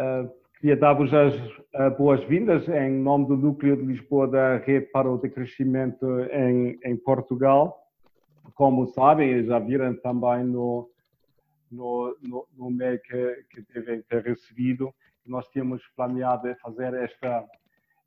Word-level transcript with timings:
Uh, 0.00 0.30
queria 0.58 0.78
dar-vos 0.78 1.12
as 1.12 1.34
uh, 1.34 1.94
boas-vindas 1.98 2.66
em 2.68 2.90
nome 2.90 3.26
do 3.26 3.36
Núcleo 3.36 3.76
de 3.76 3.82
Lisboa 3.82 4.26
da 4.26 4.56
Rede 4.56 4.86
para 4.86 5.10
o 5.10 5.18
Decrescimento 5.18 6.06
em, 6.32 6.78
em 6.82 6.96
Portugal. 6.96 7.78
Como 8.54 8.86
sabem, 8.86 9.44
já 9.44 9.58
viram 9.58 9.94
também 9.96 10.42
no, 10.42 10.88
no, 11.70 12.16
no, 12.22 12.46
no 12.56 12.78
que, 12.78 13.44
que 13.50 13.74
devem 13.74 14.00
ter 14.08 14.22
recebido, 14.22 14.90
nós 15.26 15.46
tínhamos 15.48 15.82
planeado 15.94 16.48
fazer 16.62 16.94
esta, 16.94 17.44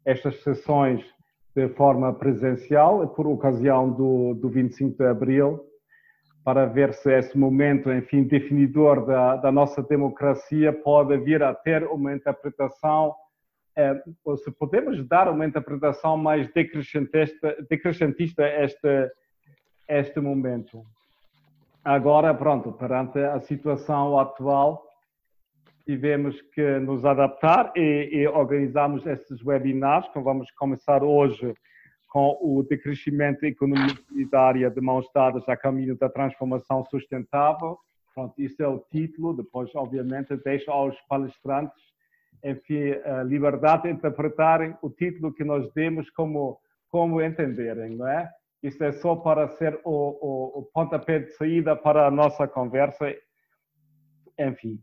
estas 0.04 0.42
sessões 0.42 1.06
de 1.56 1.70
forma 1.76 2.12
presencial, 2.12 3.08
por 3.10 3.28
ocasião 3.28 3.92
do, 3.92 4.34
do 4.34 4.50
25 4.50 4.98
de 4.98 5.06
Abril, 5.06 5.64
para 6.44 6.66
ver 6.66 6.94
se 6.94 7.12
esse 7.12 7.38
momento, 7.38 7.92
enfim, 7.92 8.24
definidor 8.24 9.06
da, 9.06 9.38
da 9.38 9.52
nossa 9.52 9.82
democracia 9.82 10.74
pode 10.74 11.18
vir 11.18 11.42
a 11.42 11.54
ter 11.54 11.84
uma 11.86 12.14
interpretação, 12.14 13.16
eh, 13.78 14.04
ou 14.26 14.36
se 14.38 14.52
podemos 14.52 15.08
dar 15.08 15.30
uma 15.30 15.46
interpretação 15.46 16.18
mais 16.18 16.52
decrescentista, 16.52 17.56
decrescentista 17.70 18.44
a 18.44 18.66
este, 18.66 19.12
este 19.88 20.20
momento. 20.20 20.84
Agora, 21.84 22.34
pronto, 22.34 22.74
perante 22.74 23.20
a 23.20 23.40
situação 23.40 24.20
atual, 24.20 24.86
tivemos 25.86 26.42
que 26.54 26.80
nos 26.80 27.06
adaptar 27.06 27.72
e, 27.76 28.10
e 28.12 28.28
organizamos 28.28 29.06
estes 29.06 29.42
webinars, 29.44 30.08
que 30.10 30.20
vamos 30.20 30.52
começar 30.52 31.04
hoje 31.04 31.54
com 32.14 32.38
o 32.40 32.62
decrescimento 32.62 33.42
da 33.42 33.48
economia 33.48 33.96
solidária 34.08 34.70
de 34.70 34.80
mãos 34.80 35.10
dadas 35.16 35.50
a 35.50 35.58
caminho 35.58 35.98
da 35.98 36.08
transformação 36.08 36.86
sustentável. 36.86 37.80
Pronto, 38.14 38.40
isso 38.40 38.62
é 38.62 38.68
o 38.68 38.78
título. 38.92 39.36
Depois, 39.36 39.74
obviamente, 39.74 40.38
deixo 40.46 40.70
aos 40.70 40.96
palestrantes, 41.10 41.82
enfim, 42.44 42.92
a 43.04 43.24
liberdade 43.24 43.84
de 43.84 43.90
interpretarem 43.90 44.78
o 44.84 44.92
título 44.92 45.34
que 45.34 45.44
nós 45.44 45.74
demos 45.74 46.08
como, 46.12 46.60
como 46.88 47.20
entenderem, 47.20 47.96
não 47.96 48.08
é? 48.08 48.30
Isso 48.62 48.84
é 48.84 48.92
só 48.92 49.16
para 49.16 49.48
ser 49.48 49.82
o, 49.84 49.90
o, 49.92 50.60
o 50.60 50.64
pontapé 50.72 51.18
de 51.18 51.32
saída 51.32 51.76
para 51.76 52.06
a 52.06 52.12
nossa 52.12 52.48
conversa. 52.48 53.12
Enfim. 54.38 54.80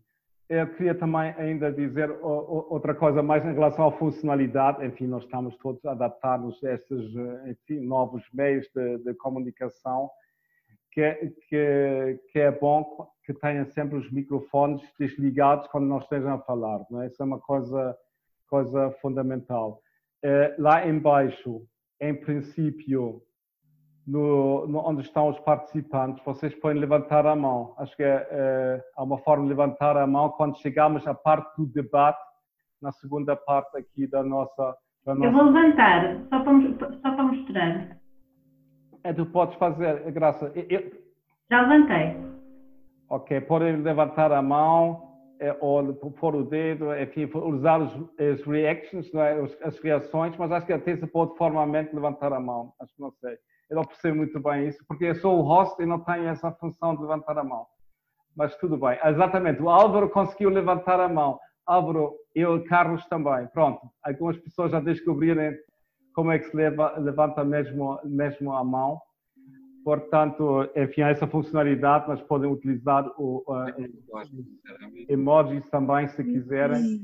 Eu 0.50 0.66
queria 0.66 0.96
também 0.96 1.32
ainda 1.38 1.70
dizer 1.70 2.10
outra 2.20 2.92
coisa 2.92 3.22
mais 3.22 3.44
em 3.44 3.52
relação 3.52 3.86
à 3.86 3.92
funcionalidade. 3.92 4.84
Enfim, 4.84 5.06
nós 5.06 5.22
estamos 5.22 5.56
todos 5.58 5.84
adaptados 5.84 6.62
a 6.64 6.72
estes 6.72 7.14
enfim, 7.46 7.86
novos 7.86 8.24
meios 8.34 8.66
de, 8.74 8.98
de 8.98 9.14
comunicação, 9.14 10.10
que, 10.90 11.32
que, 11.48 12.20
que, 12.32 12.40
é 12.40 12.50
bom 12.50 12.84
que 13.24 13.32
tenham 13.32 13.64
sempre 13.66 13.96
os 13.96 14.10
microfones 14.10 14.82
desligados 14.98 15.68
quando 15.68 15.86
nós 15.86 16.02
estejam 16.02 16.34
a 16.34 16.40
falar. 16.40 16.84
Não 16.90 17.00
é? 17.00 17.06
Isso 17.06 17.22
é 17.22 17.24
uma 17.24 17.38
coisa, 17.38 17.96
coisa 18.48 18.90
fundamental. 19.00 19.80
Eh, 20.20 20.56
lá 20.58 20.84
embaixo, 20.84 21.64
em 22.00 22.12
princípio, 22.12 23.22
no, 24.10 24.66
no, 24.66 24.88
onde 24.88 25.02
estão 25.02 25.28
os 25.28 25.38
participantes, 25.40 26.22
vocês 26.24 26.52
podem 26.56 26.80
levantar 26.80 27.24
a 27.26 27.36
mão. 27.36 27.74
Acho 27.78 27.96
que 27.96 28.02
é, 28.02 28.26
é, 28.30 28.84
há 28.96 29.04
uma 29.04 29.18
forma 29.18 29.44
de 29.44 29.50
levantar 29.50 29.96
a 29.96 30.06
mão 30.06 30.30
quando 30.30 30.58
chegamos 30.58 31.06
à 31.06 31.14
parte 31.14 31.56
do 31.56 31.66
debate, 31.66 32.18
na 32.82 32.90
segunda 32.90 33.36
parte 33.36 33.78
aqui 33.78 34.08
da 34.08 34.24
nossa. 34.24 34.76
Da 35.06 35.14
nossa... 35.14 35.26
Eu 35.26 35.32
vou 35.32 35.44
levantar, 35.44 36.18
só 36.28 36.40
para, 36.40 36.92
só 37.00 37.14
para 37.14 37.22
mostrar. 37.22 37.96
É, 39.04 39.12
tu 39.12 39.26
podes 39.26 39.54
fazer, 39.56 40.10
Graça. 40.10 40.52
Eu... 40.56 40.90
Já 41.48 41.62
levantei. 41.62 42.16
Ok, 43.08 43.40
podem 43.42 43.76
levantar 43.76 44.32
a 44.32 44.42
mão 44.42 45.08
é, 45.40 45.56
ou 45.60 45.94
pôr 45.94 46.34
o 46.34 46.44
dedo, 46.44 46.94
enfim, 46.96 47.30
usar 47.34 47.80
os, 47.80 47.92
as 48.18 48.42
reactions, 48.44 49.12
é? 49.14 49.40
as 49.62 49.78
reações, 49.78 50.36
mas 50.36 50.50
acho 50.50 50.66
que 50.66 50.72
até 50.72 50.96
se 50.96 51.06
pode 51.06 51.36
formalmente 51.36 51.94
levantar 51.94 52.32
a 52.32 52.40
mão. 52.40 52.72
Acho 52.80 52.94
que 52.94 53.00
não 53.00 53.12
sei. 53.12 53.38
Eu 53.70 53.76
não 53.76 53.84
percebo 53.84 54.16
muito 54.16 54.40
bem 54.40 54.68
isso, 54.68 54.84
porque 54.88 55.04
eu 55.04 55.14
sou 55.14 55.38
o 55.38 55.42
host 55.42 55.80
e 55.80 55.86
não 55.86 56.00
tenho 56.00 56.26
essa 56.26 56.50
função 56.52 56.96
de 56.96 57.02
levantar 57.02 57.38
a 57.38 57.44
mão. 57.44 57.66
Mas 58.36 58.56
tudo 58.56 58.76
bem. 58.76 58.98
Exatamente, 59.04 59.62
o 59.62 59.70
Álvaro 59.70 60.10
conseguiu 60.10 60.50
levantar 60.50 60.98
a 60.98 61.08
mão. 61.08 61.38
Álvaro, 61.66 62.14
eu 62.34 62.56
e 62.56 62.64
Carlos 62.64 63.06
também. 63.06 63.46
Pronto, 63.48 63.80
algumas 64.02 64.36
pessoas 64.38 64.72
já 64.72 64.80
descobriram 64.80 65.54
como 66.14 66.32
é 66.32 66.38
que 66.38 66.46
se 66.46 66.56
leva, 66.56 66.98
levanta 66.98 67.44
mesmo, 67.44 68.00
mesmo 68.04 68.52
a 68.52 68.64
mão. 68.64 69.00
Portanto, 69.84 70.68
enfim, 70.76 71.02
essa 71.02 71.26
funcionalidade, 71.26 72.06
mas 72.08 72.20
podem 72.22 72.50
utilizar 72.50 73.06
o 73.16 73.42
uh, 73.46 73.66
emojis 75.08 75.68
também, 75.70 76.06
se 76.08 76.22
quiserem, 76.22 77.00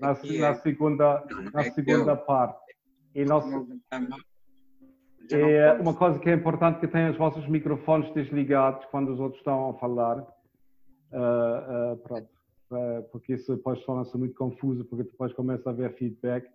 na, 0.00 0.08
na 0.08 0.54
segunda, 0.56 1.24
na 1.54 1.62
segunda 1.64 2.16
parte. 2.16 2.60
E 3.14 3.24
nós, 3.24 3.44
é 5.30 5.72
uma 5.74 5.94
coisa 5.94 6.18
que 6.18 6.30
é 6.30 6.34
importante 6.34 6.80
que 6.80 6.88
tenham 6.88 7.10
os 7.10 7.16
vossos 7.16 7.46
microfones 7.48 8.12
desligados 8.14 8.84
quando 8.86 9.12
os 9.12 9.20
outros 9.20 9.40
estão 9.40 9.70
a 9.70 9.74
falar. 9.74 10.18
Uh, 11.12 11.92
uh, 11.92 11.96
pronto. 11.98 12.28
Uh, 12.70 13.02
porque 13.10 13.34
isso 13.34 13.56
depois 13.56 13.82
torna-se 13.84 14.16
muito 14.18 14.34
confuso, 14.34 14.84
porque 14.84 15.04
depois 15.04 15.32
começa 15.32 15.70
a 15.70 15.72
haver 15.72 15.94
feedback 15.94 16.46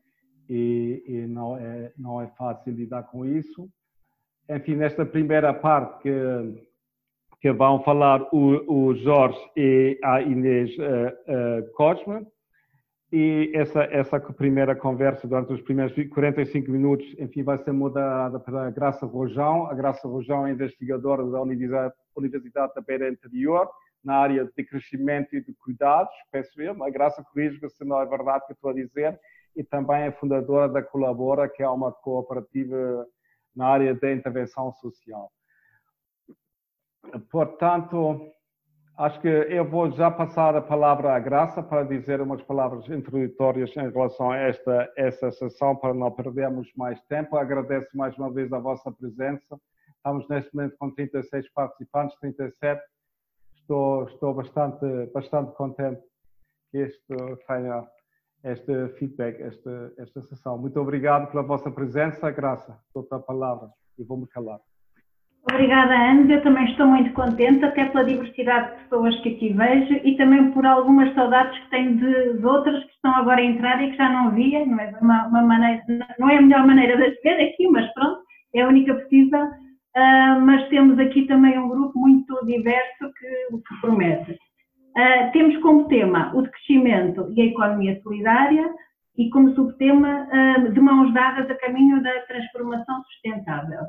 e, 0.48 1.04
e, 1.08 1.28
não, 1.28 1.58
é, 1.58 1.92
não 1.98 2.22
é 2.22 2.28
fácil 2.38 2.74
lidar 2.74 3.04
com 3.04 3.26
isso. 3.26 3.68
Enfim, 4.50 4.76
nesta 4.76 5.06
primeira 5.06 5.54
parte 5.54 6.04
que, 6.04 6.68
que 7.42 7.52
vão 7.52 7.82
falar 7.84 8.22
o, 8.32 8.90
o 8.90 8.96
Jorge 8.96 9.40
e 9.56 9.98
a 10.04 10.22
Inês 10.22 10.76
Cosma, 11.76 12.22
e 13.16 13.52
essa, 13.54 13.84
essa 13.84 14.20
primeira 14.20 14.76
conversa, 14.76 15.28
durante 15.28 15.54
os 15.54 15.62
primeiros 15.62 15.94
45 15.94 16.72
minutos, 16.72 17.06
enfim, 17.20 17.44
vai 17.44 17.60
ser 17.60 17.72
moderada 17.72 18.40
pela 18.40 18.72
Graça 18.72 19.06
Rojão. 19.06 19.68
A 19.68 19.76
Graça 19.76 20.08
Rojão 20.08 20.48
é 20.48 20.52
investigadora 20.52 21.24
da 21.24 21.40
Universidade, 21.40 21.94
Universidade 22.16 22.74
da 22.74 22.82
Beira 22.82 23.08
Interior, 23.08 23.70
na 24.04 24.16
área 24.16 24.46
de 24.46 24.64
crescimento 24.64 25.36
e 25.36 25.42
de 25.42 25.54
cuidados, 25.54 26.12
peço 26.32 26.60
eu. 26.60 26.84
A 26.84 26.90
Graça 26.90 27.24
corrige 27.24 27.60
se 27.70 27.86
não 27.86 28.02
é 28.02 28.06
verdade 28.08 28.48
que 28.48 28.54
estou 28.54 28.72
a 28.72 28.74
dizer. 28.74 29.20
E 29.56 29.64
também 29.64 30.06
é 30.06 30.12
fundadora 30.12 30.68
da 30.68 30.82
Colabora, 30.82 31.48
que 31.48 31.62
é 31.62 31.70
uma 31.70 31.92
cooperativa 31.92 33.06
na 33.56 33.68
área 33.68 33.94
da 33.94 34.12
intervenção 34.12 34.74
social. 34.74 35.32
Portanto, 37.30 38.34
Acho 38.96 39.20
que 39.22 39.28
eu 39.28 39.68
vou 39.68 39.90
já 39.90 40.12
passar 40.12 40.56
a 40.56 40.62
palavra 40.62 41.16
à 41.16 41.20
Graça 41.20 41.64
para 41.64 41.84
dizer 41.84 42.22
umas 42.22 42.44
palavras 42.44 42.88
introdutórias 42.88 43.76
em 43.76 43.90
relação 43.90 44.30
a 44.30 44.38
esta, 44.38 44.94
esta 44.96 45.32
sessão, 45.32 45.76
para 45.76 45.96
não 45.96 46.12
perdermos 46.12 46.72
mais 46.78 47.02
tempo. 47.06 47.36
Agradeço 47.36 47.90
mais 47.98 48.16
uma 48.20 48.32
vez 48.32 48.54
a 48.54 48.60
vossa 48.60 48.92
presença. 48.92 49.60
Estamos 49.96 50.28
neste 50.30 50.56
momento 50.56 50.76
com 50.78 50.92
36 50.92 51.52
participantes, 51.54 52.16
37. 52.20 52.84
Estou, 53.56 54.04
estou 54.04 54.32
bastante, 54.32 54.86
bastante 55.12 55.56
contente 55.56 56.04
que 56.72 56.84
isto 56.84 57.16
tenha 57.48 57.88
este 58.44 58.90
feedback, 59.00 59.42
esta, 59.42 59.94
esta 59.98 60.22
sessão. 60.22 60.56
Muito 60.60 60.80
obrigado 60.80 61.32
pela 61.32 61.42
vossa 61.42 61.72
presença, 61.72 62.30
Graça. 62.30 62.80
Dou-te 62.94 63.12
a 63.16 63.20
palavra 63.20 63.72
e 63.98 64.04
vou-me 64.04 64.28
calar. 64.28 64.60
Obrigada, 65.52 65.94
Ana. 65.94 66.32
Eu 66.32 66.42
também 66.42 66.66
estou 66.66 66.88
muito 66.88 67.12
contente, 67.14 67.66
até 67.66 67.86
pela 67.86 68.06
diversidade 68.06 68.72
de 68.72 68.84
pessoas 68.84 69.20
que 69.20 69.30
aqui 69.30 69.54
vejo 69.54 70.00
e 70.04 70.16
também 70.16 70.52
por 70.52 70.66
algumas 70.66 71.14
saudades 71.14 71.58
que 71.60 71.70
tenho 71.70 71.98
de, 71.98 72.38
de 72.40 72.46
outras 72.46 72.82
que 72.86 72.92
estão 72.92 73.14
agora 73.16 73.42
a 73.42 73.46
entrar 73.46 73.84
e 73.84 73.92
que 73.92 73.98
já 73.98 74.10
não 74.10 74.32
via. 74.32 74.66
Não 74.66 74.80
é, 74.80 74.98
uma, 75.02 75.28
uma 75.28 75.42
maneira, 75.42 75.84
não 76.18 76.30
é 76.30 76.38
a 76.38 76.42
melhor 76.42 76.66
maneira 76.66 76.96
de 76.96 77.04
as 77.04 77.22
ver 77.22 77.42
aqui, 77.44 77.68
mas 77.68 77.92
pronto, 77.94 78.22
é 78.56 78.62
a 78.62 78.68
única 78.68 78.96
possível. 78.96 79.46
Uh, 79.96 80.42
mas 80.42 80.68
temos 80.70 80.98
aqui 80.98 81.28
também 81.28 81.60
um 81.60 81.70
grupo 81.70 82.00
muito 82.00 82.46
diverso 82.46 83.14
que, 83.20 83.58
que 83.58 83.82
promete. 83.82 84.32
Uh, 84.32 85.32
temos 85.34 85.58
como 85.58 85.88
tema 85.88 86.32
o 86.34 86.42
decrescimento 86.42 87.32
e 87.36 87.42
a 87.42 87.46
economia 87.46 88.00
solidária 88.02 88.72
e 89.18 89.30
como 89.30 89.54
subtema 89.54 90.28
uh, 90.32 90.72
de 90.72 90.80
mãos 90.80 91.14
dadas 91.14 91.50
a 91.50 91.56
caminho 91.56 92.02
da 92.02 92.22
transformação 92.22 93.04
sustentável. 93.04 93.82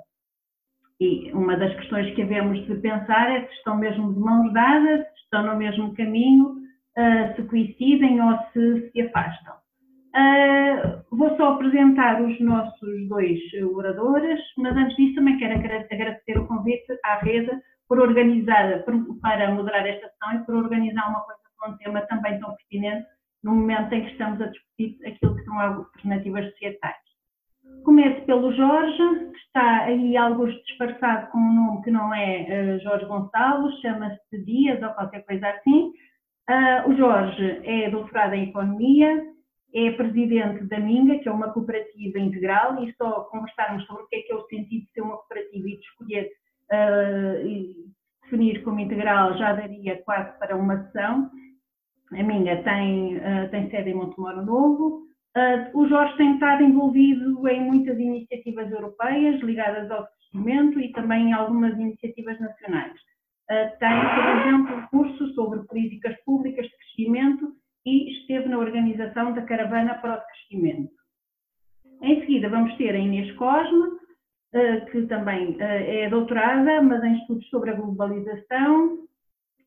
E 1.05 1.31
uma 1.35 1.55
das 1.55 1.75
questões 1.75 2.15
que 2.15 2.23
havemos 2.23 2.67
de 2.67 2.77
pensar 2.77 3.31
é 3.31 3.47
se 3.47 3.53
estão 3.57 3.77
mesmo 3.77 4.15
de 4.15 4.21
mãos 4.21 4.51
dadas, 4.55 5.01
se 5.01 5.25
estão 5.25 5.43
no 5.43 5.55
mesmo 5.55 5.95
caminho, 5.95 6.57
uh, 6.97 7.37
se 7.37 7.43
coincidem 7.43 8.23
ou 8.23 8.39
se 8.51 8.91
se 8.91 9.03
afastam. 9.03 9.55
Uh, 10.17 11.05
vou 11.15 11.37
só 11.37 11.55
apresentar 11.55 12.23
os 12.23 12.41
nossos 12.41 13.09
dois 13.09 13.39
oradores, 13.75 14.41
mas 14.57 14.75
antes 14.75 14.97
disso 14.97 15.17
também 15.17 15.37
quero 15.37 15.59
agradecer 15.59 16.39
o 16.39 16.47
convite 16.47 16.99
à 17.05 17.17
rede 17.17 17.51
por 17.87 18.01
organizar, 18.01 18.83
para 19.21 19.53
moderar 19.53 19.87
esta 19.87 20.09
sessão 20.09 20.41
e 20.41 20.47
por 20.47 20.55
organizar 20.55 21.07
uma 21.11 21.21
coisa 21.21 21.41
com 21.59 21.71
um 21.71 21.77
tema 21.77 22.01
também 22.07 22.41
tão 22.41 22.57
pertinente 22.57 23.07
no 23.43 23.55
momento 23.57 23.93
em 23.93 24.07
que 24.07 24.13
estamos 24.13 24.41
a 24.41 24.47
discutir 24.47 24.97
aquilo 25.07 25.37
que 25.37 25.45
são 25.45 25.61
alternativas 25.61 26.51
societais. 26.53 27.04
Começo 27.85 28.25
pelo 28.25 28.53
Jorge, 28.53 29.31
que 29.31 29.39
está 29.39 29.85
aí 29.85 30.17
algo 30.17 30.47
disfarçado 30.47 31.31
com 31.31 31.39
um 31.39 31.55
nome 31.55 31.83
que 31.83 31.91
não 31.91 32.15
é 32.15 32.77
uh, 32.77 32.81
Jorge 32.83 33.07
Gonçalves, 33.07 33.81
chama-se 33.81 34.45
Dias 34.45 34.83
ou 34.83 34.89
qualquer 34.91 35.25
coisa 35.25 35.49
assim. 35.49 35.93
Uh, 36.49 36.91
o 36.91 36.97
Jorge 36.97 37.61
é 37.65 37.91
doutorado 37.91 38.35
em 38.35 38.49
Economia, 38.49 39.23
é 39.75 39.91
presidente 39.93 40.65
da 40.65 40.79
Minga, 40.79 41.19
que 41.19 41.29
é 41.29 41.33
uma 41.33 41.53
cooperativa 41.53 42.19
integral, 42.19 42.83
e 42.85 42.95
só 42.95 43.25
conversarmos 43.25 43.85
sobre 43.87 44.05
o 44.05 44.07
que 44.09 44.17
é 44.17 44.23
que 44.23 44.33
é 44.33 44.37
o 44.37 44.47
sentido 44.47 44.85
de 44.85 44.93
ser 44.93 45.01
uma 45.01 45.17
cooperativa 45.17 45.69
e 45.69 45.77
de 45.77 45.85
escolher 45.85 46.31
uh, 46.73 47.47
e 47.47 47.75
definir 48.23 48.63
como 48.63 48.81
integral 48.81 49.37
já 49.37 49.53
daria 49.53 50.03
quase 50.05 50.39
para 50.39 50.57
uma 50.57 50.85
sessão. 50.85 51.31
A 52.13 52.23
Minga 52.23 52.63
tem, 52.63 53.17
uh, 53.17 53.51
tem 53.51 53.71
sede 53.71 53.91
em 53.91 53.95
Montemoro 53.95 54.45
Novo. 54.45 55.05
Uh, 55.37 55.79
o 55.79 55.89
Jorge 55.89 56.17
tem 56.17 56.35
estado 56.35 56.63
envolvido 56.63 57.49
em 57.49 57.61
muitas 57.61 57.99
iniciativas 57.99 58.71
europeias 58.71 59.41
ligadas 59.41 59.91
ao 59.91 60.07
crescimento 60.07 60.79
e 60.81 60.93
também 60.93 61.31
em 61.31 61.33
algumas 61.33 61.75
iniciativas 61.75 62.39
nacionais. 62.41 62.93
tem, 63.79 64.01
por 64.15 64.27
exemplo, 64.37 64.89
cursos 64.91 65.35
sobre 65.35 65.65
políticas 65.65 66.17
públicas 66.25 66.67
de 66.67 66.77
crescimento 66.77 67.53
e 67.85 68.13
esteve 68.13 68.49
na 68.49 68.59
organização 68.59 69.35
da 69.35 69.43
Caravana 69.43 69.95
para 69.95 70.19
o 70.19 70.27
Crescimento. 70.27 70.93
Em 72.03 72.21
seguida, 72.21 72.49
vamos 72.49 72.75
ter 72.77 72.95
a 72.95 72.99
Inês 72.99 73.31
Cosme, 73.37 73.99
eh, 74.53 74.81
que 74.91 75.03
também 75.07 75.57
é 75.59 76.09
doutorada, 76.09 76.81
mas 76.83 77.03
em 77.03 77.19
estudos 77.19 77.49
sobre 77.49 77.71
a 77.71 77.75
globalização, 77.75 78.99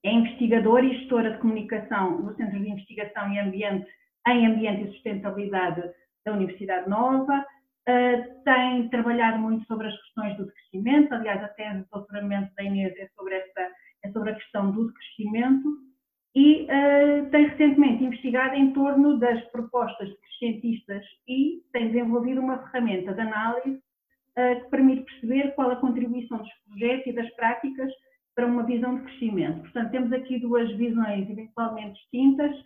é 0.04 0.12
investigadora 0.12 0.86
e 0.86 0.98
gestora 1.00 1.32
de 1.32 1.40
comunicação 1.40 2.22
no 2.22 2.36
Centro 2.36 2.60
de 2.60 2.70
Investigação 2.70 3.32
e 3.34 3.40
Ambiente, 3.40 3.88
em 4.28 4.48
Ambiente 4.48 4.84
e 4.84 4.92
Sustentabilidade 4.94 5.84
da 6.26 6.34
Universidade 6.34 6.90
Nova, 6.90 7.46
eh, 7.88 8.18
tem 8.44 8.90
trabalhado 8.90 9.40
muito 9.40 9.66
sobre 9.66 9.88
as 9.88 9.98
questões 10.02 10.36
do 10.36 10.46
decrescimento, 10.46 11.14
aliás, 11.14 11.42
a 11.42 11.48
tese 11.48 11.84
de 11.84 11.90
doutoramento 11.90 12.54
da 12.56 12.64
Inês 12.64 12.94
é 12.98 13.08
sobre, 13.16 13.36
essa, 13.36 13.72
é 14.04 14.12
sobre 14.12 14.32
a 14.32 14.36
questão 14.36 14.72
do 14.72 14.88
decrescimento, 14.88 15.88
e 16.36 16.66
uh, 16.66 17.30
tem 17.32 17.48
recentemente 17.48 18.04
investigado 18.04 18.56
em 18.56 18.72
torno 18.72 19.18
das 19.18 19.44
propostas 19.46 20.10
cientistas 20.38 21.04
e 21.28 21.64
tem 21.74 21.88
desenvolvido 21.88 22.42
uma 22.42 22.60
ferramenta 22.60 23.14
de 23.14 23.22
análise 23.22 23.78
uh, 23.78 24.64
que 24.64 24.70
permite 24.70 25.04
perceber 25.04 25.56
qual 25.56 25.72
a 25.72 25.78
contribuição 25.78 26.38
dos 26.38 26.54
projetos 26.68 27.08
e 27.08 27.14
das 27.14 27.30
práticas 27.36 27.92
para 28.36 28.46
uma 28.46 28.64
visão 28.64 28.98
de 28.98 29.04
crescimento. 29.06 29.62
Portanto, 29.62 29.90
temos 29.90 30.14
aqui 30.14 30.38
duas 30.40 30.70
visões 30.74 31.28
eventualmente 31.28 32.00
distintas, 32.02 32.56
uh, 32.56 32.64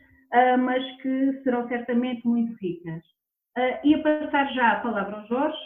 mas 0.59 1.01
que 1.01 1.41
serão 1.43 1.67
certamente 1.67 2.25
muito 2.25 2.53
ricas. 2.61 3.03
Ia 3.83 4.01
passar 4.01 4.53
já 4.53 4.71
a 4.71 4.79
palavra 4.79 5.17
ao 5.17 5.27
Jorge, 5.27 5.59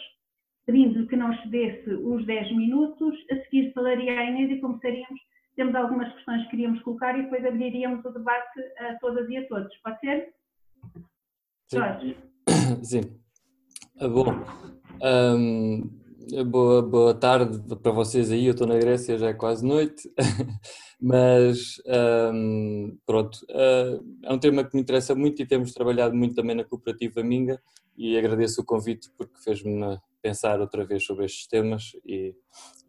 pedindo 0.66 1.06
que 1.06 1.16
não 1.16 1.32
excedesse 1.32 1.90
os 1.90 2.26
10 2.26 2.56
minutos, 2.56 3.14
a 3.30 3.36
seguir 3.44 3.72
falaria 3.72 4.18
a 4.18 4.24
Inês 4.24 4.50
e 4.50 4.60
começaríamos 4.60 5.20
temos 5.56 5.74
algumas 5.74 6.12
questões 6.12 6.42
que 6.44 6.50
queríamos 6.50 6.82
colocar 6.82 7.18
e 7.18 7.22
depois 7.22 7.44
abriríamos 7.44 8.04
o 8.04 8.10
debate 8.10 8.60
a 8.78 8.94
todas 9.00 9.26
e 9.28 9.38
a 9.38 9.48
todos. 9.48 9.74
Pode 9.78 9.98
ser? 10.00 10.34
Sim. 11.68 11.78
Jorge. 11.78 12.16
Sim. 12.84 13.00
Ah, 13.98 14.08
bom, 14.08 14.26
um, 15.02 16.05
boa, 16.46 16.82
boa 16.82 17.14
tarde 17.14 17.58
para 17.76 17.92
vocês 17.92 18.30
aí. 18.30 18.46
Eu 18.46 18.52
estou 18.52 18.66
na 18.66 18.76
Grécia, 18.76 19.18
já 19.18 19.28
é 19.28 19.34
quase 19.34 19.64
noite, 19.64 20.10
mas 21.00 21.80
um, 22.32 22.96
pronto. 23.06 23.38
Uh, 23.50 24.04
é 24.24 24.32
um 24.32 24.38
tema 24.38 24.64
que 24.64 24.74
me 24.74 24.82
interessa 24.82 25.14
muito 25.14 25.40
e 25.40 25.46
temos 25.46 25.72
trabalhado 25.72 26.14
muito 26.16 26.34
também 26.34 26.56
na 26.56 26.64
Cooperativa 26.64 27.22
Minga 27.22 27.60
e 27.96 28.16
agradeço 28.16 28.60
o 28.60 28.64
convite 28.64 29.10
porque 29.16 29.38
fez-me 29.42 29.98
pensar 30.20 30.60
outra 30.60 30.84
vez 30.84 31.04
sobre 31.04 31.24
estes 31.24 31.46
temas 31.46 31.92
e, 32.04 32.34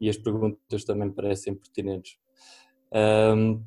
e 0.02 0.10
as 0.10 0.18
perguntas 0.18 0.84
também 0.84 1.08
me 1.08 1.14
parecem 1.14 1.54
pertinentes. 1.54 2.18
Um, 2.92 3.62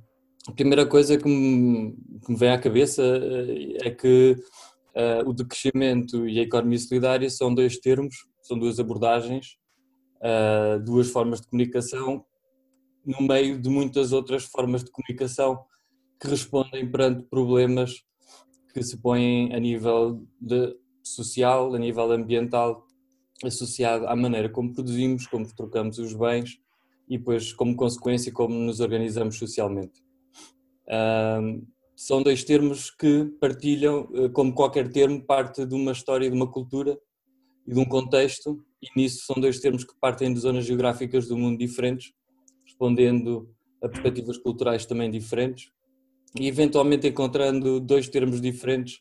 a 0.48 0.52
primeira 0.52 0.86
coisa 0.86 1.16
que 1.16 1.28
me, 1.28 1.92
que 2.24 2.32
me, 2.32 2.38
vem 2.38 2.50
à 2.50 2.58
cabeça 2.58 3.02
eh, 3.02 3.88
é 3.88 3.90
que 3.90 4.36
uh, 4.96 5.28
o 5.28 5.34
decrescimento 5.34 6.26
e 6.26 6.40
a 6.40 6.42
economia 6.42 6.78
solidária 6.78 7.28
são 7.28 7.54
dois 7.54 7.78
termos, 7.78 8.26
são 8.42 8.58
duas 8.58 8.80
abordagens, 8.80 9.59
uh, 10.20 10.80
duas 10.82 11.10
formas 11.10 11.40
de 11.40 11.48
comunicação, 11.48 12.24
no 13.04 13.26
meio 13.26 13.60
de 13.60 13.68
muitas 13.68 14.12
outras 14.12 14.44
formas 14.44 14.84
de 14.84 14.90
comunicação 14.90 15.64
que 16.20 16.28
respondem 16.28 16.90
perante 16.90 17.24
problemas 17.24 18.02
que 18.72 18.82
se 18.82 18.96
põem 18.98 19.52
a 19.54 19.58
nível 19.58 20.22
de 20.40 20.76
social, 21.02 21.74
a 21.74 21.78
nível 21.78 22.12
ambiental, 22.12 22.86
associado 23.42 24.06
à 24.06 24.14
maneira 24.14 24.48
como 24.48 24.72
produzimos, 24.72 25.26
como 25.26 25.46
trocamos 25.54 25.98
os 25.98 26.12
bens 26.14 26.60
e 27.08 27.18
depois, 27.18 27.52
como 27.52 27.74
consequência, 27.74 28.30
como 28.32 28.54
nos 28.54 28.80
organizamos 28.80 29.36
socialmente. 29.36 30.04
Um, 30.88 31.66
são 31.96 32.22
dois 32.22 32.44
termos 32.44 32.90
que 32.90 33.24
partilham, 33.40 34.08
eh, 34.14 34.28
como 34.30 34.54
qualquer 34.54 34.90
termo, 34.90 35.22
parte 35.22 35.66
de 35.66 35.74
uma 35.74 35.92
história, 35.92 36.30
de 36.30 36.34
uma 36.34 36.50
cultura 36.50 36.98
e 37.66 37.74
de 37.74 37.78
um 37.78 37.84
contexto, 37.84 38.64
e 38.82 38.88
nisso 38.96 39.24
são 39.24 39.36
dois 39.40 39.60
termos 39.60 39.84
que 39.84 39.94
partem 40.00 40.32
de 40.32 40.40
zonas 40.40 40.64
geográficas 40.64 41.28
do 41.28 41.36
mundo 41.36 41.58
diferentes, 41.58 42.12
respondendo 42.64 43.48
a 43.82 43.88
perspectivas 43.88 44.38
culturais 44.38 44.86
também 44.86 45.10
diferentes, 45.10 45.70
e 46.38 46.46
eventualmente 46.46 47.08
encontrando 47.08 47.80
dois 47.80 48.08
termos 48.08 48.40
diferentes 48.40 49.00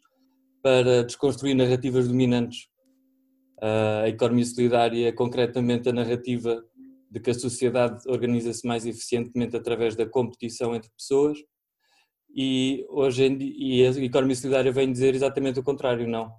para 0.61 1.03
desconstruir 1.03 1.53
narrativas 1.53 2.07
dominantes. 2.07 2.67
A 3.61 4.07
economia 4.07 4.45
solidária, 4.45 5.13
concretamente 5.13 5.89
a 5.89 5.93
narrativa 5.93 6.63
de 7.11 7.19
que 7.19 7.29
a 7.29 7.33
sociedade 7.33 8.01
organiza-se 8.07 8.65
mais 8.67 8.85
eficientemente 8.85 9.55
através 9.55 9.95
da 9.95 10.05
competição 10.05 10.75
entre 10.75 10.89
pessoas 10.91 11.39
e 12.35 12.85
hoje 12.89 13.23
em 13.23 13.37
e 13.39 13.85
a 13.85 13.89
economia 13.89 14.35
solidária 14.35 14.71
vem 14.71 14.91
dizer 14.91 15.15
exatamente 15.15 15.59
o 15.59 15.63
contrário, 15.63 16.07
não. 16.07 16.31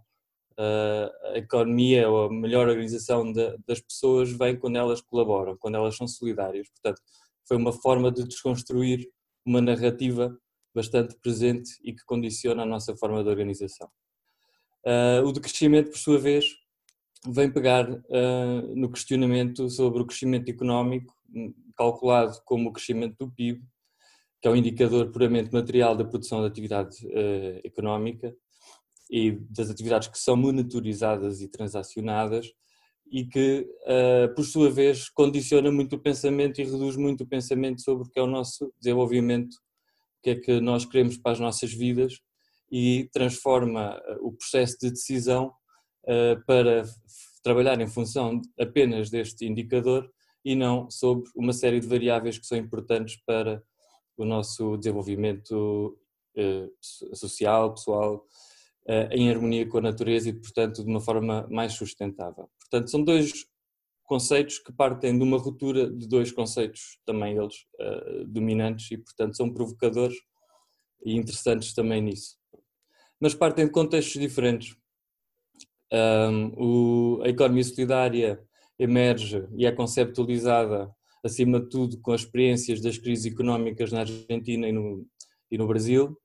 A 0.63 1.39
economia 1.39 2.09
ou 2.09 2.27
a 2.27 2.33
melhor 2.33 2.69
organização 2.69 3.33
das 3.33 3.81
pessoas 3.81 4.31
vem 4.31 4.59
quando 4.59 4.77
elas 4.77 5.01
colaboram, 5.01 5.57
quando 5.57 5.77
elas 5.77 5.97
são 5.97 6.07
solidárias. 6.07 6.69
Portanto, 6.69 7.01
foi 7.47 7.57
uma 7.57 7.73
forma 7.73 8.13
de 8.13 8.25
desconstruir 8.25 9.09
uma 9.45 9.61
narrativa 9.61 10.37
bastante 10.75 11.17
presente 11.23 11.71
e 11.83 11.95
que 11.95 12.05
condiciona 12.05 12.63
a 12.63 12.67
nossa 12.67 12.97
forma 12.97 13.23
de 13.23 13.31
organização. 13.31 13.89
O 15.25 15.33
decrescimento, 15.33 15.91
por 15.91 15.99
sua 15.99 16.19
vez, 16.19 16.45
vem 17.27 17.51
pegar 17.51 17.91
uh, 17.91 18.75
no 18.75 18.91
questionamento 18.91 19.69
sobre 19.69 20.03
o 20.03 20.07
crescimento 20.07 20.49
económico, 20.49 21.15
calculado 21.77 22.41
como 22.45 22.71
o 22.71 22.73
crescimento 22.73 23.17
do 23.19 23.31
PIB, 23.31 23.63
que 24.41 24.49
é 24.49 24.51
um 24.51 24.57
indicador 24.57 25.11
puramente 25.11 25.53
material 25.53 25.95
da 25.95 26.05
produção 26.05 26.41
da 26.41 26.47
atividade 26.47 27.07
uh, 27.07 27.61
económica 27.63 28.35
e 29.11 29.33
das 29.51 29.71
atividades 29.71 30.09
que 30.09 30.19
são 30.19 30.37
monitorizadas 30.37 31.41
e 31.41 31.49
transacionadas 31.49 32.53
e 33.11 33.25
que, 33.25 33.67
uh, 33.83 34.33
por 34.35 34.45
sua 34.45 34.71
vez, 34.71 35.09
condiciona 35.09 35.71
muito 35.71 35.97
o 35.97 35.99
pensamento 35.99 36.61
e 36.61 36.65
reduz 36.65 36.97
muito 36.97 37.25
o 37.25 37.27
pensamento 37.27 37.83
sobre 37.83 38.07
o 38.07 38.11
que 38.11 38.21
é 38.21 38.23
o 38.23 38.27
nosso 38.27 38.73
desenvolvimento, 38.79 39.55
o 39.55 40.23
que 40.23 40.31
é 40.31 40.35
que 40.37 40.61
nós 40.61 40.85
queremos 40.85 41.17
para 41.17 41.33
as 41.33 41.41
nossas 41.41 41.73
vidas 41.73 42.21
e 42.71 43.11
transforma 43.13 44.01
o 44.21 44.33
processo 44.33 44.77
de 44.81 44.91
decisão 44.91 45.53
eh, 46.07 46.37
para 46.47 46.85
trabalhar 47.43 47.81
em 47.81 47.87
função 47.87 48.41
apenas 48.59 49.11
deste 49.11 49.47
indicador 49.47 50.11
e 50.45 50.57
não 50.57 50.91
sobre 50.91 51.31
uma 51.37 51.53
série 51.53 51.79
de 51.79 51.87
variáveis 51.87 52.39
que 52.39 52.47
são 52.47 52.57
importantes 52.57 53.17
para 53.27 53.63
o 54.17 54.25
nosso 54.25 54.77
desenvolvimento 54.79 55.99
eh, 56.37 56.69
social, 56.81 57.75
pessoal, 57.75 58.25
eh, 58.25 58.50
em 59.11 59.31
harmonia 59.31 59.67
com 59.67 59.79
a 59.79 59.83
natureza 59.83 60.29
e, 60.29 60.33
portanto, 60.33 60.83
de 60.83 60.91
uma 60.91 61.01
forma 61.01 61.47
mais 61.51 61.75
sustentável. 61.75 62.51
Portanto, 62.59 62.91
são 62.91 63.03
dois 63.03 63.47
conceitos 64.05 64.59
que 64.59 64.73
partem 64.73 65.17
de 65.17 65.23
uma 65.23 65.39
ruptura 65.39 65.89
de 65.89 66.09
dois 66.09 66.33
conceitos, 66.33 66.99
também 67.07 67.37
eles 67.37 67.67
dominantes 68.27 68.91
e, 68.91 68.99
portanto, 68.99 69.37
são 69.37 69.53
provocadores 69.53 70.17
e 71.05 71.15
interessantes 71.15 71.73
também 71.75 72.03
nisso. 72.03 72.37
Mas 73.21 73.35
partem 73.35 73.67
de 73.67 73.71
contextos 73.71 74.21
diferentes. 74.21 74.77
Um, 75.93 76.53
o, 76.57 77.23
a 77.23 77.29
economia 77.29 77.65
solidária 77.65 78.43
emerge 78.79 79.47
e 79.57 79.67
é 79.67 79.73
conceptualizada, 79.73 80.91
acima 81.23 81.61
de 81.61 81.69
tudo, 81.69 82.01
com 82.01 82.13
as 82.13 82.23
experiências 82.23 82.81
das 82.81 82.97
crises 82.97 83.31
económicas 83.31 83.93
na 83.93 84.01
Argentina 84.01 84.69
e 84.69 84.73
no, 84.73 85.07
e 85.51 85.59
no 85.59 85.67
Brasil. 85.67 86.19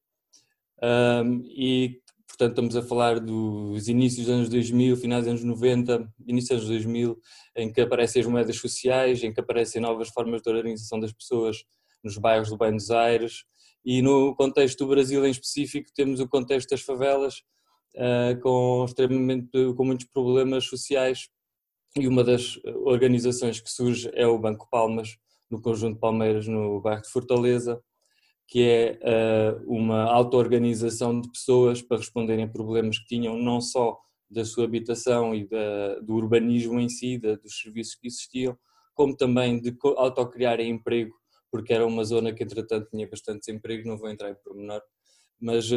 Um, 0.82 1.44
e, 1.46 2.02
portanto, 2.38 2.52
estamos 2.52 2.76
a 2.76 2.82
falar 2.82 3.20
dos 3.20 3.88
inícios 3.88 4.26
dos 4.26 4.36
anos 4.36 4.50
2000, 4.50 4.98
finais 4.98 5.24
dos 5.24 5.32
anos 5.32 5.44
90, 5.44 6.14
inícios 6.28 6.62
dos 6.62 6.70
anos 6.70 6.84
2000, 6.84 7.18
em 7.56 7.72
que 7.72 7.80
aparecem 7.80 8.22
as 8.22 8.28
moedas 8.28 8.58
sociais, 8.58 9.24
em 9.24 9.34
que 9.34 9.40
aparecem 9.40 9.82
novas 9.82 10.10
formas 10.10 10.42
de 10.42 10.50
organização 10.50 11.00
das 11.00 11.14
pessoas 11.14 11.64
nos 12.04 12.18
bairros 12.18 12.50
do 12.50 12.58
Buenos 12.58 12.92
Aires. 12.92 13.46
E 13.86 14.02
no 14.02 14.36
contexto 14.36 14.80
do 14.80 14.90
Brasil 14.90 15.26
em 15.26 15.32
específico, 15.32 15.90
temos 15.96 16.20
o 16.20 16.28
contexto 16.28 16.70
das 16.70 16.82
favelas, 16.82 17.36
uh, 17.96 18.40
com 18.42 18.84
extremamente 18.86 19.50
com 19.76 19.86
muitos 19.86 20.08
problemas 20.08 20.66
sociais 20.66 21.30
e 21.98 22.08
uma 22.08 22.24
das 22.24 22.60
organizações 22.84 23.62
que 23.62 23.72
surge 23.72 24.12
é 24.14 24.28
o 24.28 24.38
Banco 24.38 24.68
Palmas 24.70 25.18
no 25.50 25.62
conjunto 25.62 26.00
Palmeiras 26.00 26.46
no 26.48 26.82
bairro 26.82 27.02
de 27.02 27.10
Fortaleza 27.10 27.82
que 28.48 28.64
é 28.64 29.00
uma 29.66 30.04
auto-organização 30.04 31.20
de 31.20 31.30
pessoas 31.32 31.82
para 31.82 31.98
responderem 31.98 32.46
a 32.46 32.50
problemas 32.50 33.00
que 33.00 33.08
tinham 33.08 33.38
não 33.38 33.60
só 33.60 33.98
da 34.30 34.46
sua 34.46 34.66
habitação 34.66 35.34
e 35.34 35.48
da, 35.48 36.00
do 36.00 36.14
urbanismo 36.14 36.80
em 36.80 36.90
si, 36.90 37.18
da, 37.18 37.36
dos 37.36 37.60
serviços 37.60 37.96
que 37.96 38.08
existiam, 38.08 38.58
como 38.94 39.16
também 39.16 39.60
de 39.60 39.76
autocriarem 39.98 40.70
emprego, 40.70 41.14
porque 41.52 41.74
era 41.74 41.86
uma 41.86 42.04
zona 42.04 42.34
que 42.34 42.44
entretanto 42.44 42.90
tinha 42.90 43.08
bastante 43.08 43.46
desemprego, 43.46 43.88
não 43.88 43.98
vou 43.98 44.10
entrar 44.10 44.32
em 44.32 44.36
pormenor, 44.44 44.82
mas 45.40 45.70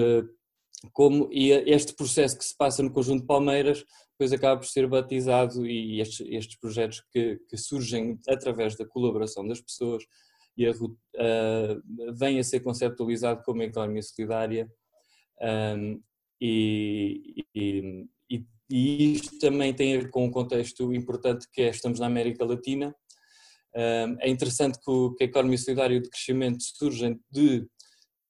como 0.93 1.29
e 1.33 1.51
este 1.51 1.95
processo 1.95 2.39
que 2.39 2.45
se 2.45 2.57
passa 2.57 2.83
no 2.83 2.93
conjunto 2.93 3.23
de 3.23 3.27
Palmeiras 3.27 3.85
depois 4.13 4.33
acaba 4.33 4.61
por 4.61 4.67
ser 4.67 4.87
batizado 4.87 5.67
e 5.67 6.01
estes, 6.01 6.27
estes 6.29 6.59
projetos 6.59 7.03
que, 7.13 7.41
que, 7.49 7.57
surgem 7.57 8.19
através 8.29 8.77
da 8.77 8.87
colaboração 8.87 9.47
das 9.47 9.61
pessoas 9.61 10.05
e 10.59 10.67
a, 10.67 10.73
uh, 10.73 12.13
vem 12.15 12.41
a 12.41 12.45
ser 12.45 12.61
conceptualizado 12.61 13.45
como 13.45 13.63
economia 13.63 14.03
solidária 14.03 14.69
um, 15.41 16.03
e, 16.41 17.45
e, 17.55 18.05
e, 18.69 19.13
isto 19.15 19.39
também 19.39 19.73
tem 19.73 19.97
a 19.97 20.01
ver 20.01 20.11
com 20.11 20.25
um 20.25 20.31
contexto 20.31 20.93
importante 20.93 21.47
que 21.53 21.63
é 21.63 21.69
estamos 21.71 22.01
na 22.01 22.07
América 22.07 22.45
Latina. 22.45 22.95
Um, 23.75 24.17
é 24.21 24.29
interessante 24.29 24.79
que, 24.81 24.91
o, 24.91 25.15
que 25.15 25.25
a 25.25 25.27
economia 25.27 25.59
solidária 25.59 26.01
de 26.01 26.11
crescimento 26.11 26.63
surgem 26.63 27.21
de, 27.31 27.67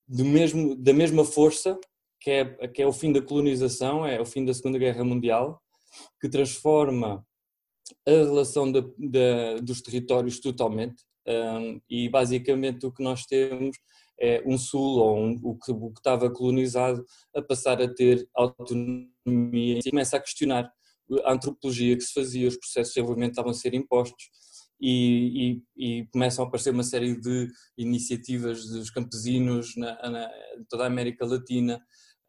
de 0.06 0.22
mesmo, 0.22 0.76
da 0.76 0.92
mesma 0.92 1.24
força 1.24 1.78
que 2.20 2.30
é, 2.30 2.68
que 2.68 2.82
é 2.82 2.86
o 2.86 2.92
fim 2.92 3.10
da 3.10 3.22
colonização, 3.22 4.04
é 4.04 4.20
o 4.20 4.26
fim 4.26 4.44
da 4.44 4.52
Segunda 4.52 4.78
Guerra 4.78 5.02
Mundial, 5.02 5.62
que 6.20 6.28
transforma 6.28 7.24
a 8.06 8.10
relação 8.10 8.70
dos 8.70 9.80
territórios 9.80 10.40
totalmente 10.40 11.07
um, 11.28 11.80
e 11.88 12.08
basicamente 12.08 12.86
o 12.86 12.92
que 12.92 13.02
nós 13.02 13.26
temos 13.26 13.76
é 14.20 14.42
um 14.46 14.58
sul 14.58 14.98
ou 14.98 15.18
um, 15.18 15.40
o, 15.42 15.56
que, 15.56 15.70
o 15.70 15.90
que 15.90 16.00
estava 16.00 16.30
colonizado 16.30 17.04
a 17.34 17.42
passar 17.42 17.80
a 17.80 17.92
ter 17.92 18.26
autonomia. 18.34 19.78
E 19.78 19.90
começa 19.90 20.16
a 20.16 20.20
questionar 20.20 20.72
a 21.24 21.32
antropologia 21.32 21.96
que 21.96 22.02
se 22.02 22.12
fazia, 22.12 22.48
os 22.48 22.56
processos 22.56 22.92
de 22.92 22.94
desenvolvimento 22.94 23.32
estavam 23.32 23.50
a 23.50 23.54
ser 23.54 23.74
impostos 23.74 24.30
e, 24.80 25.60
e, 25.76 26.00
e, 26.00 26.06
começam 26.06 26.44
a 26.44 26.48
aparecer 26.48 26.70
uma 26.70 26.82
série 26.82 27.18
de 27.20 27.48
iniciativas 27.76 28.64
dos 28.66 28.90
campesinos 28.90 29.74
na, 29.76 30.10
na 30.10 30.30
toda 30.68 30.84
a 30.84 30.86
América 30.86 31.26
Latina 31.26 31.80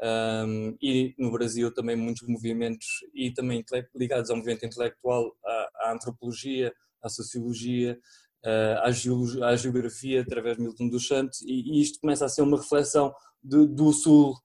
um, 0.01 0.75
e 0.81 1.13
no 1.17 1.31
Brasil 1.31 1.73
também 1.73 1.95
muitos 1.95 2.27
movimentos 2.27 2.87
e 3.13 3.31
também 3.31 3.63
ligados 3.95 4.29
ao 4.29 4.37
movimento 4.37 4.65
intelectual, 4.65 5.35
à, 5.45 5.69
à 5.81 5.93
antropologia, 5.93 6.73
à 7.03 7.09
sociologia, 7.09 7.99
à, 8.43 8.91
geologia, 8.91 9.45
à, 9.45 9.55
geografia 9.55 10.21
através 10.21 10.57
de 10.57 10.63
Milton 10.63 10.87
dos 10.87 11.07
Santos 11.07 11.41
e, 11.41 11.81
isto 11.81 11.99
começa 11.99 12.25
a 12.25 12.29
ser 12.29 12.41
uma 12.41 12.57
reflexão 12.57 13.13
de, 13.43 13.67
do 13.67 13.91
Sul 13.91 14.35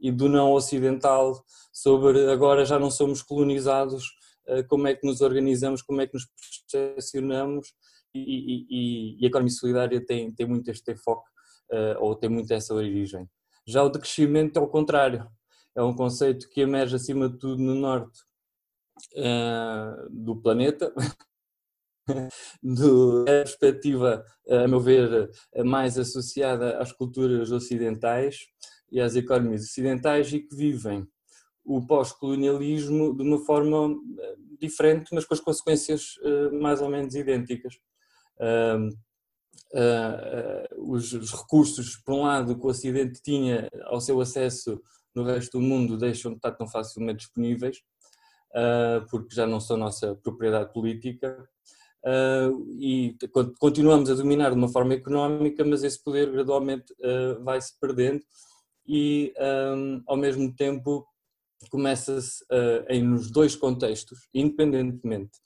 e 0.00 0.10
do 0.10 0.28
não 0.28 0.52
ocidental 0.52 1.44
sobre 1.72 2.30
agora 2.30 2.64
já 2.64 2.78
não 2.78 2.90
somos 2.90 3.22
colonizados, 3.22 4.04
uh, 4.48 4.66
como 4.68 4.88
é 4.88 4.94
que 4.94 5.06
nos 5.06 5.20
organizamos, 5.20 5.82
como 5.82 6.00
é 6.00 6.06
que 6.06 6.14
nos 6.14 6.26
percepcionamos 6.70 7.72
e, 8.14 8.20
e, 8.20 9.16
e 9.20 9.24
a 9.24 9.28
economia 9.28 9.52
solidária 9.52 10.04
tem, 10.04 10.32
tem 10.32 10.46
muito 10.46 10.70
este 10.70 10.94
foco 10.96 11.24
uh, 11.70 12.02
ou 12.02 12.16
tem 12.16 12.30
muito 12.30 12.52
essa 12.52 12.74
origem. 12.74 13.28
Já 13.66 13.82
o 13.82 13.90
decrescimento 13.90 14.58
é 14.58 14.62
o 14.62 14.66
contrário, 14.66 15.28
é 15.76 15.82
um 15.82 15.94
conceito 15.94 16.48
que 16.48 16.62
emerge 16.62 16.96
acima 16.96 17.28
de 17.28 17.38
tudo 17.38 17.62
no 17.62 17.74
norte 17.74 18.20
do 20.10 20.36
planeta, 20.36 20.92
do, 22.62 23.22
a 23.22 23.24
perspectiva, 23.24 24.24
a 24.48 24.68
meu 24.68 24.80
ver, 24.80 25.30
mais 25.64 25.98
associada 25.98 26.78
às 26.78 26.92
culturas 26.92 27.50
ocidentais 27.50 28.46
e 28.90 29.00
às 29.00 29.16
economias 29.16 29.62
ocidentais 29.62 30.32
e 30.32 30.40
que 30.40 30.54
vivem 30.54 31.06
o 31.64 31.86
pós-colonialismo 31.86 33.16
de 33.16 33.22
uma 33.22 33.38
forma 33.44 33.96
eh, 34.18 34.36
diferente, 34.60 35.14
mas 35.14 35.24
com 35.24 35.34
as 35.34 35.40
consequências 35.40 36.14
eh, 36.22 36.50
mais 36.50 36.80
ou 36.80 36.88
menos 36.88 37.14
idênticas. 37.14 37.74
Uh, 38.38 38.90
os, 40.76 41.12
os, 41.12 41.30
recursos, 41.32 41.96
por 41.96 42.14
um 42.14 42.22
lado, 42.22 42.58
que 42.58 42.66
o 42.66 42.68
Ocidente 42.68 43.22
tinha 43.22 43.68
ao 43.84 44.00
seu 44.00 44.20
acesso 44.20 44.82
no 45.14 45.24
resto 45.24 45.58
do 45.58 45.64
mundo 45.64 45.96
deixam 45.96 46.32
de 46.32 46.38
estar 46.38 46.52
tão 46.52 46.66
facilmente 46.66 47.20
disponíveis, 47.20 47.78
uh, 48.50 49.06
porque 49.10 49.34
já 49.34 49.46
não 49.46 49.60
são 49.60 49.76
nossa 49.76 50.14
propriedade 50.16 50.72
política, 50.72 51.48
uh, 52.04 52.76
e 52.78 53.16
continuamos 53.58 54.10
a 54.10 54.14
dominar 54.14 54.50
de 54.50 54.56
uma 54.56 54.68
forma 54.68 54.94
económica, 54.94 55.64
mas 55.64 55.82
esse 55.82 56.02
poder 56.02 56.30
gradualmente 56.30 56.94
vai-se 57.42 57.78
perdendo 57.80 58.22
e, 58.86 59.32
um, 59.76 60.02
ao 60.06 60.16
mesmo 60.16 60.54
tempo, 60.54 61.06
começa-se 61.70 62.44
em 62.88 63.02
nos 63.02 63.30
dois 63.30 63.54
contextos, 63.54 64.28
independentemente 64.34 65.38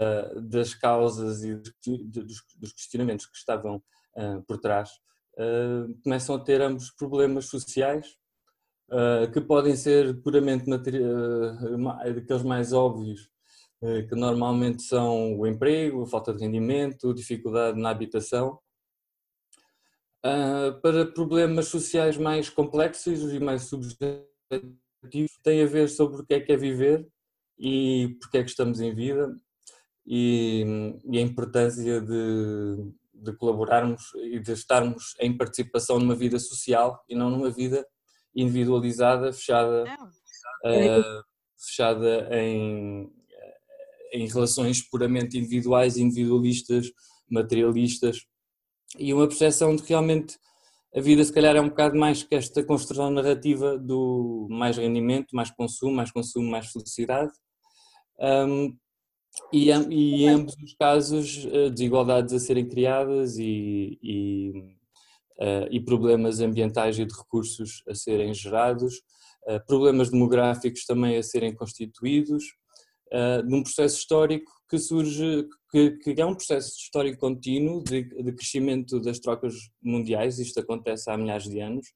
uh, 0.00 0.40
das 0.40 0.74
causas 0.74 1.44
e 1.44 1.54
dos, 1.54 2.40
questionamentos 2.72 3.26
que 3.26 3.36
estavam 3.36 3.76
uh, 4.16 4.42
por 4.46 4.58
trás, 4.58 4.90
uh, 5.38 5.94
começam 6.02 6.34
a 6.34 6.40
ter 6.40 6.60
ambos 6.60 6.90
problemas 6.90 7.46
sociais 7.46 8.16
que 9.32 9.40
podem 9.40 9.74
ser 9.74 10.20
puramente 10.20 10.66
daqueles 10.66 12.42
mais 12.44 12.72
óbvios, 12.72 13.30
que 14.08 14.14
normalmente 14.14 14.82
são 14.82 15.38
o 15.38 15.46
emprego, 15.46 16.02
a 16.02 16.06
falta 16.06 16.32
de 16.32 16.42
rendimento, 16.42 17.12
dificuldade 17.12 17.78
na 17.78 17.90
habitação, 17.90 18.58
para 20.80 21.04
problemas 21.12 21.68
sociais 21.68 22.16
mais 22.16 22.48
complexos 22.48 23.32
e 23.32 23.38
mais 23.38 23.64
subjetivos, 23.64 24.24
tem 25.42 25.62
a 25.62 25.66
ver 25.66 25.88
sobre 25.90 26.22
o 26.22 26.24
que 26.24 26.34
é 26.34 26.40
que 26.40 26.52
é 26.52 26.56
viver 26.56 27.06
e 27.58 28.16
porque 28.20 28.38
é 28.38 28.42
que 28.42 28.48
estamos 28.48 28.80
em 28.80 28.94
vida 28.94 29.36
e, 30.06 30.64
e 31.04 31.18
a 31.18 31.20
importância 31.20 32.00
de, 32.00 32.92
de, 33.12 33.32
colaborarmos 33.36 34.12
e 34.14 34.38
de 34.38 34.52
estarmos 34.52 35.14
em 35.20 35.36
participação 35.36 35.98
numa 35.98 36.14
vida 36.14 36.38
social 36.38 37.04
e 37.08 37.14
não 37.14 37.28
numa 37.28 37.50
vida 37.50 37.86
individualizada, 38.34 39.30
fechada, 39.32 39.84
uh, 40.64 41.24
fechada 41.56 42.28
em, 42.32 43.12
em 44.14 44.28
relações 44.28 44.80
puramente 44.80 45.36
individuais, 45.36 45.98
individualistas, 45.98 46.90
materialistas 47.28 48.24
e 48.96 49.12
uma 49.12 49.26
percepção 49.26 49.74
de 49.74 49.82
que 49.82 49.88
realmente 49.88 50.38
a 50.94 51.00
vida 51.00 51.24
se 51.24 51.32
calhar 51.32 51.56
é 51.56 51.60
um 51.60 51.68
bocado 51.68 51.98
mais 51.98 52.22
que 52.22 52.36
esta 52.36 52.62
construção 52.62 53.10
narrativa 53.10 53.76
do 53.76 54.46
mais 54.48 54.76
rendimento, 54.76 55.34
mais 55.34 55.50
consumo, 55.50 55.92
mais 55.92 56.12
consumo, 56.12 56.48
mais 56.48 56.68
felicidade. 56.68 57.32
Um, 58.20 58.76
e, 59.52 59.70
e 59.70 60.24
em 60.24 60.28
ambos 60.28 60.54
os 60.62 60.74
casos, 60.74 61.48
eh, 61.50 61.68
desigualdades 61.68 62.32
a 62.32 62.38
serem 62.38 62.68
criadas 62.68 63.36
e, 63.36 63.98
e, 64.00 64.52
uh, 65.40 65.66
e, 65.68 65.80
problemas 65.80 66.38
ambientais 66.38 66.96
e 67.00 67.04
de 67.04 67.12
recursos 67.12 67.82
a 67.88 67.94
serem 67.96 68.32
gerados, 68.32 68.94
uh, 69.48 69.58
problemas 69.66 70.10
demográficos 70.10 70.84
também 70.84 71.16
a 71.16 71.22
serem 71.24 71.52
constituídos, 71.52 72.44
uh, 73.14 73.48
num 73.48 73.62
processo 73.62 73.98
histórico 73.98 74.52
que 74.68 74.78
surge, 74.78 75.46
que, 75.70 75.92
que, 75.92 76.20
é 76.20 76.26
um 76.26 76.34
processo 76.34 76.76
histórico 76.76 77.20
contínuo 77.20 77.82
de, 77.82 78.02
de, 78.02 78.32
crescimento 78.32 79.00
das 79.00 79.20
trocas 79.20 79.54
mundiais, 79.80 80.38
isto 80.38 80.58
acontece 80.58 81.10
há 81.10 81.16
milhares 81.16 81.48
de 81.48 81.60
anos, 81.60 81.86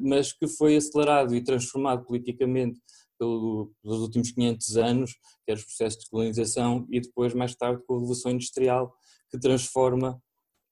mas 0.00 0.32
que 0.32 0.46
foi 0.46 0.76
acelerado 0.76 1.34
e 1.34 1.44
transformado 1.44 2.04
politicamente 2.06 2.80
pelo, 3.18 3.72
pelos 3.82 4.00
últimos 4.00 4.32
500 4.32 4.76
anos, 4.76 5.12
que 5.44 5.52
é 5.52 5.54
os 5.54 5.64
processos 5.64 6.02
de 6.02 6.10
colonização, 6.10 6.86
e 6.90 7.00
depois, 7.00 7.32
mais 7.34 7.54
tarde, 7.54 7.82
com 7.86 7.94
a 7.94 7.98
Revolução 7.98 8.32
Industrial, 8.32 8.92
que 9.30 9.38
transforma 9.38 10.20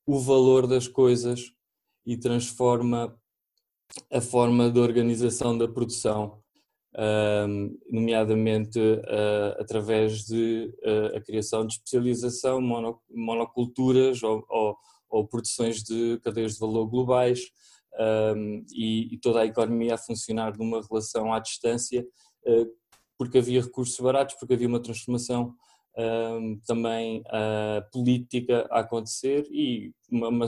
o 0.07 0.19
valor 0.19 0.66
das 0.66 0.88
coisas 0.88 1.52
e 2.04 2.16
transforma 2.16 3.16
a 4.12 4.21
forma 4.21 4.71
de 4.71 4.80
organização 4.80 5.57
da 5.57 5.69
produção, 5.69 6.42
nomeadamente 7.88 8.78
uh, 8.78 9.61
através 9.61 10.25
de 10.25 10.75
uh, 10.82 11.16
a 11.16 11.20
criação 11.20 11.64
de 11.64 11.75
especialização, 11.75 12.61
mono, 12.61 13.00
monoculturas 13.09 14.23
ou, 14.23 14.44
ou, 14.49 14.76
ou, 15.09 15.26
produções 15.26 15.82
de 15.82 16.18
cadeias 16.23 16.54
de 16.54 16.61
valor 16.61 16.87
globais 16.88 17.50
um, 18.37 18.64
e, 18.73 19.14
e, 19.14 19.18
toda 19.18 19.40
a 19.40 19.47
economia 19.47 19.94
a 19.94 19.99
funcionar 19.99 20.56
numa 20.56 20.82
relação 20.88 21.32
à 21.32 21.38
distância 21.38 22.06
eh, 22.47 22.66
porque 23.18 23.38
havia 23.38 23.61
recursos 23.61 23.99
baratos, 23.99 24.37
porque 24.38 24.54
havia 24.54 24.68
uma 24.68 24.80
transformação 24.80 25.54
ehm, 25.97 26.59
também 26.66 27.23
política 27.92 28.66
a 28.70 28.80
acontecer 28.80 29.47
e 29.50 29.92
uma, 30.11 30.28
uma, 30.28 30.47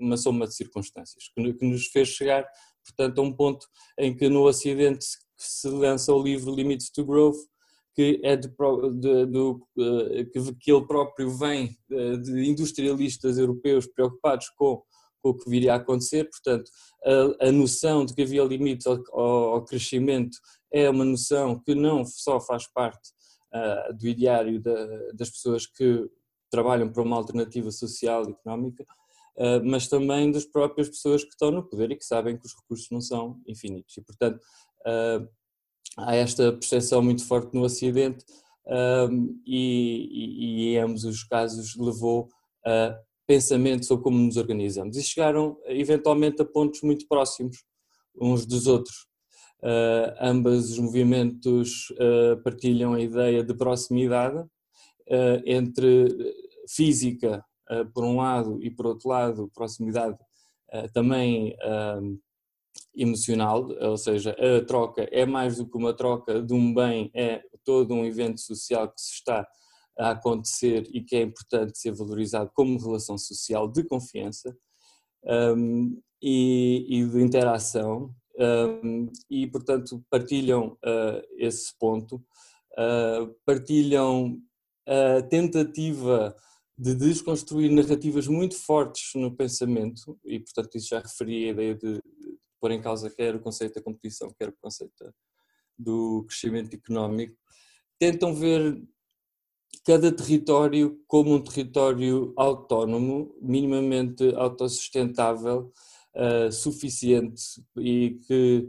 uma 0.00 0.16
soma 0.16 0.46
de 0.46 0.54
circunstâncias 0.54 1.30
que, 1.32 1.52
que 1.52 1.64
nos 1.64 1.86
fez 1.86 2.08
chegar, 2.08 2.44
portanto, 2.84 3.20
a 3.20 3.22
um 3.22 3.32
ponto 3.32 3.66
em 3.98 4.16
que 4.16 4.28
no 4.28 4.48
Ocidente 4.48 5.06
se 5.38 5.68
lança 5.68 6.12
o 6.12 6.22
livro 6.22 6.54
Limits 6.54 6.90
to 6.90 7.04
Growth, 7.04 7.38
que 7.94 8.20
é 8.22 8.36
de, 8.36 8.48
de, 8.48 9.26
de, 9.26 10.24
que, 10.26 10.54
que 10.54 10.72
ele 10.72 10.86
próprio 10.86 11.30
vem 11.30 11.76
de 11.88 12.48
industrialistas 12.48 13.38
europeus 13.38 13.86
preocupados 13.86 14.48
com 14.50 14.82
com 15.22 15.30
o 15.30 15.34
que 15.36 15.48
viria 15.50 15.74
a 15.74 15.76
acontecer, 15.76 16.28
portanto, 16.28 16.70
a, 17.04 17.48
a 17.48 17.52
noção 17.52 18.04
de 18.04 18.14
que 18.14 18.22
havia 18.22 18.44
limites 18.44 18.86
ao, 18.86 19.20
ao, 19.20 19.64
crescimento 19.64 20.38
é 20.72 20.88
uma 20.88 21.04
noção 21.04 21.58
que 21.58 21.74
não 21.74 22.04
só 22.04 22.40
faz 22.40 22.66
parte 22.72 23.10
uh, 23.54 23.94
do 23.94 24.06
ideário 24.06 24.60
da, 24.60 24.86
das 25.14 25.30
pessoas 25.30 25.66
que 25.66 26.08
trabalham 26.50 26.90
para 26.90 27.02
uma 27.02 27.16
alternativa 27.16 27.70
social 27.70 28.28
e 28.28 28.32
económica, 28.32 28.84
uh, 29.36 29.64
mas 29.64 29.88
também 29.88 30.30
das 30.30 30.44
próprias 30.44 30.88
pessoas 30.88 31.22
que 31.24 31.30
estão 31.30 31.50
no 31.50 31.66
poder 31.66 31.90
e 31.90 31.96
que 31.96 32.04
sabem 32.04 32.36
que 32.36 32.46
os 32.46 32.54
recursos 32.54 32.88
não 32.90 33.00
são 33.00 33.40
infinitos. 33.46 33.96
E, 33.96 34.02
portanto, 34.02 34.40
uh, 34.86 35.28
há 35.96 36.14
esta 36.14 36.52
percepção 36.52 37.02
muito 37.02 37.26
forte 37.26 37.54
no 37.54 37.62
Ocidente 37.62 38.24
e, 39.46 40.08
e, 40.12 40.44
e, 40.44 40.74
em 40.74 40.78
ambos 40.78 41.04
os 41.04 41.24
casos 41.24 41.74
levou 41.74 42.28
a 42.66 42.98
pensamento 43.26 43.84
sobre 43.84 44.04
como 44.04 44.18
nos 44.18 44.36
organizamos 44.36 44.96
e 44.96 45.02
chegaram 45.02 45.58
eventualmente 45.66 46.40
a 46.40 46.44
pontos 46.44 46.82
muito 46.82 47.06
próximos 47.06 47.64
uns 48.20 48.46
dos 48.46 48.66
outros. 48.66 49.06
Uh, 49.60 50.14
ambos 50.20 50.70
os 50.70 50.78
movimentos 50.78 51.90
uh, 51.90 52.40
partilham 52.42 52.94
a 52.94 53.00
ideia 53.00 53.42
de 53.42 53.54
proximidade 53.54 54.38
uh, 54.38 55.42
entre 55.44 56.08
física, 56.68 57.44
por 57.92 58.02
um 58.02 58.16
lado, 58.16 58.58
e 58.62 58.70
por 58.70 58.86
outro 58.86 59.10
lado, 59.10 59.50
proximidade 59.54 60.16
também 60.94 61.54
emocional, 62.94 63.68
ou 63.80 63.96
seja, 63.96 64.32
a 64.32 64.64
troca 64.64 65.08
é 65.12 65.24
mais 65.24 65.56
do 65.56 65.68
que 65.68 65.76
uma 65.76 65.94
troca 65.94 66.42
de 66.42 66.52
um 66.52 66.74
bem, 66.74 67.10
é 67.14 67.42
todo 67.64 67.94
um 67.94 68.04
evento 68.04 68.40
social 68.40 68.88
que 68.88 69.00
se 69.00 69.14
está 69.14 69.46
a 69.98 70.10
acontecer 70.10 70.88
e 70.92 71.02
que 71.02 71.16
é 71.16 71.22
importante 71.22 71.78
ser 71.78 71.92
valorizado 71.92 72.50
como 72.54 72.78
relação 72.78 73.18
social 73.18 73.68
de 73.68 73.84
confiança 73.84 74.56
um, 75.24 76.00
e, 76.22 76.86
e, 76.88 77.04
de 77.04 77.20
interação 77.20 78.14
um, 78.38 79.10
e, 79.28 79.46
portanto, 79.48 80.02
partilham 80.08 80.78
uh, 80.84 81.22
esse 81.36 81.76
ponto, 81.78 82.16
uh, 82.78 83.34
partilham 83.44 84.40
a 84.86 85.20
tentativa 85.22 86.34
de 86.78 86.94
desconstruir 86.94 87.70
narrativas 87.70 88.28
muito 88.28 88.54
fortes 88.56 89.10
no 89.16 89.34
pensamento 89.34 90.16
e, 90.24 90.38
portanto, 90.38 90.76
isso 90.76 90.88
já 90.90 91.00
referi 91.00 91.48
a 91.48 91.50
ideia 91.50 91.74
de, 91.74 91.94
de 91.94 92.38
pôr 92.60 92.72
em 92.72 92.80
causa 92.80 93.10
quer 93.10 93.34
o 93.34 93.40
conceito 93.40 93.74
da 93.74 93.82
competição, 93.82 94.34
quer 94.38 94.48
o 94.48 94.56
conceito 94.60 95.12
do 95.78 96.24
crescimento 96.26 96.74
económico, 96.74 97.36
tentam 97.98 98.34
ver 98.34 98.82
cada 99.84 100.12
território 100.12 101.00
como 101.06 101.34
um 101.34 101.40
território 101.40 102.32
autónomo, 102.36 103.34
minimamente 103.40 104.34
autossustentável, 104.34 105.72
uh, 106.14 106.52
suficiente 106.52 107.42
e 107.78 108.18
que, 108.26 108.66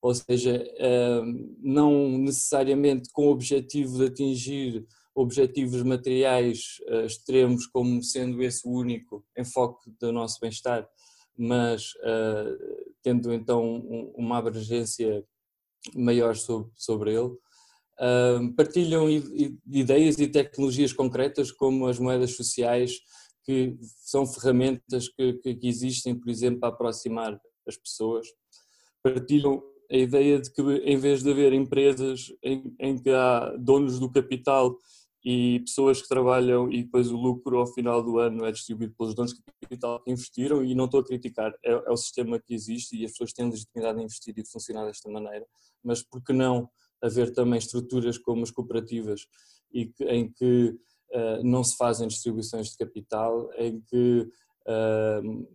ou 0.00 0.14
seja, 0.14 0.64
uh, 0.78 1.56
não 1.60 2.16
necessariamente 2.18 3.10
com 3.12 3.26
o 3.26 3.32
objetivo 3.32 3.98
de 3.98 4.06
atingir 4.06 4.86
objetivos 5.14 5.82
materiais 5.82 6.78
uh, 6.88 7.04
extremos 7.04 7.66
como 7.66 8.02
sendo 8.02 8.42
esse 8.42 8.66
o 8.66 8.72
único 8.72 9.24
enfoque 9.36 9.90
do 10.00 10.10
nosso 10.12 10.38
bem-estar, 10.40 10.88
mas 11.36 11.92
tendo 13.02 13.32
então 13.32 13.64
um, 13.64 14.12
uma 14.16 14.38
abrangência 14.38 15.24
maior 15.94 16.36
sobre, 16.36 16.70
sobre 16.76 17.14
ele 17.14 17.36
partilham 18.56 19.06
ideias 19.66 20.18
e 20.18 20.26
tecnologias 20.26 20.92
concretas 20.92 21.52
como 21.52 21.86
as 21.86 21.98
moedas 21.98 22.34
sociais, 22.34 23.00
que 23.44 23.76
são 24.04 24.26
ferramentas 24.26 25.08
que, 25.08 25.34
que 25.34 25.68
existem, 25.68 26.14
por 26.14 26.30
exemplo, 26.30 26.60
para 26.60 26.70
aproximar 26.70 27.38
as 27.66 27.76
pessoas. 27.76 28.26
Partilham 29.02 29.62
a 29.90 29.96
ideia 29.96 30.40
de 30.40 30.50
que, 30.52 30.62
em 30.62 30.96
vez 30.96 31.22
de 31.22 31.30
haver 31.30 31.52
empresas 31.52 32.32
em, 32.42 32.74
em 32.78 32.98
que 32.98 33.10
há 33.10 33.54
donos 33.58 33.98
do 33.98 34.10
capital 34.10 34.76
e 35.24 35.60
pessoas 35.60 36.02
que 36.02 36.08
trabalham 36.08 36.70
e 36.70 36.82
depois 36.82 37.10
o 37.10 37.16
lucro 37.16 37.58
ao 37.58 37.66
final 37.66 38.02
do 38.02 38.18
ano 38.18 38.44
é 38.44 38.50
distribuído 38.50 38.94
pelos 38.96 39.14
donos 39.14 39.32
de 39.32 39.40
capital 39.60 40.02
que 40.02 40.10
investiram 40.10 40.64
e 40.64 40.74
não 40.74 40.86
estou 40.86 41.00
a 41.00 41.04
criticar, 41.04 41.52
é, 41.64 41.70
é 41.72 41.90
o 41.90 41.96
sistema 41.96 42.40
que 42.40 42.52
existe 42.52 42.96
e 42.96 43.04
as 43.04 43.12
pessoas 43.12 43.32
têm 43.32 43.48
legitimidade 43.48 44.00
a 44.00 44.02
investir 44.02 44.34
e 44.36 44.42
de 44.42 44.50
funcionar 44.50 44.84
desta 44.86 45.08
maneira, 45.08 45.46
mas 45.82 46.02
por 46.02 46.22
que 46.22 46.32
não 46.32 46.68
haver 47.00 47.32
também 47.32 47.58
estruturas 47.58 48.18
como 48.18 48.42
as 48.42 48.50
cooperativas 48.50 49.26
e 49.72 49.86
que, 49.86 50.04
em 50.04 50.30
que 50.30 50.76
uh, 51.12 51.42
não 51.44 51.62
se 51.62 51.76
fazem 51.76 52.08
distribuições 52.08 52.70
de 52.70 52.76
capital, 52.76 53.50
em 53.56 53.80
que 53.80 54.28
uh, 54.66 55.48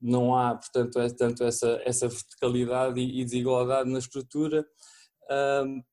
não 0.00 0.36
há, 0.36 0.54
portanto, 0.54 0.98
é, 0.98 1.08
tanto 1.08 1.44
essa, 1.44 1.80
essa 1.84 2.08
verticalidade 2.08 3.00
e, 3.00 3.20
e 3.20 3.24
desigualdade 3.24 3.90
na 3.90 3.98
estrutura 3.98 4.66
uh, 5.24 5.84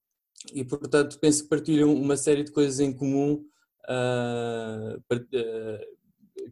e, 0.53 0.63
portanto, 0.63 1.19
penso 1.19 1.43
que 1.43 1.49
partilham 1.49 1.93
uma 1.93 2.17
série 2.17 2.43
de 2.43 2.51
coisas 2.51 2.79
em 2.79 2.93
comum 2.93 3.45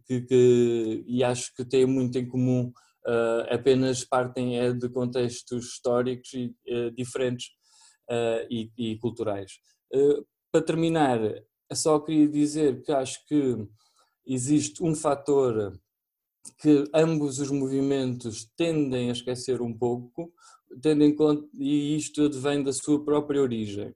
que, 0.06 0.21
que, 0.21 1.04
e 1.08 1.23
acho 1.23 1.54
que 1.56 1.63
têm 1.63 1.86
muito 1.86 2.17
em 2.17 2.28
comum, 2.28 2.71
apenas 3.49 4.04
partem 4.04 4.60
é 4.60 4.73
de 4.73 4.89
contextos 4.89 5.65
históricos 5.67 6.34
e, 6.34 6.54
diferentes 6.91 7.47
uh, 8.10 8.45
e, 8.49 8.71
e, 8.78 8.97
culturais. 8.97 9.60
Uh, 9.93 10.25
para 10.52 10.65
terminar, 10.65 11.19
só 11.73 11.99
queria 11.99 12.28
dizer 12.28 12.82
que 12.82 12.91
acho 12.91 13.25
que 13.28 13.67
existe 14.25 14.84
um 14.84 14.95
fator 14.95 15.80
que 16.60 16.84
ambos 16.93 17.39
os 17.39 17.52
movimentos 17.52 18.49
tendem 18.58 19.10
a 19.10 19.13
esquecer 19.13 19.62
um 19.62 19.73
pouco, 19.73 20.34
tendo 20.82 21.03
em 21.03 21.15
conta, 21.15 21.47
e 21.53 21.95
isto 21.95 22.29
vem 22.32 22.63
da 22.63 22.73
sua 22.73 23.03
própria 23.03 23.41
origem. 23.41 23.93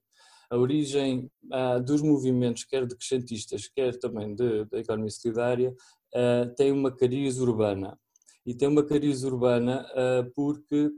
A 0.50 0.58
origem 0.58 1.32
uh, 1.46 1.84
dos 1.84 2.02
movimentos, 2.02 2.64
quer 2.64 2.86
decrescentistas, 2.86 3.68
quer 3.68 3.98
também 3.98 4.36
da 4.36 4.80
economia 4.80 5.10
solidária, 5.10 5.76
uh, 6.14 6.56
tem 6.56 6.72
uma 6.72 6.96
cariz 6.96 7.40
urbana. 7.40 7.98
E 8.46 8.54
tem 8.54 8.68
uma 8.68 8.86
cariz 8.86 9.24
urbana 9.24 9.86
uh, 9.94 10.32
porque 10.36 10.92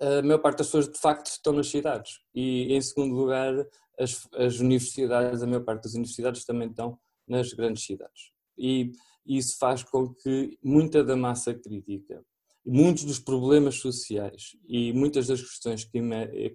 a 0.00 0.22
maior 0.22 0.38
parte 0.38 0.58
das 0.58 0.68
pessoas 0.68 0.88
de 0.88 0.98
facto 0.98 1.26
estão 1.26 1.52
nas 1.52 1.68
cidades 1.68 2.20
e 2.34 2.72
em 2.72 2.80
segundo 2.80 3.14
lugar 3.14 3.52
as, 3.98 4.28
as 4.34 4.60
universidades, 4.60 5.42
a 5.42 5.46
maior 5.46 5.64
parte 5.64 5.82
das 5.82 5.94
universidades 5.94 6.44
também 6.44 6.68
estão 6.68 6.98
nas 7.26 7.52
grandes 7.52 7.84
cidades 7.84 8.32
e 8.56 8.92
isso 9.26 9.56
faz 9.58 9.82
com 9.82 10.12
que 10.14 10.58
muita 10.62 11.02
da 11.04 11.16
massa 11.16 11.54
crítica, 11.54 12.24
muitos 12.64 13.04
dos 13.04 13.18
problemas 13.18 13.76
sociais 13.76 14.56
e 14.68 14.92
muitas 14.92 15.26
das 15.26 15.40
questões 15.40 15.84
que, 15.84 15.98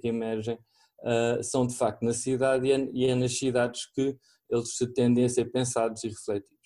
emergem 0.03 0.55
uh, 0.55 1.43
são 1.43 1.67
de 1.67 1.75
facto 1.75 2.03
na 2.03 2.13
cidade 2.13 2.67
e 2.67 2.71
é, 3.05 3.11
é 3.11 3.15
nas 3.15 3.37
cidades 3.37 3.85
que 3.93 4.17
eles 4.49 4.77
tendem 4.95 5.25
a 5.25 5.29
ser 5.29 5.45
pensados 5.45 6.03
e 6.03 6.09
refletidos. 6.09 6.57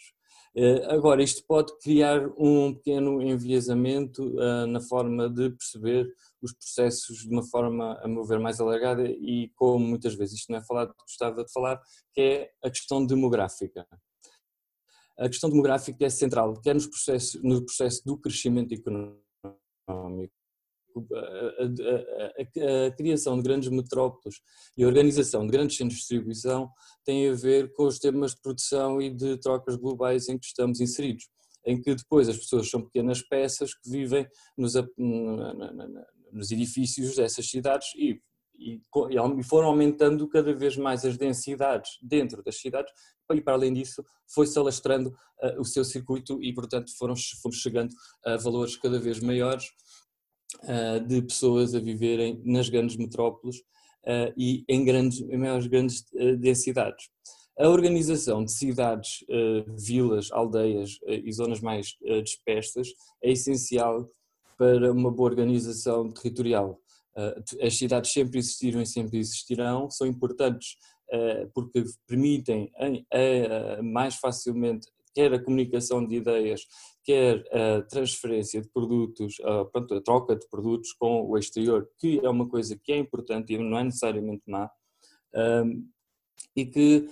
Eh, 0.54 0.86
agora, 0.94 1.24
isto 1.24 1.46
pode 1.48 1.72
criar 1.80 2.28
um 2.38 2.74
pequeno 2.74 3.22
enviesamento 3.22 4.38
eh, 4.38 4.66
na 4.66 4.82
forma 4.82 5.30
de 5.30 5.50
perceber 5.50 6.14
os 6.42 6.52
processos 6.52 7.20
de 7.20 7.30
uma 7.30 7.44
forma, 7.44 7.98
a 8.04 8.08
meu 8.08 8.26
ver, 8.26 8.38
mais 8.38 8.60
alargada 8.60 9.04
e 9.04 9.50
como 9.56 9.86
muitas 9.86 10.14
vezes 10.14 10.40
isto 10.40 10.52
não 10.52 10.60
é 10.60 10.64
falado, 10.66 10.94
gostava 11.00 11.46
de 11.46 11.52
falar, 11.54 11.80
que 12.14 12.22
é 12.22 12.52
a 12.64 12.70
questão 12.70 13.06
demográfica. 13.06 13.88
A 15.18 15.30
questão 15.30 15.50
demográfica 15.50 16.06
é 16.06 16.10
central, 16.10 16.54
quer 16.62 16.74
nos 16.74 16.88
processos, 16.88 17.42
no 17.42 17.64
processo 17.64 18.04
do 18.06 18.18
crescimento 18.18 18.74
económico, 18.74 19.22
a, 19.92 21.20
a, 21.20 21.66
a, 21.66 22.88
a, 22.88 22.92
criação 22.92 23.38
de 23.38 23.44
grandes 23.44 23.70
metrópoles 23.70 24.42
e 24.78 24.84
a 24.84 24.88
organização 24.88 25.46
de 25.46 25.52
grandes 25.52 25.78
centros 25.78 25.96
de 25.96 26.02
distribuição 26.02 26.70
tem 27.06 27.30
a 27.30 27.34
ver 27.34 27.72
com 27.74 27.86
os 27.86 28.00
temas 28.00 28.32
de 28.32 28.42
produção 28.42 29.02
e 29.02 29.10
de 29.10 29.38
trocas 29.38 29.76
globais 29.76 30.28
em 30.28 30.38
que 30.38 30.46
estamos 30.46 30.80
inseridos, 30.82 31.30
em 31.66 31.82
que 31.82 31.96
depois 31.96 32.28
as 32.28 32.38
pessoas 32.38 32.70
são 32.70 32.82
pequenas 32.82 33.22
peças 33.22 33.74
que 33.74 33.90
vivem 33.90 34.28
nos, 34.58 34.74
nos 36.32 36.52
edifícios 36.52 37.16
dessas 37.16 37.50
cidades 37.50 37.88
e, 37.96 38.22
e, 38.62 38.82
e 39.40 39.44
foram 39.44 39.68
aumentando 39.68 40.28
cada 40.28 40.54
vez 40.54 40.78
mais 40.78 41.04
as 41.04 41.18
densidades 41.18 41.98
dentro 42.02 42.44
das 42.44 42.58
cidades 42.58 42.94
e 43.36 43.42
para 43.42 43.54
além 43.54 43.74
disso 43.74 44.04
foi-se 44.28 44.58
alastrando 44.58 45.10
uh, 45.10 45.60
o 45.60 45.66
seu 45.66 45.84
circuito 45.84 46.42
e 46.42 46.54
portanto 46.54 46.92
foram, 46.98 47.16
fomos 47.42 47.58
chegando 47.58 47.94
a 48.26 48.38
valores 48.38 48.76
cada 48.76 49.00
vez 49.00 49.20
maiores 49.20 49.66
uh, 50.64 51.00
de 51.06 51.22
pessoas 51.22 51.74
a 51.74 51.80
viverem 51.80 52.42
nas 52.46 52.70
grandes 52.70 52.96
metrópoles 52.98 53.58
uh, 53.58 54.34
e 54.38 54.64
em, 54.68 54.84
grandes, 54.84 55.22
em 55.22 55.38
maiores 55.38 55.68
grandes 55.68 56.06
densidades. 56.40 57.10
A 57.60 57.68
organização 57.68 58.44
de 58.44 58.52
cidades, 58.52 59.26
vilas, 59.78 60.32
aldeias 60.32 60.98
e 61.06 61.32
zonas 61.32 61.60
mais 61.60 61.96
dispersas 62.24 62.88
é 63.22 63.32
essencial 63.32 64.10
para 64.58 64.92
uma 64.92 65.12
boa 65.12 65.30
organização 65.30 66.10
territorial. 66.10 66.80
As 67.62 67.78
cidades 67.78 68.12
sempre 68.12 68.40
existiram 68.40 68.82
e 68.82 68.86
sempre 68.86 69.20
existirão, 69.20 69.90
são 69.90 70.08
importantes 70.08 70.78
porque 71.54 71.84
permitem 72.08 72.72
mais 73.84 74.16
facilmente 74.16 74.88
quer 75.14 75.34
a 75.34 75.44
comunicação 75.44 76.06
de 76.06 76.16
ideias, 76.16 76.62
quer 77.04 77.44
a 77.52 77.82
transferência 77.82 78.62
de 78.62 78.70
produtos, 78.70 79.36
a, 79.42 79.66
pronto, 79.66 79.94
a 79.96 80.02
troca 80.02 80.36
de 80.36 80.48
produtos 80.50 80.94
com 80.94 81.30
o 81.30 81.38
exterior, 81.38 81.90
que 82.00 82.20
é 82.24 82.30
uma 82.30 82.48
coisa 82.48 82.80
que 82.82 82.92
é 82.92 82.98
importante 82.98 83.54
e 83.54 83.58
não 83.58 83.78
é 83.78 83.84
necessariamente 83.84 84.44
má, 84.48 84.70
e 86.56 86.66
que 86.66 87.10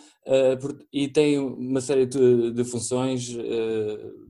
e 0.92 1.08
tem 1.08 1.40
uma 1.40 1.82
série 1.82 2.06
de, 2.06 2.52
de 2.52 2.64
funções 2.64 3.36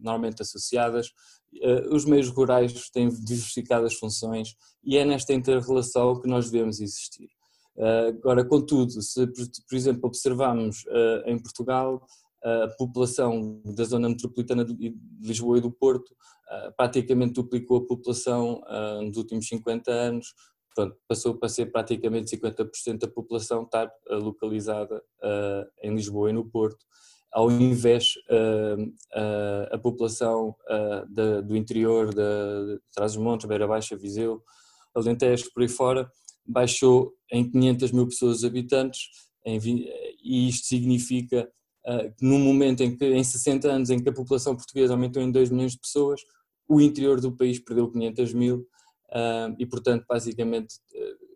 normalmente 0.02 0.42
associadas. 0.42 1.12
Uh, 1.54 1.96
os 1.96 2.06
meios 2.06 2.30
rurais 2.30 2.90
têm 2.92 3.10
diversificadas 3.10 3.96
funções 3.96 4.56
e 4.84 4.98
é 4.98 5.04
nesta 5.04 5.34
inter-relação 5.34 6.20
que 6.20 6.28
nós 6.28 6.50
devemos 6.50 6.80
existir. 6.80 7.30
agora, 8.08 8.46
contudo, 8.46 9.02
se 9.02 9.26
por 9.28 9.76
exemplo 9.76 10.02
observarmos 10.06 10.84
em 11.26 11.40
Portugal 11.40 12.06
a 12.44 12.68
população 12.78 13.62
da 13.66 13.84
zona 13.84 14.10
metropolitana 14.10 14.64
de 14.64 14.96
Lisboa 15.22 15.58
e 15.58 15.62
do 15.62 15.72
Porto 15.72 16.16
praticamente 16.78 17.34
duplicou 17.34 17.78
a 17.78 17.88
população 17.88 18.62
nos 19.02 19.18
últimos 19.18 19.48
50 19.48 19.92
anos, 19.92 20.34
pronto, 20.76 20.98
passou 21.08 21.36
para 21.36 21.50
ser 21.50 21.68
praticamente 21.68 22.36
50% 22.38 23.00
da 23.00 23.08
população 23.08 23.64
estar 23.64 23.92
localizada 24.10 25.02
em 25.82 25.94
Lisboa 25.94 26.30
e 26.30 26.34
no 26.34 26.46
Porto, 26.46 26.86
ao 27.32 27.52
invés 27.52 28.14
uh, 28.30 28.94
a 29.72 29.78
população 29.78 30.56
da, 31.10 31.42
do 31.42 31.56
interior 31.56 32.14
de 32.14 32.80
Trás-os-Montes, 32.94 33.48
Beira 33.48 33.68
Baixa, 33.68 33.96
Viseu, 33.96 34.44
Alentejo, 34.96 35.52
por 35.54 35.62
aí 35.62 35.70
fora, 35.70 36.12
baixou 36.46 37.14
em 37.32 37.50
500 37.50 37.92
mil 37.92 38.08
pessoas 38.08 38.44
habitantes, 38.44 39.02
em, 39.46 39.60
e 40.24 40.50
isto 40.50 40.66
significa 40.68 41.48
que 42.18 42.26
no 42.26 42.38
momento 42.38 42.82
em 42.84 42.96
que, 42.96 43.06
em 43.06 43.24
60 43.24 43.72
anos, 43.72 43.90
em 43.90 44.02
que 44.02 44.10
a 44.10 44.14
população 44.14 44.56
portuguesa 44.56 44.94
aumentou 44.94 45.24
em 45.24 45.32
2 45.32 45.50
milhões 45.50 45.72
de 45.72 45.80
pessoas, 45.80 46.22
o 46.70 46.80
interior 46.80 47.20
do 47.20 47.36
país 47.36 47.60
perdeu 47.60 47.92
500 47.92 48.34
mil 48.34 48.58
uh, 49.10 49.56
e, 49.58 49.66
portanto, 49.66 50.06
basicamente 50.08 50.76
uh, 50.94 51.30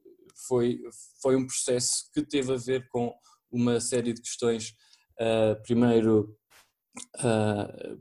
foi, 0.47 0.79
foi 1.19 1.35
um 1.35 1.47
processo 1.47 2.09
que 2.13 2.21
teve 2.21 2.53
a 2.53 2.57
ver 2.57 2.87
com 2.89 3.11
uma 3.51 3.79
série 3.79 4.13
de 4.13 4.21
questões, 4.21 4.75
uh, 5.19 5.61
primeiro, 5.63 6.35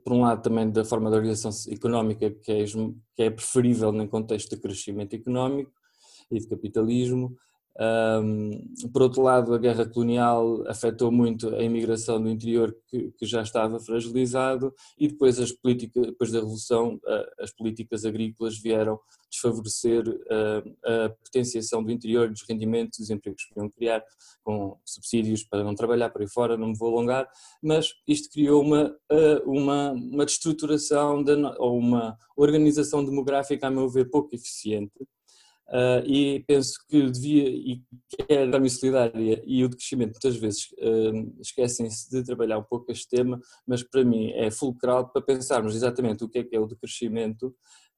por 0.05 0.13
um 0.13 0.21
lado 0.21 0.43
também 0.43 0.71
da 0.71 0.85
forma 0.85 1.09
de 1.09 1.17
organização 1.17 1.73
económica 1.73 2.31
que 2.31 2.53
é, 2.53 2.65
que 3.17 3.23
é 3.23 3.31
preferível 3.31 3.91
no 3.91 4.07
contexto 4.07 4.55
de 4.55 4.61
crescimento 4.61 5.15
económico 5.15 5.73
e 6.31 6.39
de 6.39 6.47
capitalismo, 6.47 7.35
um, 7.81 8.51
por 8.93 9.03
outro 9.03 9.23
lado, 9.23 9.55
a 9.55 9.59
guerra 9.59 9.87
colonial 9.87 10.63
afetou 10.69 11.11
muito 11.11 11.55
a 11.55 11.63
imigração 11.63 12.23
do 12.23 12.29
interior 12.29 12.77
que, 12.87 13.13
que, 13.13 13.25
já 13.25 13.41
estava 13.41 13.81
fragilizado 13.81 14.75
e 14.99 15.09
depois 15.09 15.41
as 15.41 15.53
políticas, 15.53 16.07
depois 16.07 16.31
da 16.31 16.41
revolução, 16.41 17.01
as 17.41 17.51
políticas 17.51 18.05
agrícolas 18.05 18.59
vieram 18.59 19.01
desfavorecer 19.31 20.05
a, 20.85 21.07
a 21.07 21.11
potenciação 21.11 21.83
do 21.83 21.91
interior, 21.91 22.29
dos 22.29 22.45
rendimentos, 22.47 22.99
dos 22.99 23.09
empregos 23.09 23.45
que 23.45 23.59
iam 23.59 23.71
criar, 23.71 24.05
com 24.45 24.79
subsídios 24.85 25.43
para 25.43 25.65
não 25.65 25.75
trabalhar 25.75 26.11
por 26.11 26.21
aí 26.21 26.29
fora, 26.29 26.59
não 26.59 26.69
me 26.69 26.77
vou 26.77 26.95
alongar, 26.95 27.27
mas 27.63 27.95
isto 28.07 28.29
criou 28.31 28.63
uma, 28.63 28.95
uma, 29.47 29.93
uma 29.93 30.27
destruturação 30.27 31.25
de, 31.25 31.33
ou 31.59 31.79
uma 31.79 32.19
organização 32.37 33.03
demográfica, 33.03 33.69
a 33.69 33.71
meu 33.71 33.89
ver, 33.89 34.11
pouco 34.11 34.35
eficiente 34.35 34.93
Uh, 35.73 36.05
e 36.07 36.45
penso 36.47 36.75
que 36.87 37.11
devia, 37.11 37.49
e 37.49 37.83
que 38.07 38.31
a 38.31 38.43
economia 38.43 38.69
solidária 38.69 39.43
e 39.47 39.65
o 39.65 39.71
crescimento 39.71 40.11
muitas 40.11 40.37
vezes 40.37 40.67
uh, 40.73 41.41
esquecem-se 41.41 42.11
de 42.11 42.23
trabalhar 42.23 42.59
um 42.59 42.63
pouco 42.63 42.93
este 42.93 43.09
tema, 43.09 43.41
mas 43.67 43.83
para 43.83 44.05
mim 44.05 44.33
é 44.33 44.51
fulcral 44.51 45.09
para 45.09 45.23
pensarmos 45.23 45.75
exatamente 45.75 46.25
o 46.25 46.29
que 46.29 46.41
é 46.41 46.45
que 46.45 46.55
é 46.55 46.61
o 46.61 46.67
decrescimento 46.67 47.47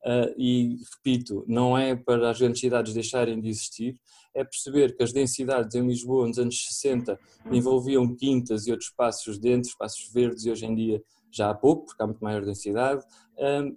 uh, 0.07 0.33
e, 0.39 0.77
repito, 0.95 1.45
não 1.49 1.77
é 1.77 1.97
para 1.97 2.31
as 2.31 2.39
grandes 2.39 2.61
cidades 2.61 2.95
deixarem 2.95 3.41
de 3.41 3.49
existir, 3.49 3.97
é 4.33 4.45
perceber 4.45 4.97
que 4.97 5.03
as 5.03 5.13
densidades 5.13 5.75
em 5.75 5.85
Lisboa 5.85 6.29
nos 6.29 6.39
anos 6.39 6.65
60 6.67 7.19
envolviam 7.51 8.15
quintas 8.15 8.69
e 8.69 8.71
outros 8.71 8.91
espaços 8.91 9.37
dentro, 9.37 9.69
espaços 9.69 10.13
verdes 10.13 10.45
e 10.45 10.51
hoje 10.53 10.65
em 10.65 10.77
dia 10.77 11.03
já 11.35 11.51
há 11.51 11.55
pouco, 11.55 11.87
porque 11.87 12.03
há 12.03 12.07
muito 12.07 12.23
maior 12.23 12.45
densidade, 12.45 13.05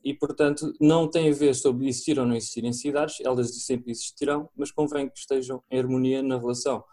e 0.04 0.14
portanto 0.14 0.72
não 0.80 1.08
tem 1.08 1.30
a 1.30 1.34
ver 1.34 1.56
sobre 1.56 1.88
existir 1.88 2.20
ou 2.20 2.26
não 2.26 2.36
existir 2.36 2.64
em 2.64 2.74
cidades, 2.74 3.20
elas 3.26 3.50
sempre 3.64 3.92
existirão, 3.92 4.50
mas 4.56 4.72
convém 4.72 5.10
que 5.10 5.18
estejam 5.18 5.64
em 5.72 5.80
harmonia 5.80 6.22
na 6.22 6.38
relação 6.38 6.84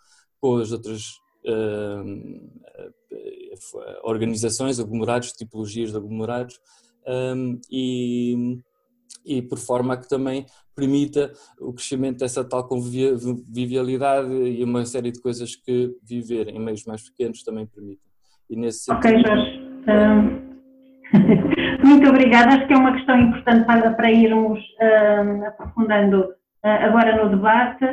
com 0.40 0.56
as 0.56 0.72
outras 0.72 1.20
organizações, 4.02 4.80
aglomerados, 4.80 5.32
tipologias 5.32 5.90
de 5.90 5.96
aglomerados, 5.98 6.58
e, 7.70 8.58
e 9.26 9.42
por 9.42 9.58
forma 9.58 9.92
a 9.92 9.96
que 9.98 10.08
também 10.08 10.46
permita 10.74 11.32
o 11.60 11.72
crescimento 11.72 12.18
dessa 12.18 12.42
tal 12.42 12.66
convivialidade 12.66 14.32
e 14.32 14.64
uma 14.64 14.84
série 14.86 15.12
de 15.12 15.20
coisas 15.20 15.54
que 15.54 15.94
viver 16.02 16.48
em 16.48 16.58
meios 16.58 16.84
mais 16.84 17.08
pequenos 17.08 17.42
também 17.44 17.66
permite. 17.66 18.00
E 18.50 18.56
nesse 18.56 18.84
sentido, 18.84 19.20
ok, 19.20 19.22
Jorge. 19.22 20.53
Muito 21.84 22.08
obrigada. 22.08 22.54
Acho 22.54 22.66
que 22.66 22.72
é 22.72 22.76
uma 22.76 22.92
questão 22.92 23.18
importante 23.18 23.66
para, 23.66 23.92
para 23.92 24.10
irmos 24.10 24.58
uh, 24.58 25.46
aprofundando 25.46 26.20
uh, 26.22 26.68
agora 26.82 27.22
no 27.22 27.30
debate 27.30 27.84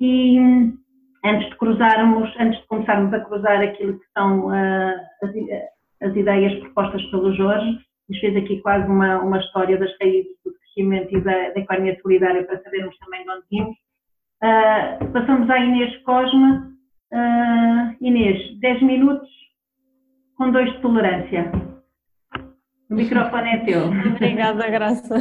e 0.00 0.40
um, 0.40 0.76
antes 1.24 1.48
de 1.48 1.56
cruzarmos, 1.56 2.32
antes 2.38 2.60
de 2.60 2.66
começarmos 2.66 3.12
a 3.12 3.20
cruzar 3.20 3.60
aquilo 3.60 3.98
que 3.98 4.06
são 4.16 4.46
uh, 4.48 4.94
as, 5.22 6.08
as, 6.08 6.16
ideias 6.16 6.58
propostas 6.60 7.02
pelo 7.10 7.34
Jorge, 7.34 7.78
nos 8.08 8.18
fez 8.20 8.36
aqui 8.36 8.60
quase 8.60 8.86
uma, 8.86 9.18
uma 9.18 9.38
história 9.38 9.76
das 9.76 9.90
raízes 10.00 10.32
do 10.44 10.52
crescimento 10.54 11.16
e 11.16 11.20
da, 11.20 11.50
da 11.50 11.60
economia 11.60 11.98
solidária 12.00 12.44
para 12.44 12.62
sabermos 12.62 12.96
também 12.98 13.24
de 13.24 13.30
onde 13.30 13.44
vimos. 13.50 13.76
passamos 15.12 15.50
à 15.50 15.58
Inês 15.58 15.96
Cosma. 16.04 16.68
Inês, 18.00 18.58
10 18.60 18.82
minutos 18.82 19.28
com 20.36 20.50
dois 20.52 20.72
de 20.72 20.80
tolerância. 20.80 21.50
O 22.90 22.94
microfone 22.94 23.50
é 23.50 23.58
teu. 23.58 23.88
Obrigada, 23.88 24.70
Graça. 24.70 25.14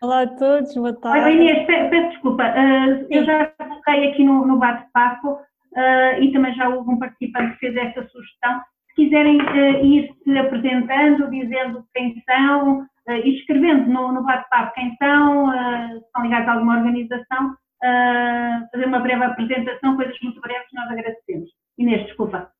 Olá 0.00 0.22
a 0.22 0.26
todos, 0.28 0.72
boa 0.74 0.94
tarde. 0.98 1.24
Oi, 1.26 1.34
Inês, 1.34 1.66
peço 1.66 2.10
desculpa, 2.10 2.44
uh, 2.44 3.06
eu 3.10 3.24
já 3.24 3.46
coloquei 3.46 4.10
aqui 4.10 4.24
no, 4.24 4.46
no 4.46 4.58
bate-papo 4.58 5.32
uh, 5.32 6.22
e 6.22 6.32
também 6.32 6.54
já 6.54 6.68
houve 6.68 6.90
um 6.90 6.98
participante 6.98 7.52
que 7.54 7.58
fez 7.58 7.76
essa 7.76 8.08
sugestão. 8.08 8.60
Se 8.88 8.94
quiserem 8.94 9.42
uh, 9.42 9.84
ir 9.84 10.14
se 10.22 10.38
apresentando, 10.38 11.28
dizendo 11.28 11.84
quem 11.92 12.22
são 12.24 12.86
e 13.08 13.38
escrevendo 13.38 13.90
no, 13.90 14.12
no 14.12 14.22
bate-papo 14.22 14.72
quem 14.74 14.94
são, 14.96 15.50
se 15.50 15.96
estão 15.96 16.22
ligados 16.22 16.48
a 16.48 16.52
alguma 16.52 16.78
organização, 16.78 17.56
fazer 18.70 18.86
uma 18.86 19.00
breve 19.00 19.24
apresentação, 19.24 19.96
coisas 19.96 20.16
muito 20.22 20.40
breves, 20.40 20.68
nós 20.72 20.88
agradecemos. 20.88 21.50
Inês, 21.76 22.06
desculpa. 22.06 22.52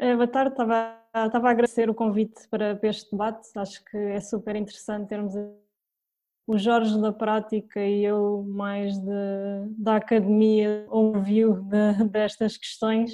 Eh, 0.00 0.14
boa 0.14 0.28
tarde, 0.28 0.52
estava, 0.52 0.96
estava 1.26 1.48
a 1.48 1.50
agradecer 1.50 1.90
o 1.90 1.94
convite 1.94 2.48
para, 2.48 2.76
para 2.76 2.88
este 2.88 3.10
debate, 3.10 3.48
acho 3.56 3.84
que 3.84 3.96
é 3.96 4.20
super 4.20 4.54
interessante 4.54 5.08
termos 5.08 5.34
o 6.46 6.56
Jorge 6.56 7.00
da 7.00 7.12
prática 7.12 7.84
e 7.84 8.04
eu 8.04 8.44
mais 8.44 8.96
de, 8.96 9.10
da 9.76 9.96
academia 9.96 10.86
overview 10.88 11.62
de, 11.62 12.04
destas 12.10 12.56
questões 12.56 13.10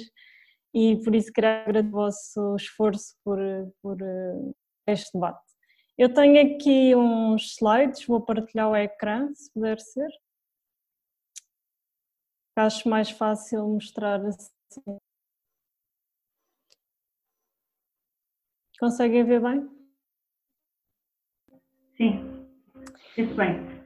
e 0.73 0.97
por 1.03 1.15
isso 1.15 1.33
quero 1.33 1.47
agradecer 1.47 1.87
o 1.87 1.91
vosso 1.91 2.55
esforço 2.55 3.15
por, 3.23 3.39
por 3.81 3.97
eh, 4.01 4.53
este 4.87 5.11
debate. 5.13 5.41
Eu 5.97 6.13
tenho 6.13 6.55
aqui 6.55 6.95
uns 6.95 7.55
slides, 7.57 8.05
vou 8.05 8.21
partilhar 8.21 8.69
o 8.69 8.75
ecrã, 8.75 9.33
se 9.33 9.51
puder 9.51 9.79
ser. 9.79 10.09
Acho 12.55 12.87
mais 12.87 13.09
fácil 13.09 13.67
mostrar 13.67 14.21
assim. 14.25 14.99
Conseguem 18.79 19.23
ver 19.23 19.41
bem? 19.41 19.69
Sim, 21.95 22.45
isso 23.17 23.33
bem. 23.35 23.85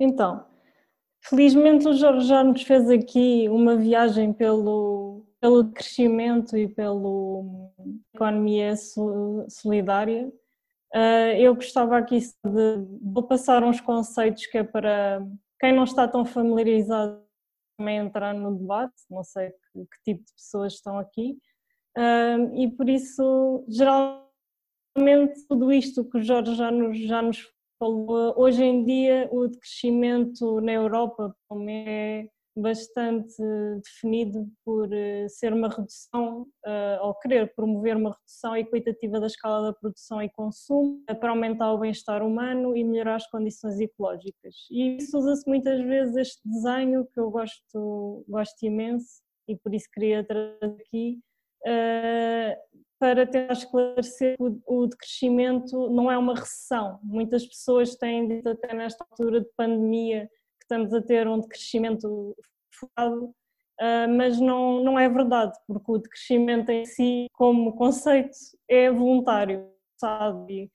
Então, 0.00 0.44
felizmente 1.22 1.86
o 1.86 1.92
Jorge 1.92 2.26
já 2.26 2.42
nos 2.42 2.62
fez 2.62 2.90
aqui 2.90 3.48
uma 3.48 3.76
viagem 3.76 4.32
pelo, 4.32 5.24
pelo 5.40 5.70
crescimento 5.70 6.56
e 6.56 6.66
pela 6.66 6.90
economia 8.12 8.74
solidária. 9.48 10.32
Ah, 10.92 11.34
eu 11.38 11.54
gostava 11.54 11.96
aqui 11.96 12.18
de, 12.18 12.76
de 13.00 13.22
passar 13.28 13.62
uns 13.62 13.80
conceitos 13.80 14.46
que 14.46 14.58
é 14.58 14.64
para 14.64 15.24
quem 15.60 15.72
não 15.72 15.84
está 15.84 16.08
tão 16.08 16.24
familiarizado 16.24 17.22
também 17.76 17.98
entrar 17.98 18.34
no 18.34 18.56
debate, 18.56 18.94
não 19.10 19.24
sei 19.24 19.50
que, 19.50 19.84
que 19.86 20.02
tipo 20.04 20.24
de 20.24 20.32
pessoas 20.32 20.74
estão 20.74 20.98
aqui 20.98 21.38
e 22.54 22.68
por 22.76 22.88
isso, 22.88 23.64
geralmente, 23.68 25.46
tudo 25.48 25.72
isto 25.72 26.04
que 26.04 26.18
o 26.18 26.22
Jorge 26.22 26.54
já 26.54 26.70
nos, 26.70 26.98
já 26.98 27.22
nos 27.22 27.54
falou, 27.78 28.34
hoje 28.36 28.62
em 28.62 28.84
dia 28.84 29.28
o 29.30 29.48
crescimento 29.50 30.60
na 30.60 30.72
Europa 30.72 31.34
é 31.68 32.28
bastante 32.56 33.34
definido 33.82 34.48
por 34.64 34.92
eh, 34.92 35.28
ser 35.28 35.52
uma 35.52 35.68
redução, 35.68 36.46
eh, 36.64 36.98
ou 37.02 37.12
querer 37.14 37.52
promover 37.54 37.96
uma 37.96 38.12
redução 38.12 38.56
equitativa 38.56 39.18
da 39.18 39.26
escala 39.26 39.66
da 39.66 39.72
produção 39.72 40.22
e 40.22 40.30
consumo 40.30 41.02
para 41.20 41.30
aumentar 41.30 41.72
o 41.72 41.78
bem-estar 41.78 42.22
humano 42.22 42.76
e 42.76 42.84
melhorar 42.84 43.16
as 43.16 43.26
condições 43.28 43.80
ecológicas. 43.80 44.54
E 44.70 44.96
isso 44.98 45.18
usa-se 45.18 45.48
muitas 45.48 45.82
vezes 45.82 46.14
este 46.16 46.40
desenho 46.44 47.06
que 47.12 47.18
eu 47.18 47.28
gosto, 47.28 48.24
gosto 48.28 48.62
imenso 48.62 49.20
e 49.48 49.56
por 49.56 49.74
isso 49.74 49.88
queria 49.92 50.24
trazer 50.24 50.76
aqui, 50.80 51.18
eh, 51.18 51.33
para 52.98 53.26
tentar 53.26 53.52
esclarecer 53.52 54.36
que 54.36 54.60
o 54.66 54.86
decrescimento 54.86 55.90
não 55.90 56.10
é 56.10 56.16
uma 56.16 56.34
recessão. 56.34 56.98
Muitas 57.02 57.46
pessoas 57.46 57.96
têm 57.96 58.26
dito 58.28 58.48
até 58.48 58.74
nesta 58.74 59.04
altura 59.10 59.40
de 59.40 59.48
pandemia 59.56 60.26
que 60.58 60.64
estamos 60.64 60.94
a 60.94 61.02
ter 61.02 61.28
um 61.28 61.40
decrescimento 61.40 62.34
focado, 62.72 63.34
ah, 63.80 64.06
mas 64.08 64.40
não, 64.40 64.82
não 64.82 64.98
é 64.98 65.08
verdade, 65.08 65.52
porque 65.66 65.92
o 65.92 65.98
decrescimento 65.98 66.70
em 66.70 66.84
si, 66.86 67.26
como 67.32 67.74
conceito, 67.74 68.36
é 68.68 68.90
voluntário, 68.90 69.68
sabe? 69.98 70.70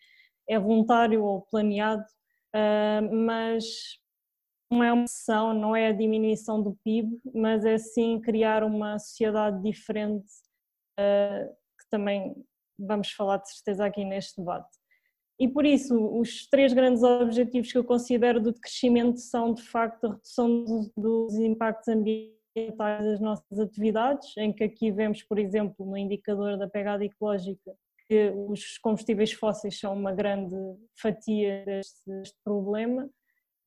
É 0.48 0.60
voluntário 0.60 1.24
ou 1.24 1.42
planeado, 1.42 2.06
ah, 2.54 3.02
mas 3.12 3.66
não 4.72 4.84
é 4.84 4.94
uma 4.94 5.04
ação, 5.06 5.54
não 5.54 5.76
é 5.76 5.88
a 5.88 5.94
diminuição 5.94 6.62
do 6.62 6.78
PIB, 6.84 7.20
mas 7.34 7.66
é 7.66 7.78
sim 7.78 8.22
criar 8.22 8.64
uma 8.64 9.00
sociedade 9.00 9.64
diferente, 9.64 10.30
que 11.80 11.90
também 11.90 12.36
vamos 12.78 13.12
falar 13.12 13.38
de 13.38 13.52
certeza 13.52 13.86
aqui 13.86 14.06
neste 14.06 14.40
debate. 14.40 14.70
E 15.40 15.48
por 15.48 15.66
isso, 15.66 15.96
os 16.20 16.48
três 16.48 16.74
grandes 16.74 17.02
objetivos 17.02 17.72
que 17.72 17.78
eu 17.78 17.84
considero 17.84 18.42
do 18.42 18.54
crescimento 18.54 19.20
são, 19.20 19.54
de 19.54 19.62
facto, 19.62 20.06
a 20.06 20.10
redução 20.12 20.66
dos 20.98 21.34
impactos 21.36 21.88
ambientais 21.88 23.06
das 23.06 23.22
nossas 23.22 23.58
atividades, 23.58 24.36
em 24.38 24.52
que 24.52 24.66
aqui 24.66 24.92
vemos, 24.92 25.24
por 25.24 25.40
exemplo, 25.40 25.86
no 25.86 25.98
indicador 25.98 26.58
da 26.58 26.68
pegada 26.68 27.06
ecológica, 27.06 27.74
que 28.10 28.34
os 28.50 28.78
combustíveis 28.80 29.32
fósseis 29.32 29.80
são 29.80 29.94
uma 29.94 30.12
grande 30.12 30.56
fatia 31.00 31.64
deste, 31.64 32.02
deste 32.06 32.38
problema. 32.44 33.10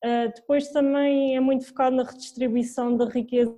Uh, 0.04 0.32
depois 0.34 0.68
também 0.72 1.36
é 1.36 1.40
muito 1.40 1.64
focado 1.64 1.94
na 1.94 2.02
redistribuição 2.02 2.96
da 2.96 3.04
riqueza 3.04 3.56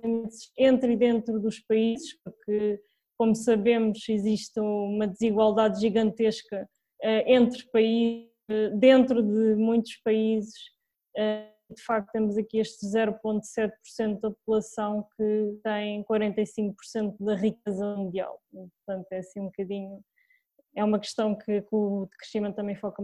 entre 0.55 0.93
e 0.93 0.95
dentro 0.95 1.39
dos 1.39 1.59
países, 1.59 2.17
porque, 2.23 2.79
como 3.17 3.35
sabemos, 3.35 4.07
existe 4.09 4.59
uma 4.59 5.07
desigualdade 5.07 5.79
gigantesca 5.79 6.67
eh, 7.01 7.33
entre 7.33 7.65
países, 7.69 8.29
dentro 8.77 9.23
de 9.23 9.55
muitos 9.55 9.95
países, 10.03 10.53
eh, 11.17 11.51
de 11.69 11.81
facto 11.81 12.11
temos 12.11 12.37
aqui 12.37 12.59
este 12.59 12.85
0,7% 12.85 14.19
da 14.19 14.29
população 14.29 15.07
que 15.17 15.59
tem 15.63 16.03
45% 16.03 17.15
da 17.19 17.35
riqueza 17.35 17.95
mundial. 17.95 18.39
Portanto, 18.51 19.07
é 19.11 19.17
assim 19.17 19.39
um 19.39 19.45
bocadinho, 19.45 19.99
é 20.75 20.83
uma 20.83 20.99
questão 20.99 21.35
que, 21.35 21.61
que 21.61 21.75
o 21.75 22.07
crescimento 22.19 22.55
também 22.55 22.75
foca. 22.75 23.01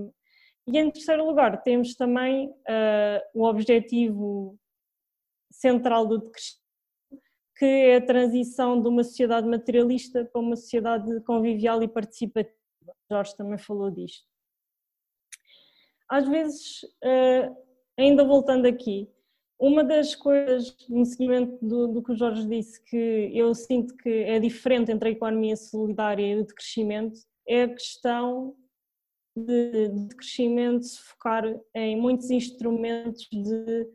E 0.67 0.78
em 0.78 0.91
terceiro 0.91 1.26
lugar, 1.26 1.63
temos 1.63 1.95
também 1.95 2.50
uh, 2.50 3.21
o 3.34 3.45
objetivo 3.45 4.56
central 5.52 6.06
do 6.06 6.19
decrescimento, 6.19 6.61
que 7.62 7.65
é 7.65 7.97
a 7.97 8.02
transição 8.04 8.82
de 8.82 8.88
uma 8.88 9.04
sociedade 9.04 9.47
materialista 9.47 10.26
para 10.26 10.41
uma 10.41 10.56
sociedade 10.56 11.21
convivial 11.21 11.84
e 11.84 11.88
participativa. 11.88 12.58
Jorge 13.08 13.38
também 13.38 13.60
falou 13.60 13.91
disto. 13.91 14.26
Às 16.10 16.28
vezes, 16.28 16.82
eh, 17.04 17.52
ainda 17.95 18.26
voltando 18.26 18.65
aqui, 18.65 19.08
uma 19.60 19.84
das 19.84 20.15
coisas, 20.15 20.76
no 20.89 21.06
seguimento 21.06 21.63
do, 21.63 21.88
do, 21.88 22.02
que 22.02 22.13
o 22.13 22.15
Jorge 22.15 22.47
disse, 22.47 22.84
que 22.84 23.30
eu 23.32 23.54
sinto 23.54 23.95
que 23.97 24.10
é 24.10 24.39
diferente 24.39 24.91
entre 24.91 25.10
a 25.10 25.12
economia 25.12 25.56
solidária 25.56 26.26
e 26.26 26.41
o 26.41 26.43
de 26.43 26.56
crescimento, 26.56 27.19
é 27.47 27.62
a 27.62 27.69
questão 27.69 28.56
de, 29.38 29.88
de 30.08 30.15
crescimento 30.15 30.84
se 30.84 31.00
focar 31.00 31.43
em 31.76 31.95
muitos 31.95 32.32
instrumentos 32.32 33.28
de, 33.32 33.88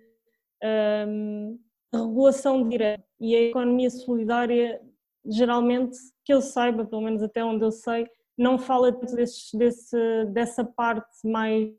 um, 1.09 1.59
regulação 1.95 2.69
direta. 2.69 3.05
E 3.21 3.35
a 3.35 3.43
economia 3.43 3.91
solidária, 3.91 4.81
geralmente, 5.25 5.97
que 6.25 6.33
eu 6.33 6.41
saiba, 6.41 6.85
pelo 6.85 7.03
menos 7.03 7.23
até 7.23 7.45
onde 7.45 7.65
eu 7.65 7.73
sei, 7.73 8.09
não 8.37 8.59
fala 8.59 8.93
desse, 8.93 9.57
desse, 9.57 10.25
dessa 10.27 10.65
parte 10.65 11.27
mais 11.27 11.75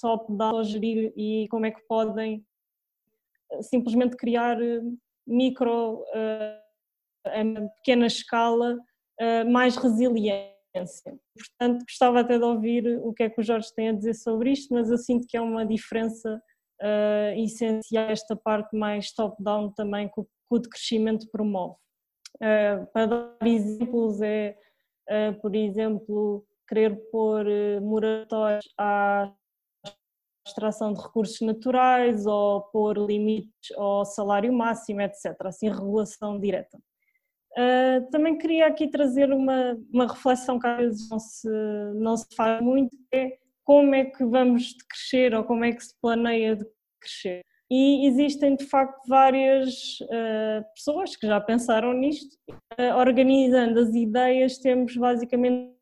top-down 0.00 0.64
gerir 0.64 1.12
e 1.16 1.46
como 1.48 1.66
é 1.66 1.70
que 1.70 1.80
podem 1.86 2.44
eh, 3.52 3.62
simplesmente 3.62 4.16
criar 4.16 4.60
eh, 4.60 4.80
micro, 5.26 6.02
uh, 6.02 6.60
a 7.24 7.68
pequena 7.76 8.06
escala, 8.06 8.78
uh, 9.20 9.50
mais 9.50 9.76
resiliência. 10.80 11.18
Portanto, 11.34 11.84
gostava 11.84 12.20
até 12.20 12.38
de 12.38 12.44
ouvir 12.44 12.98
o 13.02 13.12
que 13.12 13.22
é 13.24 13.30
que 13.30 13.40
o 13.40 13.44
Jorge 13.44 13.72
tem 13.74 13.88
a 13.88 13.92
dizer 13.92 14.14
sobre 14.14 14.52
isto, 14.52 14.72
mas 14.72 14.90
eu 14.90 14.98
sinto 14.98 15.26
que 15.26 15.36
é 15.36 15.40
uma 15.40 15.64
diferença 15.64 16.40
uh, 16.82 17.40
essencial 17.40 18.10
esta 18.10 18.36
parte 18.36 18.76
mais 18.76 19.12
top-down 19.12 19.72
também 19.72 20.08
que 20.08 20.20
o, 20.20 20.24
que 20.24 20.30
o 20.50 20.58
decrescimento 20.58 21.28
promove. 21.30 21.76
Uh, 22.36 22.86
para 22.92 23.06
dar 23.06 23.46
exemplos, 23.46 24.20
é, 24.20 24.56
uh, 25.08 25.40
por 25.40 25.54
exemplo, 25.54 26.44
querer 26.68 26.96
pôr 27.10 27.46
uh, 27.46 27.80
moratórios 27.80 28.68
à 28.78 29.32
extração 30.46 30.92
de 30.92 31.00
recursos 31.00 31.40
naturais 31.40 32.24
ou 32.26 32.62
pôr 32.70 32.98
limites 32.98 33.76
ao 33.76 34.04
salário 34.04 34.52
máximo, 34.52 35.00
etc. 35.00 35.34
Assim, 35.44 35.68
regulação 35.68 36.38
direta. 36.38 36.78
Uh, 37.56 38.10
também 38.10 38.36
queria 38.36 38.66
aqui 38.66 38.86
trazer 38.88 39.32
uma, 39.32 39.78
uma 39.90 40.06
reflexão 40.06 40.58
que 40.58 40.66
às 40.66 40.76
vezes 40.76 41.08
não 41.08 41.18
se, 41.18 41.48
não 41.94 42.16
se 42.16 42.26
faz 42.36 42.60
muito, 42.60 42.94
é 43.12 43.38
como 43.64 43.94
é 43.94 44.04
que 44.04 44.24
vamos 44.24 44.74
crescer 44.88 45.34
ou 45.34 45.42
como 45.42 45.64
é 45.64 45.72
que 45.72 45.82
se 45.82 45.94
planeia 46.00 46.54
de 46.54 46.66
crescer. 47.00 47.40
E 47.70 48.06
existem 48.06 48.54
de 48.54 48.64
facto 48.64 49.08
várias 49.08 49.98
uh, 50.02 50.64
pessoas 50.74 51.16
que 51.16 51.26
já 51.26 51.40
pensaram 51.40 51.92
nisto. 51.92 52.36
Uh, 52.78 52.94
organizando 52.96 53.80
as 53.80 53.92
ideias, 53.94 54.58
temos 54.58 54.96
basicamente 54.96 55.74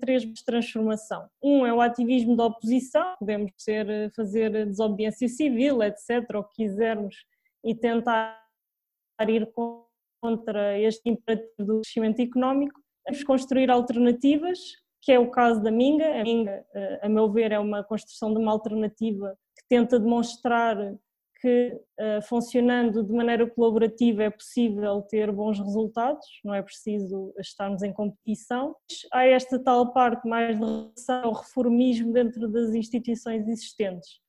três 0.00 0.22
de 0.22 0.44
transformação. 0.44 1.28
Um 1.42 1.66
é 1.66 1.72
o 1.72 1.80
ativismo 1.80 2.34
da 2.34 2.46
oposição, 2.46 3.14
podemos 3.18 3.52
ser, 3.58 4.10
fazer 4.16 4.66
desobediência 4.66 5.28
civil, 5.28 5.82
etc., 5.82 6.24
o 6.34 6.44
que 6.44 6.64
quisermos, 6.64 7.14
e 7.62 7.74
tentar 7.74 8.42
ir 9.28 9.46
contra 10.24 10.78
este 10.78 11.10
imperativo 11.10 11.52
do 11.58 11.80
crescimento 11.82 12.22
económico. 12.22 12.80
Vamos 13.06 13.22
construir 13.24 13.70
alternativas, 13.70 14.58
que 15.02 15.12
é 15.12 15.18
o 15.18 15.30
caso 15.30 15.62
da 15.62 15.70
Minga. 15.70 16.18
A 16.18 16.22
Minga, 16.24 16.64
a 17.02 17.08
meu 17.10 17.30
ver, 17.30 17.52
é 17.52 17.58
uma 17.58 17.84
construção 17.84 18.32
de 18.32 18.40
uma 18.40 18.50
alternativa 18.50 19.36
que 19.54 19.68
tenta 19.68 20.00
demonstrar 20.00 20.78
que 21.42 21.78
uh, 22.00 22.22
funcionando 22.22 23.04
de 23.04 23.12
maneira 23.12 23.46
colaborativa 23.50 24.22
é 24.22 24.30
possível 24.30 25.02
ter 25.02 25.30
bons 25.30 25.58
resultados, 25.58 26.26
não 26.42 26.54
é 26.54 26.62
preciso 26.62 27.34
estarmos 27.38 27.82
em 27.82 27.92
competição. 27.92 28.74
Há 29.12 29.26
esta 29.26 29.62
tal 29.62 29.92
parte 29.92 30.26
mais 30.26 30.58
de 30.58 30.64
relação 30.64 31.24
ao 31.24 31.34
reformismo 31.34 32.14
dentro 32.14 32.48
das 32.48 32.74
instituições 32.74 33.46
existentes, 33.46 34.20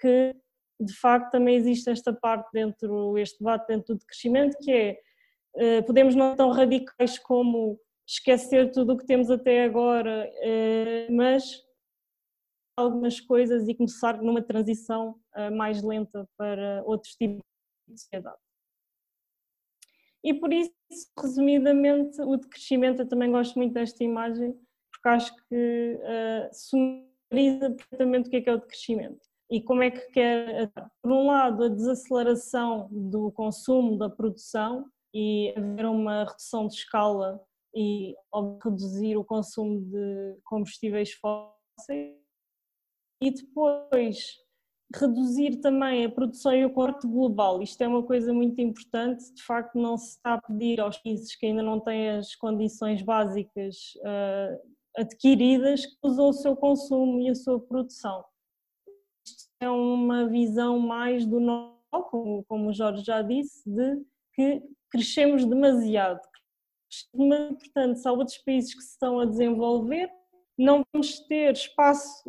que 0.00 0.34
de 0.84 0.94
facto 0.94 1.30
também 1.30 1.56
existe 1.56 1.90
esta 1.90 2.12
parte 2.12 2.50
dentro, 2.52 3.16
este 3.18 3.38
debate 3.38 3.66
dentro 3.68 3.94
do 3.94 4.04
crescimento, 4.04 4.56
que 4.60 4.72
é, 4.72 4.98
uh, 5.54 5.86
podemos 5.86 6.14
não 6.14 6.36
tão 6.36 6.50
radicais 6.50 7.18
como 7.18 7.78
esquecer 8.06 8.70
tudo 8.70 8.92
o 8.92 8.96
que 8.96 9.06
temos 9.06 9.30
até 9.30 9.64
agora, 9.64 10.28
uh, 10.28 11.12
mas 11.12 11.62
algumas 12.76 13.20
coisas 13.20 13.68
e 13.68 13.74
começar 13.74 14.20
numa 14.22 14.42
transição 14.42 15.20
uh, 15.36 15.54
mais 15.54 15.82
lenta 15.82 16.28
para 16.36 16.82
outros 16.84 17.14
tipos 17.14 17.42
de 17.88 18.00
sociedade. 18.00 18.38
E 20.24 20.32
por 20.34 20.52
isso, 20.52 20.72
resumidamente, 21.18 22.20
o 22.22 22.36
decrescimento, 22.36 23.02
eu 23.02 23.08
também 23.08 23.30
gosto 23.30 23.58
muito 23.58 23.74
desta 23.74 24.04
imagem, 24.04 24.52
porque 24.92 25.08
acho 25.08 25.34
que 25.48 25.98
uh, 26.00 26.48
sumariza 26.52 27.70
perfeitamente 27.70 28.28
o 28.28 28.30
que 28.30 28.36
é, 28.36 28.40
que 28.40 28.48
é 28.48 28.54
o 28.54 28.60
decrescimento 28.60 29.31
e 29.52 29.60
como 29.60 29.82
é 29.82 29.90
que 29.90 30.00
quer, 30.12 30.72
por 31.02 31.12
um 31.12 31.26
lado, 31.26 31.64
a 31.64 31.68
desaceleração 31.68 32.88
do 32.90 33.30
consumo, 33.32 33.98
da 33.98 34.08
produção 34.08 34.86
e 35.14 35.52
haver 35.54 35.84
uma 35.84 36.24
redução 36.24 36.66
de 36.66 36.72
escala 36.72 37.38
e 37.76 38.14
reduzir 38.64 39.14
o 39.18 39.24
consumo 39.24 39.78
de 39.78 40.38
combustíveis 40.42 41.12
fósseis 41.12 42.16
e 43.22 43.30
depois 43.30 44.38
reduzir 44.96 45.60
também 45.60 46.06
a 46.06 46.10
produção 46.10 46.54
e 46.54 46.64
o 46.64 46.72
corte 46.72 47.06
global. 47.06 47.60
Isto 47.60 47.82
é 47.82 47.88
uma 47.88 48.02
coisa 48.02 48.32
muito 48.32 48.58
importante, 48.58 49.34
de 49.34 49.42
facto 49.42 49.78
não 49.78 49.98
se 49.98 50.16
está 50.16 50.32
a 50.32 50.40
pedir 50.40 50.80
aos 50.80 50.96
países 50.96 51.36
que 51.36 51.44
ainda 51.44 51.62
não 51.62 51.78
têm 51.78 52.08
as 52.08 52.34
condições 52.36 53.02
básicas 53.02 53.76
uh, 53.98 54.72
adquiridas 54.96 55.84
que 55.84 55.98
usam 56.02 56.30
o 56.30 56.32
seu 56.32 56.56
consumo 56.56 57.20
e 57.20 57.28
a 57.28 57.34
sua 57.34 57.60
produção. 57.60 58.24
É 59.62 59.70
uma 59.70 60.28
visão 60.28 60.78
mais 60.78 61.24
do 61.24 61.38
normal, 61.38 62.04
como, 62.10 62.44
como 62.44 62.70
o 62.70 62.72
Jorge 62.72 63.04
já 63.04 63.22
disse, 63.22 63.68
de 63.70 64.02
que 64.34 64.62
crescemos 64.90 65.44
demasiado. 65.44 66.20
Portanto, 67.14 67.96
se 67.96 68.08
há 68.08 68.12
outros 68.12 68.38
países 68.38 68.74
que 68.74 68.82
se 68.82 68.90
estão 68.90 69.20
a 69.20 69.24
desenvolver, 69.24 70.10
não 70.58 70.84
vamos 70.92 71.20
ter 71.20 71.52
espaço 71.52 72.24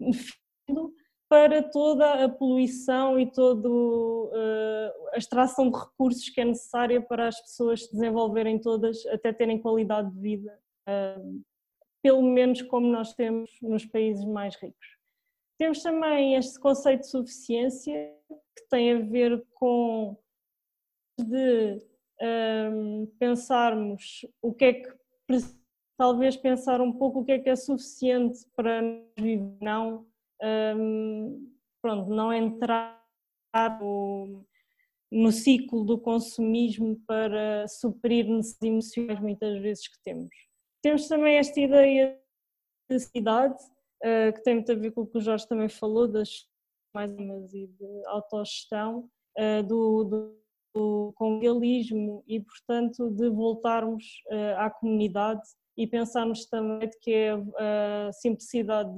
para 1.28 1.62
toda 1.62 2.24
a 2.24 2.28
poluição 2.28 3.18
e 3.18 3.30
toda 3.30 3.68
uh, 3.68 5.08
a 5.12 5.18
extração 5.18 5.70
de 5.70 5.78
recursos 5.78 6.28
que 6.28 6.40
é 6.40 6.44
necessária 6.44 7.00
para 7.00 7.28
as 7.28 7.40
pessoas 7.40 7.84
se 7.84 7.92
desenvolverem 7.92 8.58
todas, 8.58 9.04
até 9.06 9.32
terem 9.32 9.60
qualidade 9.60 10.10
de 10.10 10.20
vida, 10.20 10.58
uh, 10.88 11.42
pelo 12.02 12.22
menos 12.22 12.62
como 12.62 12.86
nós 12.86 13.14
temos 13.14 13.50
nos 13.62 13.84
países 13.84 14.24
mais 14.24 14.56
ricos. 14.56 14.93
Temos 15.58 15.82
também 15.82 16.34
este 16.34 16.58
conceito 16.58 17.00
de 17.00 17.10
suficiência, 17.10 18.12
que 18.56 18.68
tem 18.68 18.92
a 18.92 18.98
ver 18.98 19.44
com 19.54 20.16
de 21.18 21.78
um, 22.20 23.06
pensarmos 23.18 24.26
o 24.42 24.52
que 24.52 24.64
é 24.64 24.72
que 24.74 24.92
talvez 25.96 26.36
pensar 26.36 26.80
um 26.80 26.92
pouco 26.92 27.20
o 27.20 27.24
que 27.24 27.32
é 27.32 27.38
que 27.38 27.48
é 27.48 27.56
suficiente 27.56 28.40
para 28.56 28.82
viver, 29.16 29.56
não 29.60 30.06
um, 30.76 31.52
pronto, 31.80 32.10
não 32.10 32.32
entrar 32.32 33.00
no, 33.80 34.44
no, 35.10 35.30
ciclo 35.30 35.84
do 35.84 35.98
consumismo 35.98 37.00
para 37.06 37.68
suprir 37.68 38.26
necessidades 38.26 38.92
emocionais 38.92 39.20
muitas 39.20 39.60
vezes 39.60 39.86
que 39.86 40.02
temos. 40.02 40.34
Temos 40.82 41.06
também 41.08 41.36
esta 41.36 41.60
ideia 41.60 42.20
de 42.90 42.98
cidade, 42.98 43.56
que 44.34 44.42
tem 44.42 44.54
muito 44.56 44.70
a 44.70 44.74
ver 44.74 44.90
com 44.92 45.00
o 45.00 45.06
que 45.06 45.16
o 45.16 45.20
Jorge 45.20 45.48
também 45.48 45.68
falou, 45.68 46.06
das 46.06 46.46
mais 46.94 47.10
e 47.52 47.66
de 47.66 48.06
autogestão, 48.06 49.10
uh, 49.38 49.62
do, 49.64 50.38
do 50.74 51.14
realismo 51.40 52.22
e, 52.26 52.40
portanto, 52.40 53.10
de 53.10 53.28
voltarmos 53.28 54.04
uh, 54.30 54.58
à 54.58 54.70
comunidade 54.70 55.42
e 55.76 55.86
pensarmos 55.86 56.46
também 56.46 56.88
de 56.88 56.98
que 57.00 57.12
é 57.12 57.32
a 57.32 58.12
simplicidade 58.12 58.94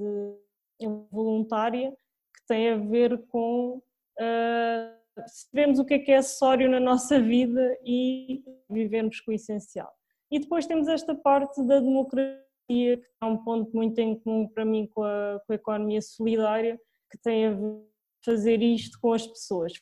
voluntária 1.10 1.90
que 1.90 2.46
tem 2.46 2.68
a 2.68 2.76
ver 2.76 3.26
com 3.28 3.78
uh, 3.78 4.96
sabemos 5.26 5.78
o 5.78 5.84
que 5.86 5.94
é 5.94 5.98
que 5.98 6.12
é 6.12 6.16
acessório 6.18 6.68
na 6.68 6.78
nossa 6.78 7.18
vida 7.18 7.78
e 7.82 8.44
vivermos 8.68 9.20
com 9.20 9.30
o 9.30 9.34
essencial. 9.34 9.90
E 10.30 10.38
depois 10.38 10.66
temos 10.66 10.86
esta 10.88 11.14
parte 11.14 11.62
da 11.64 11.80
democracia, 11.80 12.44
que 12.68 13.00
é 13.20 13.24
um 13.24 13.36
ponto 13.38 13.74
muito 13.74 13.98
em 13.98 14.18
comum 14.18 14.48
para 14.48 14.64
mim 14.64 14.86
com 14.86 15.02
a, 15.04 15.40
com 15.46 15.52
a 15.52 15.56
economia 15.56 16.02
solidária, 16.02 16.80
que 17.10 17.18
tem 17.18 17.46
a 17.46 17.50
ver 17.52 17.86
fazer 18.26 18.60
isto 18.60 18.98
com 19.00 19.12
as 19.12 19.24
pessoas, 19.24 19.72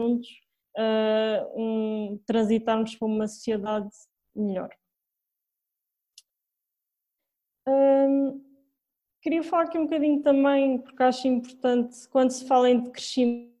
juntos, 0.00 0.28
uh, 0.78 1.60
um, 1.60 2.18
transitarmos 2.26 2.96
para 2.96 3.06
uma 3.06 3.28
sociedade 3.28 3.90
melhor. 4.34 4.70
Um, 7.68 8.42
queria 9.20 9.42
falar 9.42 9.64
aqui 9.64 9.78
um 9.78 9.84
bocadinho 9.84 10.22
também, 10.22 10.78
porque 10.78 11.02
acho 11.02 11.28
importante, 11.28 12.08
quando 12.08 12.30
se 12.30 12.48
fala 12.48 12.70
em 12.70 12.90
crescimento, 12.90 13.52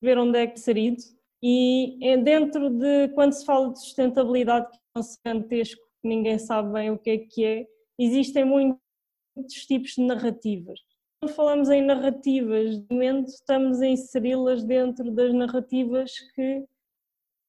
ver 0.00 0.18
onde 0.18 0.38
é 0.38 0.46
que 0.46 0.58
inserido. 0.58 1.02
E 1.42 1.98
é 2.00 2.16
dentro 2.16 2.70
de, 2.70 3.08
quando 3.08 3.32
se 3.32 3.44
fala 3.44 3.72
de 3.72 3.80
sustentabilidade, 3.80 4.70
que 4.70 4.78
é 4.94 4.98
um 5.00 5.02
gigantesco, 5.02 5.85
ninguém 6.06 6.38
sabe 6.38 6.72
bem 6.72 6.90
o 6.90 6.98
que 6.98 7.10
é 7.10 7.18
que 7.18 7.44
é, 7.44 7.66
existem 7.98 8.44
muitos 8.44 9.66
tipos 9.66 9.92
de 9.92 10.02
narrativas. 10.02 10.80
Quando 11.20 11.34
falamos 11.34 11.68
em 11.70 11.82
narrativas, 11.82 12.78
de 12.78 12.86
momento 12.90 13.28
estamos 13.28 13.80
a 13.80 13.86
inseri-las 13.86 14.64
dentro 14.64 15.10
das 15.10 15.32
narrativas 15.32 16.12
que 16.34 16.64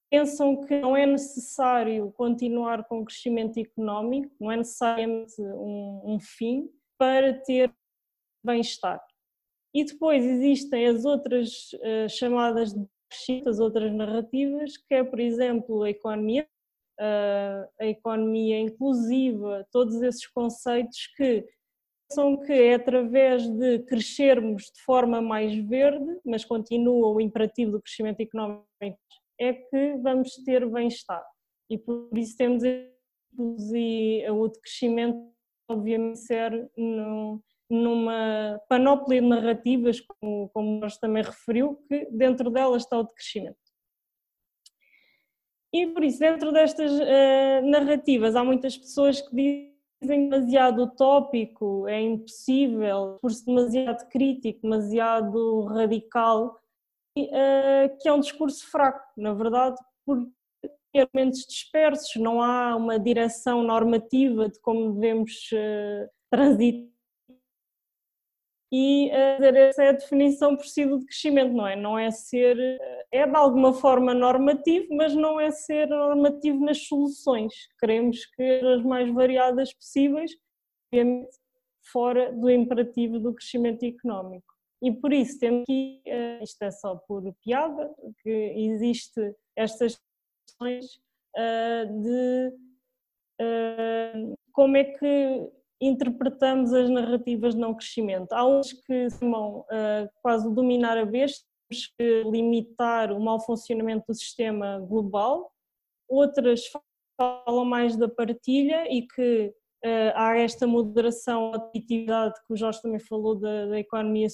pensam 0.09 0.65
que 0.65 0.79
não 0.79 0.95
é 0.95 1.05
necessário 1.05 2.11
continuar 2.13 2.85
com 2.85 3.01
o 3.01 3.05
crescimento 3.05 3.57
económico, 3.59 4.33
não 4.39 4.51
é 4.51 4.57
necessariamente 4.57 5.41
um, 5.41 6.13
um 6.13 6.19
fim 6.19 6.69
para 6.97 7.33
ter 7.33 7.73
bem-estar. 8.43 9.01
E 9.73 9.83
depois 9.83 10.25
existem 10.25 10.87
as 10.87 11.05
outras 11.05 11.73
uh, 11.73 12.09
chamadas 12.09 12.73
de 12.73 12.87
as 13.45 13.59
outras 13.59 13.93
narrativas, 13.93 14.77
que 14.77 14.93
é, 14.93 15.03
por 15.03 15.19
exemplo, 15.19 15.83
a 15.83 15.89
economia, 15.89 16.47
a 16.99 17.85
economia 17.85 18.59
inclusiva, 18.59 19.65
todos 19.71 20.01
esses 20.01 20.27
conceitos 20.27 21.07
que 21.15 21.45
pensam 22.09 22.37
que 22.37 22.53
é 22.53 22.75
através 22.75 23.47
de 23.47 23.79
crescermos 23.79 24.63
de 24.63 24.81
forma 24.83 25.21
mais 25.21 25.55
verde, 25.55 26.19
mas 26.25 26.45
continua 26.45 27.09
o 27.09 27.21
imperativo 27.21 27.71
do 27.73 27.81
crescimento 27.81 28.21
económico 28.21 28.67
é 29.39 29.53
que 29.53 29.97
vamos 30.01 30.33
ter 30.43 30.67
bem-estar. 30.67 31.23
E 31.69 31.77
por 31.77 32.09
isso 32.17 32.35
temos 32.37 32.63
o 33.37 34.49
crescimento, 34.61 35.31
obviamente, 35.69 36.19
ser 36.19 36.71
numa 37.69 38.59
panóplia 38.69 39.21
de 39.21 39.27
narrativas, 39.27 39.99
como, 39.99 40.49
como 40.49 40.79
nós 40.79 40.97
também 40.97 41.23
referiu, 41.23 41.75
que 41.87 42.07
dentro 42.11 42.49
delas 42.49 42.83
está 42.83 42.97
o 42.97 43.03
decrescimento. 43.03 43.57
E 45.73 45.87
por 45.87 46.03
isso, 46.03 46.19
dentro 46.19 46.51
destas 46.51 46.91
uh, 46.91 47.65
narrativas, 47.65 48.35
há 48.35 48.43
muitas 48.43 48.77
pessoas 48.77 49.21
que 49.21 49.35
dizem 50.01 50.29
demasiado 50.29 50.83
utópico, 50.83 51.87
é 51.87 52.01
impossível, 52.01 53.17
por 53.21 53.31
ser 53.31 53.45
demasiado 53.45 54.07
crítico, 54.09 54.61
demasiado 54.61 55.65
radical, 55.65 56.59
uh, 57.17 57.97
que 57.99 58.07
é 58.07 58.13
um 58.13 58.19
discurso 58.19 58.69
fraco, 58.69 59.03
na 59.17 59.33
verdade, 59.33 59.75
por 60.05 60.25
elementos 60.93 61.45
dispersos, 61.45 62.15
não 62.15 62.41
há 62.41 62.75
uma 62.75 62.97
direção 62.97 63.61
normativa 63.61 64.49
de 64.49 64.59
como 64.61 64.93
devemos 64.93 65.33
uh, 65.51 66.09
transitar. 66.31 66.96
E 68.71 69.09
uh, 69.09 69.43
essa 69.43 69.83
é 69.83 69.89
a 69.89 69.93
definição 69.93 70.57
por 70.57 70.65
si 70.65 70.85
do 70.85 70.99
crescimento, 71.05 71.53
não 71.53 71.65
é? 71.65 71.75
Não 71.75 71.97
é 71.97 72.11
ser, 72.11 72.57
é 73.11 73.25
de 73.25 73.35
alguma 73.35 73.73
forma 73.73 74.13
normativo, 74.13 74.87
mas 74.91 75.15
não 75.15 75.39
é 75.39 75.51
ser 75.51 75.87
normativo 75.87 76.63
nas 76.65 76.85
soluções. 76.85 77.53
Queremos 77.79 78.25
que 78.25 78.43
as 78.43 78.83
mais 78.83 79.09
variadas 79.13 79.73
possíveis, 79.73 80.31
obviamente 80.91 81.29
fora 81.91 82.33
do 82.33 82.49
imperativo 82.49 83.17
do 83.19 83.33
crescimento 83.33 83.83
económico. 83.85 84.53
E 84.81 84.91
por 84.91 85.13
isso 85.13 85.39
temos 85.39 85.61
aqui, 85.61 86.01
uh, 86.05 86.43
isto 86.43 86.61
é 86.61 86.71
só 86.71 86.95
por 86.95 87.23
piada, 87.41 87.89
que 88.21 88.29
existe 88.29 89.33
estas 89.55 89.97
questões 90.45 90.85
de 92.01 92.53
como 94.51 94.75
é 94.75 94.83
que 94.83 95.47
interpretamos 95.81 96.73
as 96.73 96.89
narrativas 96.89 97.53
de 97.53 97.59
não 97.59 97.73
crescimento. 97.73 98.31
Há 98.33 98.45
uns 98.45 98.73
que 98.73 99.09
chamam 99.11 99.65
quase 100.21 100.53
dominar 100.53 100.97
a 100.97 101.05
besta, 101.05 101.45
temos 101.69 101.87
que 101.97 102.23
limitar 102.23 103.11
o 103.11 103.19
mau 103.19 103.39
funcionamento 103.39 104.05
do 104.07 104.13
sistema 104.13 104.79
global, 104.79 105.51
outras 106.09 106.61
falam 107.19 107.65
mais 107.65 107.95
da 107.95 108.07
partilha 108.07 108.91
e 108.91 109.05
que 109.05 109.53
há 110.15 110.37
esta 110.37 110.65
moderação, 110.65 111.51
atividade 111.53 112.35
que 112.45 112.53
o 112.53 112.57
Jorge 112.57 112.81
também 112.81 112.99
falou 112.99 113.35
da, 113.35 113.67
da 113.67 113.79
economia 113.79 114.27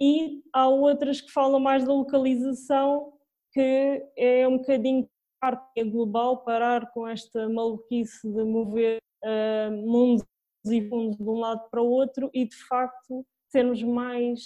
e 0.00 0.42
há 0.52 0.68
outras 0.68 1.20
que 1.20 1.32
falam 1.32 1.58
mais 1.58 1.84
da 1.84 1.92
localização, 1.92 3.12
que 3.52 4.06
é 4.16 4.46
um 4.46 4.58
bocadinho 4.58 5.08
parte 5.40 5.84
global, 5.84 6.38
parar 6.44 6.90
com 6.92 7.06
esta 7.06 7.48
maluquice 7.48 8.28
de 8.28 8.44
mover 8.44 8.98
uh, 9.24 9.72
mundos 9.72 10.24
e 10.64 10.88
fundos 10.88 11.16
de 11.16 11.22
um 11.22 11.38
lado 11.38 11.68
para 11.70 11.82
o 11.82 11.90
outro 11.90 12.30
e 12.34 12.46
de 12.46 12.56
facto 12.56 13.26
sermos 13.48 13.82
mais 13.82 14.42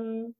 um, 0.00 0.32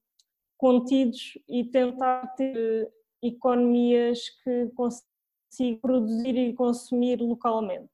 contidos 0.58 1.38
e 1.48 1.64
tentar 1.64 2.26
ter 2.34 2.90
economias 3.22 4.20
que 4.42 4.70
consigam 4.74 5.80
produzir 5.80 6.36
e 6.36 6.54
consumir 6.54 7.20
localmente. 7.20 7.90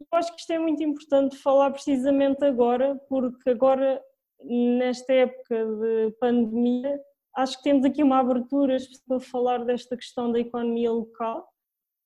Eu 0.00 0.06
acho 0.18 0.34
que 0.34 0.40
isto 0.40 0.52
é 0.52 0.58
muito 0.58 0.82
importante 0.82 1.36
falar 1.36 1.70
precisamente 1.70 2.44
agora, 2.44 2.96
porque 3.08 3.50
agora 3.50 4.02
nesta 4.44 5.12
época 5.12 5.66
de 5.66 6.10
pandemia, 6.20 7.00
acho 7.36 7.56
que 7.58 7.64
temos 7.64 7.84
aqui 7.84 8.02
uma 8.02 8.20
abertura 8.20 8.76
para 9.06 9.20
falar 9.20 9.64
desta 9.64 9.96
questão 9.96 10.30
da 10.30 10.38
economia 10.38 10.92
local, 10.92 11.48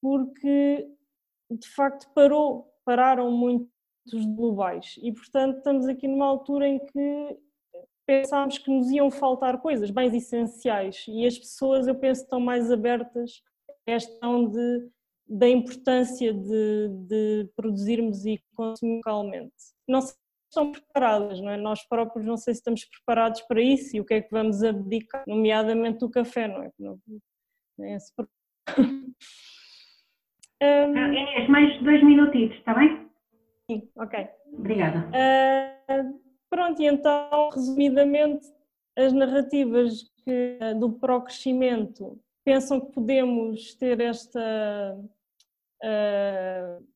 porque 0.01 0.89
de 1.51 1.69
facto 1.69 2.11
parou, 2.15 2.73
pararam 2.85 3.31
muitos 4.05 4.37
globais 4.37 4.95
e 5.03 5.13
portanto 5.13 5.59
estamos 5.59 5.87
aqui 5.87 6.09
numa 6.09 6.27
altura 6.27 6.69
em 6.69 6.79
que 6.79 7.39
pensámos 8.07 8.59
que 8.59 8.71
nos 8.71 8.91
iam 8.91 9.11
faltar 9.11 9.61
coisas, 9.61 9.91
bens 9.91 10.13
essenciais 10.13 11.05
e 11.09 11.27
as 11.27 11.39
pessoas 11.39 11.87
eu 11.87 11.95
penso 11.95 12.23
estão 12.23 12.41
mais 12.41 12.71
abertas 12.71 13.43
esta 13.87 14.11
questão 14.11 14.49
de, 14.49 14.89
da 15.29 15.49
importância 15.49 16.33
de, 16.33 16.89
de 17.09 17.51
produzirmos 17.57 18.25
e 18.25 18.43
consumir 18.55 18.97
localmente. 18.97 19.55
Não 19.89 20.01
sei 20.01 20.17
estão 20.53 20.71
preparadas, 20.71 21.41
não 21.41 21.51
é? 21.51 21.57
Nós 21.57 21.83
próprios 21.89 22.27
não 22.27 22.37
sei 22.37 22.53
se 22.53 22.61
estamos 22.61 22.85
preparados 22.85 23.41
para 23.43 23.63
isso 23.63 23.97
e 23.97 24.01
o 24.01 24.05
que 24.05 24.15
é 24.15 24.21
que 24.21 24.31
vamos 24.31 24.63
abdicar, 24.63 25.25
nomeadamente 25.27 26.05
o 26.05 26.11
café, 26.11 26.47
não 26.47 26.63
é? 26.63 26.71
Não, 26.79 26.99
é 27.81 27.97
esse... 27.97 28.13
um... 28.19 28.27
Inês, 30.63 31.49
mais 31.49 31.83
dois 31.83 32.05
minutitos, 32.05 32.57
está 32.59 32.75
bem? 32.75 33.11
Sim, 33.71 33.89
ok. 33.97 34.29
Obrigada. 34.53 35.09
Uh, 35.09 36.21
pronto, 36.51 36.81
e 36.83 36.87
então, 36.87 37.51
resumidamente, 37.51 38.47
as 38.97 39.13
narrativas 39.13 40.11
que, 40.25 40.59
do 40.79 40.93
pró-crescimento 40.93 42.21
pensam 42.45 42.81
que 42.81 42.93
podemos 42.93 43.75
ter 43.75 44.01
esta 44.01 44.99
uh, 45.83 46.93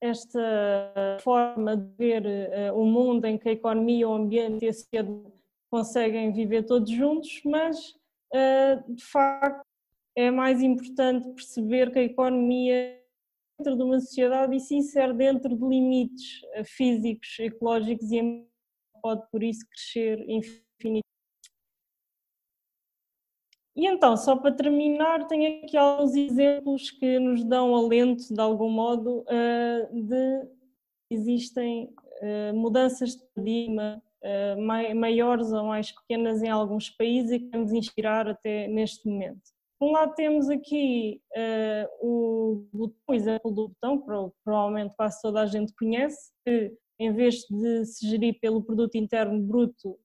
esta 0.00 1.18
forma 1.20 1.76
de 1.76 1.92
ver 1.96 2.24
uh, 2.24 2.80
o 2.80 2.86
mundo 2.86 3.24
em 3.24 3.36
que 3.36 3.48
a 3.48 3.52
economia, 3.52 4.08
o 4.08 4.14
ambiente 4.14 4.64
e 4.64 4.68
a 4.68 4.72
sociedade 4.72 5.32
conseguem 5.70 6.32
viver 6.32 6.64
todos 6.64 6.90
juntos, 6.90 7.40
mas 7.44 7.90
uh, 8.32 8.94
de 8.94 9.04
facto 9.04 9.66
é 10.16 10.30
mais 10.30 10.62
importante 10.62 11.28
perceber 11.34 11.90
que 11.92 11.98
a 11.98 12.04
economia 12.04 12.97
dentro 13.58 13.76
de 13.76 13.82
uma 13.82 14.00
sociedade 14.00 14.56
e 14.56 14.60
se 14.60 14.76
insere 14.76 15.12
dentro 15.12 15.56
de 15.56 15.66
limites 15.66 16.40
físicos, 16.64 17.36
ecológicos 17.40 18.10
e 18.12 18.46
pode 19.02 19.28
por 19.30 19.42
isso 19.42 19.66
crescer 19.68 20.24
infinitamente. 20.28 21.08
E 23.76 23.86
então, 23.86 24.16
só 24.16 24.36
para 24.36 24.52
terminar, 24.52 25.28
tenho 25.28 25.64
aqui 25.64 25.76
alguns 25.76 26.14
exemplos 26.16 26.90
que 26.90 27.18
nos 27.20 27.44
dão 27.44 27.76
alento, 27.76 28.34
de 28.34 28.40
algum 28.40 28.68
modo, 28.68 29.24
eh, 29.28 29.88
de 29.92 30.48
existem 31.10 31.94
eh, 32.20 32.52
mudanças 32.52 33.14
de 33.14 33.24
paradigma 33.34 34.02
eh, 34.20 34.94
maiores 34.94 35.52
ou 35.52 35.64
mais 35.64 35.92
pequenas 35.92 36.42
em 36.42 36.48
alguns 36.48 36.90
países 36.90 37.30
e 37.30 37.38
que 37.38 37.56
nos 37.56 37.72
inspirar 37.72 38.28
até 38.28 38.66
neste 38.66 39.08
momento. 39.08 39.57
Por 39.78 39.88
um 39.88 39.92
lado 39.92 40.14
temos 40.14 40.48
aqui 40.48 41.20
o, 42.00 42.64
o 43.06 43.14
exemplo 43.14 43.50
do 43.52 43.68
botão, 43.68 43.98
que 43.98 44.06
provavelmente 44.44 44.94
quase 44.96 45.22
toda 45.22 45.40
a 45.40 45.46
gente 45.46 45.72
conhece, 45.74 46.32
que 46.44 46.76
em 46.98 47.12
vez 47.12 47.36
de 47.48 47.84
se 47.86 48.08
gerir 48.08 48.38
pelo 48.40 48.62
produto 48.62 48.96
interno 48.96 49.40
bruto, 49.40 49.96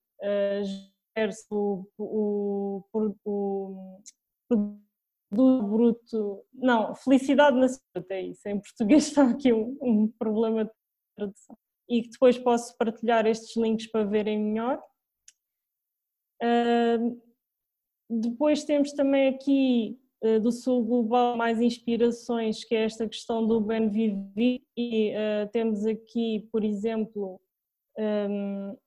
o, 1.50 1.88
o, 1.98 2.84
o, 2.94 4.00
o 4.52 5.64
bruto. 5.64 6.46
Não, 6.54 6.96
felicidade 6.96 7.58
na 7.58 7.68
saúde, 7.68 8.08
é 8.10 8.22
isso. 8.22 8.48
Em 8.48 8.60
português 8.60 9.08
está 9.08 9.30
aqui 9.30 9.52
um, 9.52 9.78
um 9.82 10.08
problema 10.08 10.66
de 10.66 10.72
tradução. 11.16 11.58
E 11.90 12.04
que 12.04 12.10
depois 12.12 12.38
posso 12.38 12.78
partilhar 12.78 13.26
estes 13.26 13.56
links 13.58 13.88
para 13.88 14.06
verem 14.06 14.40
melhor. 14.40 14.82
Uh, 16.42 17.22
depois 18.20 18.64
temos 18.64 18.92
também 18.94 19.30
aqui 19.30 20.00
uh, 20.24 20.40
do 20.40 20.52
Sul 20.52 20.84
Global 20.84 21.38
mais 21.38 21.62
inspirações, 21.62 22.64
que 22.64 22.76
é 22.76 22.84
esta 22.84 23.08
questão 23.08 23.46
do 23.46 23.60
bem 23.60 23.90
viver. 23.90 24.62
E 24.78 25.12
uh, 25.12 25.50
temos 25.52 25.86
aqui, 25.86 26.48
por 26.52 26.64
exemplo, 26.64 27.40
um, 27.98 28.78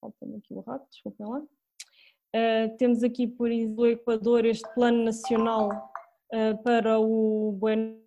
falta-me 0.00 0.36
aqui 0.36 0.54
o 0.54 0.60
rato, 0.60 0.88
desculpem 0.90 1.26
lá. 1.26 1.38
Uh, 1.40 2.76
temos 2.78 3.02
aqui, 3.02 3.26
por 3.26 3.50
exemplo, 3.50 3.84
o 3.84 3.86
Equador, 3.86 4.44
este 4.44 4.68
plano 4.74 5.04
nacional 5.04 5.68
para 6.62 7.00
o 7.00 7.50
Bueno. 7.58 7.98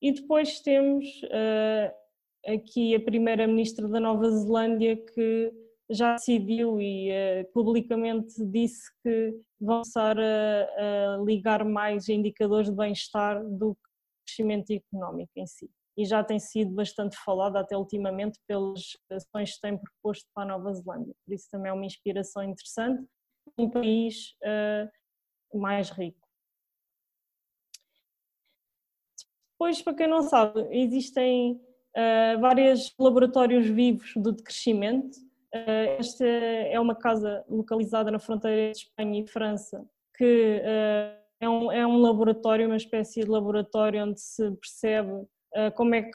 E 0.00 0.10
depois 0.10 0.60
temos 0.60 1.04
aqui 2.46 2.94
a 2.94 3.00
primeira-ministra 3.00 3.86
da 3.86 4.00
Nova 4.00 4.30
Zelândia 4.30 4.96
que 4.96 5.52
já 5.90 6.14
decidiu 6.14 6.80
e 6.80 7.10
publicamente 7.52 8.44
disse 8.46 8.90
que 9.02 9.34
vão 9.60 9.82
começar 9.82 10.16
a, 10.18 11.14
a 11.14 11.16
ligar 11.24 11.64
mais 11.64 12.08
indicadores 12.08 12.70
de 12.70 12.76
bem-estar 12.76 13.44
do 13.44 13.74
que 13.74 13.80
crescimento 14.26 14.70
económico 14.70 15.32
em 15.36 15.46
si 15.46 15.68
e 16.00 16.04
já 16.06 16.24
tem 16.24 16.38
sido 16.38 16.70
bastante 16.72 17.16
falada 17.18 17.60
até 17.60 17.76
ultimamente 17.76 18.40
pelas 18.46 18.96
ações 19.10 19.54
que 19.54 19.60
tem 19.60 19.76
proposto 19.76 20.26
para 20.34 20.44
a 20.44 20.58
Nova 20.58 20.72
Zelândia. 20.72 21.14
Por 21.26 21.34
isso 21.34 21.48
também 21.50 21.70
é 21.70 21.74
uma 21.74 21.84
inspiração 21.84 22.42
interessante, 22.42 23.04
um 23.58 23.68
país 23.68 24.34
uh, 24.42 25.58
mais 25.58 25.90
rico. 25.90 26.26
Depois, 29.52 29.82
para 29.82 29.94
quem 29.94 30.08
não 30.08 30.22
sabe, 30.22 30.66
existem 30.70 31.52
uh, 31.52 32.40
vários 32.40 32.94
laboratórios 32.98 33.66
vivos 33.66 34.14
do 34.16 34.32
decrescimento. 34.32 35.18
Uh, 35.52 35.98
esta 35.98 36.24
é 36.24 36.78
uma 36.78 36.94
casa 36.94 37.44
localizada 37.48 38.10
na 38.10 38.18
fronteira 38.18 38.72
de 38.72 38.78
Espanha 38.78 39.20
e 39.20 39.26
França, 39.26 39.84
que 40.16 40.62
uh, 40.62 41.20
é, 41.40 41.48
um, 41.48 41.72
é 41.72 41.86
um 41.86 41.98
laboratório, 41.98 42.66
uma 42.66 42.76
espécie 42.76 43.20
de 43.20 43.28
laboratório 43.28 44.04
onde 44.04 44.20
se 44.20 44.50
percebe 44.52 45.26
ah, 45.54 45.70
como 45.70 45.94
é 45.94 46.02
que 46.02 46.10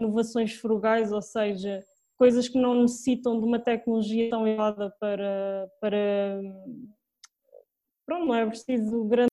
inovações 0.00 0.54
frugais, 0.54 1.10
ou 1.10 1.20
seja, 1.20 1.84
coisas 2.16 2.48
que 2.48 2.58
não 2.58 2.82
necessitam 2.82 3.38
de 3.40 3.44
uma 3.44 3.58
tecnologia 3.58 4.30
tão 4.30 4.46
elevada 4.46 4.94
para, 5.00 5.68
para 5.80 6.40
pronto, 8.06 8.26
não 8.26 8.34
é 8.34 8.46
preciso 8.46 9.04
grande 9.06 9.28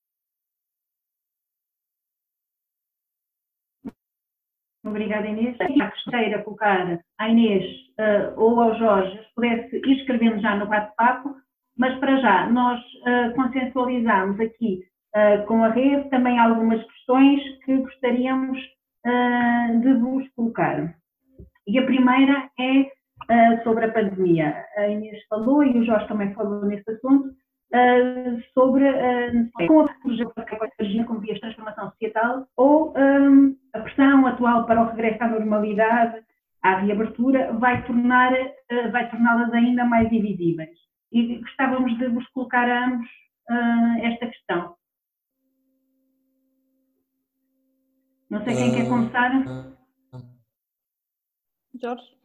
Obrigada, 4.83 5.27
Inês. 5.27 5.57
A 5.59 5.65
de 5.65 6.43
colocar 6.43 7.03
à 7.17 7.29
Inês 7.29 7.84
uh, 7.99 8.39
ou 8.39 8.59
ao 8.59 8.75
Jorge, 8.77 9.17
se 9.17 9.35
pudesse 9.35 9.75
ir 9.77 9.97
escrevendo 9.99 10.41
já 10.41 10.55
no 10.55 10.67
bate-papo, 10.67 11.35
mas 11.77 11.97
para 11.99 12.17
já 12.17 12.49
nós 12.49 12.79
uh, 12.79 13.33
consensualizamos 13.35 14.39
aqui 14.39 14.83
uh, 15.15 15.45
com 15.45 15.63
a 15.63 15.69
rede 15.69 16.09
também 16.09 16.39
algumas 16.39 16.83
questões 16.83 17.41
que 17.63 17.77
gostaríamos 17.77 18.59
de 19.83 19.93
vos 19.99 20.27
colocar. 20.35 20.95
E 21.67 21.77
a 21.77 21.85
primeira 21.85 22.49
é 22.59 23.57
sobre 23.63 23.85
a 23.85 23.91
pandemia. 23.91 24.65
A 24.75 24.87
Inês 24.87 25.23
falou 25.29 25.63
e 25.63 25.77
o 25.77 25.85
Jorge 25.85 26.07
também 26.07 26.33
falou 26.33 26.65
nesse 26.65 26.89
assunto, 26.89 27.29
uh, 27.75 28.43
sobre 28.53 28.83
uh, 28.83 29.67
com 29.67 29.81
a 29.81 29.87
tecnologia 29.87 31.05
como 31.05 31.19
via 31.19 31.39
transformação 31.39 31.89
societal 31.91 32.47
ou 32.55 32.93
um, 32.97 33.55
a 33.73 33.79
pressão 33.79 34.25
atual 34.25 34.65
para 34.65 34.81
o 34.81 34.89
regresso 34.89 35.23
à 35.23 35.27
normalidade, 35.27 36.21
à 36.65 36.79
reabertura, 36.79 37.53
vai 37.53 37.85
tornar, 37.85 38.31
vai 38.91 39.07
torná-las 39.11 39.53
ainda 39.53 39.85
mais 39.85 40.11
invisíveis. 40.11 40.75
E 41.11 41.37
gostávamos 41.37 41.95
de 41.99 42.07
vos 42.07 42.27
colocar 42.29 42.67
a 42.67 42.87
ambos 42.87 43.07
esta 44.01 44.25
questão. 44.25 44.75
Não 48.27 48.43
sei 48.43 48.55
quem 48.55 48.71
uh, 48.71 48.73
quer 48.73 48.89
começar. 48.89 49.75
Jorge? 51.79 52.17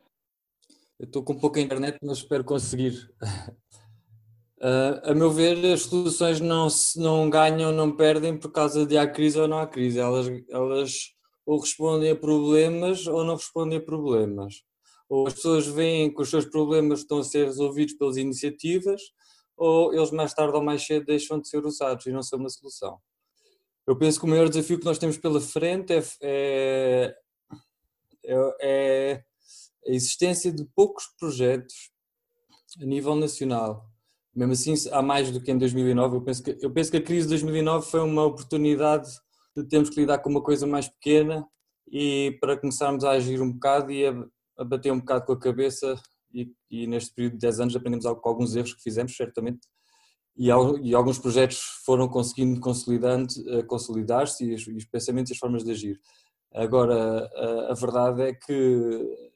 Eu 0.99 1.05
estou 1.05 1.23
com 1.23 1.39
pouca 1.39 1.61
internet, 1.61 1.99
mas 2.03 2.19
espero 2.19 2.43
conseguir. 2.43 2.95
Uh, 4.57 5.05
a 5.11 5.15
meu 5.15 5.31
ver, 5.31 5.75
as 5.75 5.83
soluções 5.83 6.41
não, 6.41 6.67
não 6.97 7.29
ganham, 7.29 7.73
não 7.73 7.95
perdem 7.95 8.39
por 8.39 8.51
causa 8.51 8.87
de 8.87 8.97
há 8.97 9.07
crise 9.07 9.39
ou 9.39 9.47
não 9.47 9.59
há 9.59 9.67
crise. 9.67 10.01
Elas, 10.01 10.27
elas 10.49 11.15
ou 11.51 11.59
respondem 11.59 12.13
a 12.13 12.15
problemas 12.15 13.09
ou 13.09 13.25
não 13.25 13.35
respondem 13.35 13.79
a 13.79 13.81
problemas. 13.81 14.63
Ou 15.09 15.27
as 15.27 15.35
pessoas 15.35 15.67
veem 15.67 16.15
que 16.15 16.23
os 16.23 16.31
seus 16.31 16.45
problemas 16.45 17.01
estão 17.01 17.19
a 17.19 17.25
ser 17.25 17.47
resolvidos 17.47 17.95
pelas 17.95 18.17
iniciativas, 18.17 19.03
ou 19.57 19.93
eles 19.93 20.13
mais 20.13 20.33
tarde 20.33 20.55
ou 20.55 20.63
mais 20.63 20.87
cedo 20.87 21.07
deixam 21.07 21.41
de 21.41 21.49
ser 21.49 21.67
usados 21.67 22.07
e 22.07 22.13
não 22.13 22.23
são 22.23 22.39
uma 22.39 22.49
solução. 22.49 23.01
Eu 23.85 23.99
penso 23.99 24.21
que 24.21 24.27
o 24.27 24.29
maior 24.29 24.49
desafio 24.49 24.79
que 24.79 24.85
nós 24.85 24.97
temos 24.97 25.19
pela 25.19 25.41
frente 25.41 25.93
é, 25.93 26.05
é, 26.23 27.17
é, 28.25 28.55
é 28.63 29.25
a 29.89 29.91
existência 29.91 30.53
de 30.53 30.65
poucos 30.67 31.09
projetos 31.19 31.91
a 32.81 32.85
nível 32.87 33.17
nacional. 33.17 33.91
Mesmo 34.33 34.53
assim, 34.53 34.75
há 34.93 35.03
mais 35.03 35.33
do 35.33 35.43
que 35.43 35.51
em 35.51 35.59
2009. 35.59 36.17
Eu 36.17 36.23
penso 36.23 36.43
que, 36.45 36.59
eu 36.63 36.71
penso 36.71 36.93
que 36.93 36.99
a 36.99 37.03
crise 37.03 37.23
de 37.23 37.31
2009 37.31 37.91
foi 37.91 38.01
uma 38.03 38.25
oportunidade 38.25 39.11
de 39.57 39.65
termos 39.65 39.91
que 39.91 40.01
lidar 40.01 40.19
com 40.19 40.31
uma 40.31 40.43
coisa 40.43 40.67
mais 40.67 40.89
pequena 40.89 41.47
e 41.91 42.39
para 42.41 42.57
começarmos 42.57 43.05
a 43.05 43.11
agir 43.11 43.41
um 43.41 43.53
bocado 43.53 43.91
e 43.91 44.07
a, 44.07 44.15
a 44.59 44.65
bater 44.65 44.93
um 44.93 45.01
bocado 45.01 45.25
com 45.27 45.33
a 45.33 45.39
cabeça. 45.39 46.01
E, 46.33 46.53
e, 46.71 46.87
neste 46.87 47.13
período 47.13 47.33
de 47.33 47.39
10 47.41 47.61
anos 47.61 47.77
aprendemos 47.77 48.07
com 48.21 48.29
alguns 48.29 48.55
erros 48.55 48.73
que 48.73 48.83
fizemos, 48.83 49.17
certamente, 49.17 49.67
e, 50.37 50.47
e, 50.47 50.95
alguns 50.95 51.19
projetos 51.19 51.59
foram 51.85 52.09
conseguindo 52.09 52.61
eh, 52.61 53.63
consolidar-se 53.65 54.45
e, 54.45 54.55
os 54.55 54.85
pensamentos 54.85 55.31
e 55.31 55.35
as 55.35 55.39
formas 55.39 55.65
de 55.65 55.73
agir. 55.73 56.01
Agora, 56.55 57.29
a, 57.35 57.73
a 57.73 57.75
verdade 57.75 58.23
é 58.23 58.33
que 58.33 59.31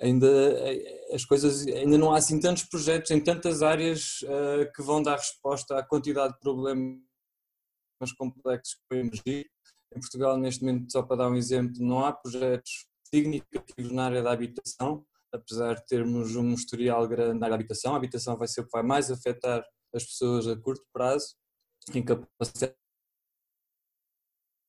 ainda 0.00 0.28
eh, 0.28 1.14
as 1.14 1.24
coisas 1.24 1.66
ainda 1.66 1.98
não 1.98 2.12
há 2.12 2.18
assim 2.18 2.40
tantos 2.40 2.64
projetos 2.64 3.10
em 3.10 3.20
tantas 3.20 3.62
áreas 3.62 4.22
uh, 4.22 4.70
que 4.74 4.82
vão 4.82 5.02
dar 5.02 5.16
resposta 5.16 5.78
à 5.78 5.82
quantidade 5.82 6.34
de 6.34 6.40
problemas 6.40 6.98
complexos 8.12 8.74
que 8.74 8.80
vão 8.90 9.00
emergir 9.00 9.50
Em 9.94 10.00
Portugal, 10.00 10.38
neste 10.38 10.64
momento, 10.64 10.90
só 10.90 11.02
para 11.02 11.16
dar 11.16 11.30
um 11.30 11.36
exemplo, 11.36 11.74
não 11.80 12.04
há 12.04 12.12
projetos 12.12 12.86
significativos 13.12 13.92
na 13.92 14.06
área 14.06 14.22
da 14.22 14.32
habitação, 14.32 15.04
apesar 15.32 15.74
de 15.74 15.86
termos 15.86 16.36
um 16.36 16.52
historial 16.52 17.06
grande 17.08 17.38
na 17.38 17.46
área 17.46 17.50
da 17.50 17.54
habitação. 17.56 17.94
A 17.94 17.96
habitação 17.96 18.36
vai 18.36 18.48
ser 18.48 18.60
o 18.60 18.64
que 18.64 18.72
vai 18.72 18.82
mais 18.82 19.10
afetar 19.10 19.64
as 19.94 20.04
pessoas 20.04 20.46
a 20.46 20.56
curto 20.56 20.84
prazo, 20.92 21.34
incapacidade 21.94 22.74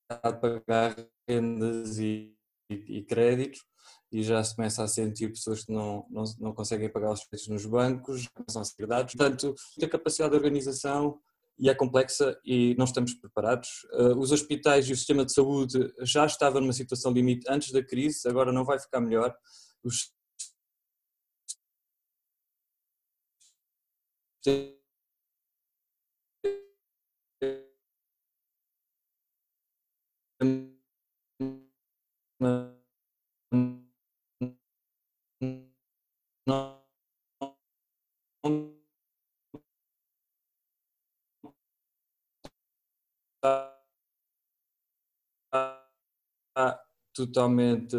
de 0.09 0.39
pagar 0.41 0.95
rendas 1.27 1.97
e, 1.99 2.35
e, 2.69 2.97
e, 2.97 3.03
créditos 3.03 3.63
e 4.11 4.23
já 4.23 4.43
se 4.43 4.55
começa 4.55 4.83
a 4.83 4.87
sentir 4.87 5.29
pessoas 5.29 5.63
que 5.63 5.71
não, 5.71 6.05
não, 6.09 6.23
não 6.39 6.53
conseguem 6.53 6.91
pagar 6.91 7.11
os 7.11 7.23
créditos 7.23 7.47
nos 7.47 7.65
bancos, 7.65 8.27
são 8.49 8.63
segredados. 8.63 9.15
Portanto, 9.15 9.55
a 9.81 9.87
capacidade 9.87 10.31
de 10.31 10.37
organização 10.37 11.19
e 11.61 11.69
é 11.69 11.75
complexa 11.75 12.35
e 12.43 12.75
não 12.75 12.85
estamos 12.85 13.13
preparados. 13.13 13.83
Uh, 13.93 14.17
os 14.17 14.31
hospitais 14.31 14.89
e 14.89 14.93
o 14.93 14.97
sistema 14.97 15.23
de 15.23 15.31
saúde 15.31 15.93
já 16.01 16.25
estavam 16.25 16.59
numa 16.59 16.73
situação 16.73 17.11
limite 17.13 17.45
antes 17.47 17.71
da 17.71 17.83
crise, 17.83 18.27
agora 18.27 18.51
não 18.51 18.65
vai 18.65 18.79
ficar 18.79 18.99
melhor. 18.99 19.33
Os 19.83 20.11
totalmente 47.13 47.95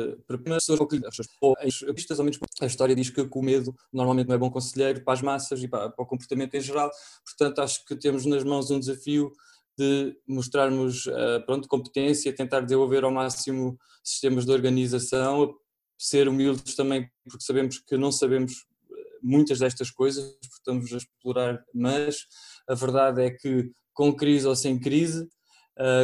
a 2.61 2.67
história 2.67 2.95
diz 2.95 3.11
que 3.11 3.21
o 3.21 3.43
medo 3.43 3.75
normalmente 3.93 4.29
não 4.29 4.35
é 4.35 4.39
bom 4.39 4.51
conselheiro 4.51 5.03
para 5.03 5.15
as 5.15 5.23
massas 5.23 5.63
e 5.63 5.69
para, 5.69 5.91
para 5.91 6.03
o 6.03 6.07
comportamento 6.07 6.55
em 6.55 6.61
geral, 6.61 6.91
portanto 7.25 7.61
acho 7.61 7.85
que 7.85 7.97
temos 7.97 8.25
nas 8.27 8.45
mãos 8.45 8.71
um 8.71 8.81
desafio 8.81 9.33
de 9.79 10.17
mostrarmos 10.27 11.07
uh, 11.07 11.45
pronto, 11.47 11.69
competência, 11.69 12.35
tentar 12.35 12.61
desenvolver 12.61 13.05
ao 13.05 13.11
máximo 13.11 13.79
sistemas 14.05 14.45
de 14.45 14.53
organização, 14.53 15.55
ser 15.99 16.29
humildes 16.29 16.75
também, 16.75 17.09
porque 17.25 17.45
sabemos 17.45 17.79
que 17.79 17.97
não 17.97 18.11
sabemos 18.11 18.67
eh, 18.91 19.19
muitas 19.23 19.61
destas 19.61 19.91
coisas, 19.91 20.37
estamos 20.43 20.93
a 20.93 20.97
explorar, 20.97 21.65
mas 21.73 22.27
a 22.69 22.75
verdade 22.75 23.23
é 23.23 23.31
que 23.31 23.71
com 23.95 24.13
crise 24.13 24.47
ou 24.47 24.57
sem 24.57 24.79
crise, 24.81 25.29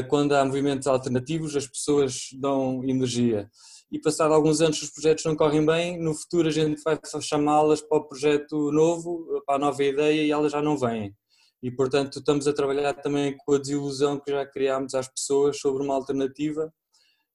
quando 0.08 0.34
há 0.34 0.44
movimentos 0.44 0.86
alternativos, 0.86 1.54
as 1.54 1.66
pessoas 1.66 2.28
dão 2.40 2.82
energia. 2.84 3.48
E 3.90 4.00
passado 4.00 4.34
alguns 4.34 4.60
anos 4.60 4.82
os 4.82 4.90
projetos 4.90 5.24
não 5.24 5.36
correm 5.36 5.64
bem, 5.64 5.98
no 6.00 6.14
futuro 6.14 6.48
a 6.48 6.50
gente 6.50 6.82
vai 6.82 6.98
chamá-las 7.20 7.80
para 7.80 7.98
o 7.98 8.08
projeto 8.08 8.70
novo, 8.72 9.42
para 9.46 9.56
a 9.56 9.58
nova 9.58 9.82
ideia 9.82 10.22
e 10.22 10.30
elas 10.30 10.52
já 10.52 10.60
não 10.60 10.76
vêm 10.76 11.14
e 11.62 11.70
portanto 11.70 12.18
estamos 12.18 12.46
a 12.46 12.52
trabalhar 12.52 12.94
também 12.94 13.36
com 13.36 13.54
a 13.54 13.58
desilusão 13.58 14.20
que 14.20 14.30
já 14.30 14.46
criámos 14.46 14.94
às 14.94 15.08
pessoas 15.08 15.58
sobre 15.58 15.82
uma 15.82 15.94
alternativa 15.94 16.72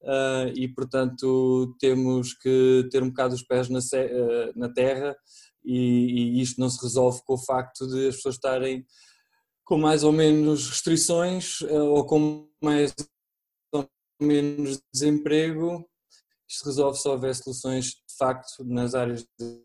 uh, 0.01 0.47
e 0.55 0.67
portanto 0.67 1.75
temos 1.79 2.33
que 2.33 2.87
ter 2.89 3.03
um 3.03 3.09
bocado 3.09 3.35
os 3.35 3.43
pés 3.43 3.69
na, 3.69 3.79
uh, 3.79 4.51
na 4.55 4.69
terra 4.69 5.15
e, 5.63 6.37
e, 6.37 6.41
isto 6.41 6.59
não 6.59 6.69
se 6.69 6.81
resolve 6.81 7.21
com 7.25 7.35
o 7.35 7.45
facto 7.45 7.87
de 7.87 8.07
as 8.07 8.15
pessoas 8.15 8.35
estarem 8.35 8.85
com 9.65 9.77
mais 9.77 10.03
ou 10.03 10.11
menos 10.11 10.69
restrições 10.69 11.61
uh, 11.61 11.85
ou 11.85 12.05
com 12.05 12.49
mais 12.61 12.93
ou 13.73 13.89
menos 14.21 14.81
desemprego 14.93 15.87
isto 16.47 16.65
resolve 16.65 16.99
se 16.99 17.07
houver 17.07 17.35
soluções 17.35 17.85
de 17.85 18.15
facto 18.17 18.63
nas 18.63 18.93
áreas 18.93 19.25
de 19.39 19.63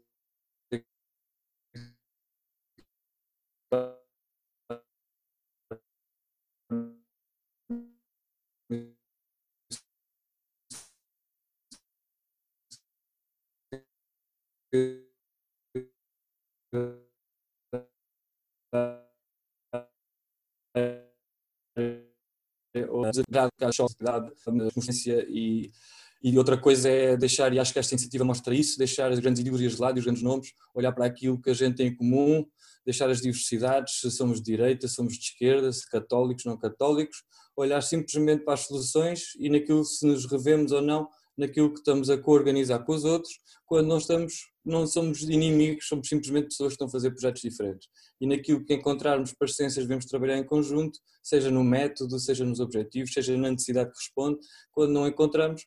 consciência 24.73 25.27
e, 25.29 25.71
e 26.23 26.37
outra 26.37 26.57
coisa 26.57 26.89
é 26.89 27.17
deixar, 27.17 27.53
e 27.53 27.59
acho 27.59 27.73
que 27.73 27.79
esta 27.79 27.95
iniciativa 27.95 28.25
mostra 28.25 28.55
isso, 28.55 28.79
deixar 28.79 29.11
as 29.11 29.19
grandes 29.19 29.41
ideologias 29.41 29.75
de 29.75 29.81
lado 29.81 29.97
e 29.97 30.01
os 30.01 30.05
grandes 30.05 30.23
nomes, 30.23 30.53
olhar 30.75 30.93
para 30.93 31.07
aquilo 31.07 31.41
que 31.41 31.51
a 31.51 31.55
gente 31.55 31.77
tem 31.77 31.89
em 31.89 31.95
comum, 31.95 32.45
deixar 32.85 33.09
as 33.11 33.21
diversidades, 33.21 34.01
se 34.01 34.11
somos 34.11 34.39
de 34.39 34.45
direita, 34.45 34.89
se 34.89 34.95
somos 34.95 35.15
de 35.15 35.25
esquerda, 35.25 35.71
se 35.73 35.89
católicos, 35.89 36.45
não 36.45 36.57
católicos, 36.57 37.23
olhar 37.57 37.83
simplesmente 37.83 38.45
para 38.45 38.55
as 38.55 38.61
soluções 38.61 39.35
e 39.39 39.49
naquilo 39.51 39.85
se 39.85 40.07
nos 40.07 40.25
revemos 40.25 40.73
ou 40.73 40.81
não 40.81 41.09
naquilo 41.39 41.73
que 41.73 41.79
estamos 41.79 42.11
a 42.11 42.19
co-organizar 42.19 42.85
com 42.85 42.93
os 42.93 43.05
outros, 43.05 43.33
quando 43.65 43.87
nós 43.87 44.03
estamos, 44.03 44.35
não 44.65 44.87
somos 44.87 45.23
inimigos, 45.23 45.87
somos 45.87 46.09
simplesmente 46.09 46.49
pessoas 46.49 46.71
que 46.71 46.75
estão 46.75 46.89
a 46.89 46.91
fazer 46.91 47.11
projetos 47.13 47.43
diferentes. 47.43 47.89
E 48.21 48.27
naquilo 48.27 48.65
que 48.65 48.75
encontrarmos 48.75 49.33
parecências, 49.33 49.85
devemos 49.85 50.07
trabalhar 50.07 50.37
em 50.37 50.45
conjunto, 50.45 50.99
seja 51.23 51.51
no 51.51 51.63
método, 51.63 52.19
seja 52.19 52.45
nos 52.45 52.59
objetivos, 52.59 53.13
seja 53.13 53.37
na 53.37 53.51
necessidade 53.51 53.91
que 53.93 53.99
responde. 53.99 54.39
Quando 54.73 54.93
não 54.93 55.07
encontramos, 55.07 55.63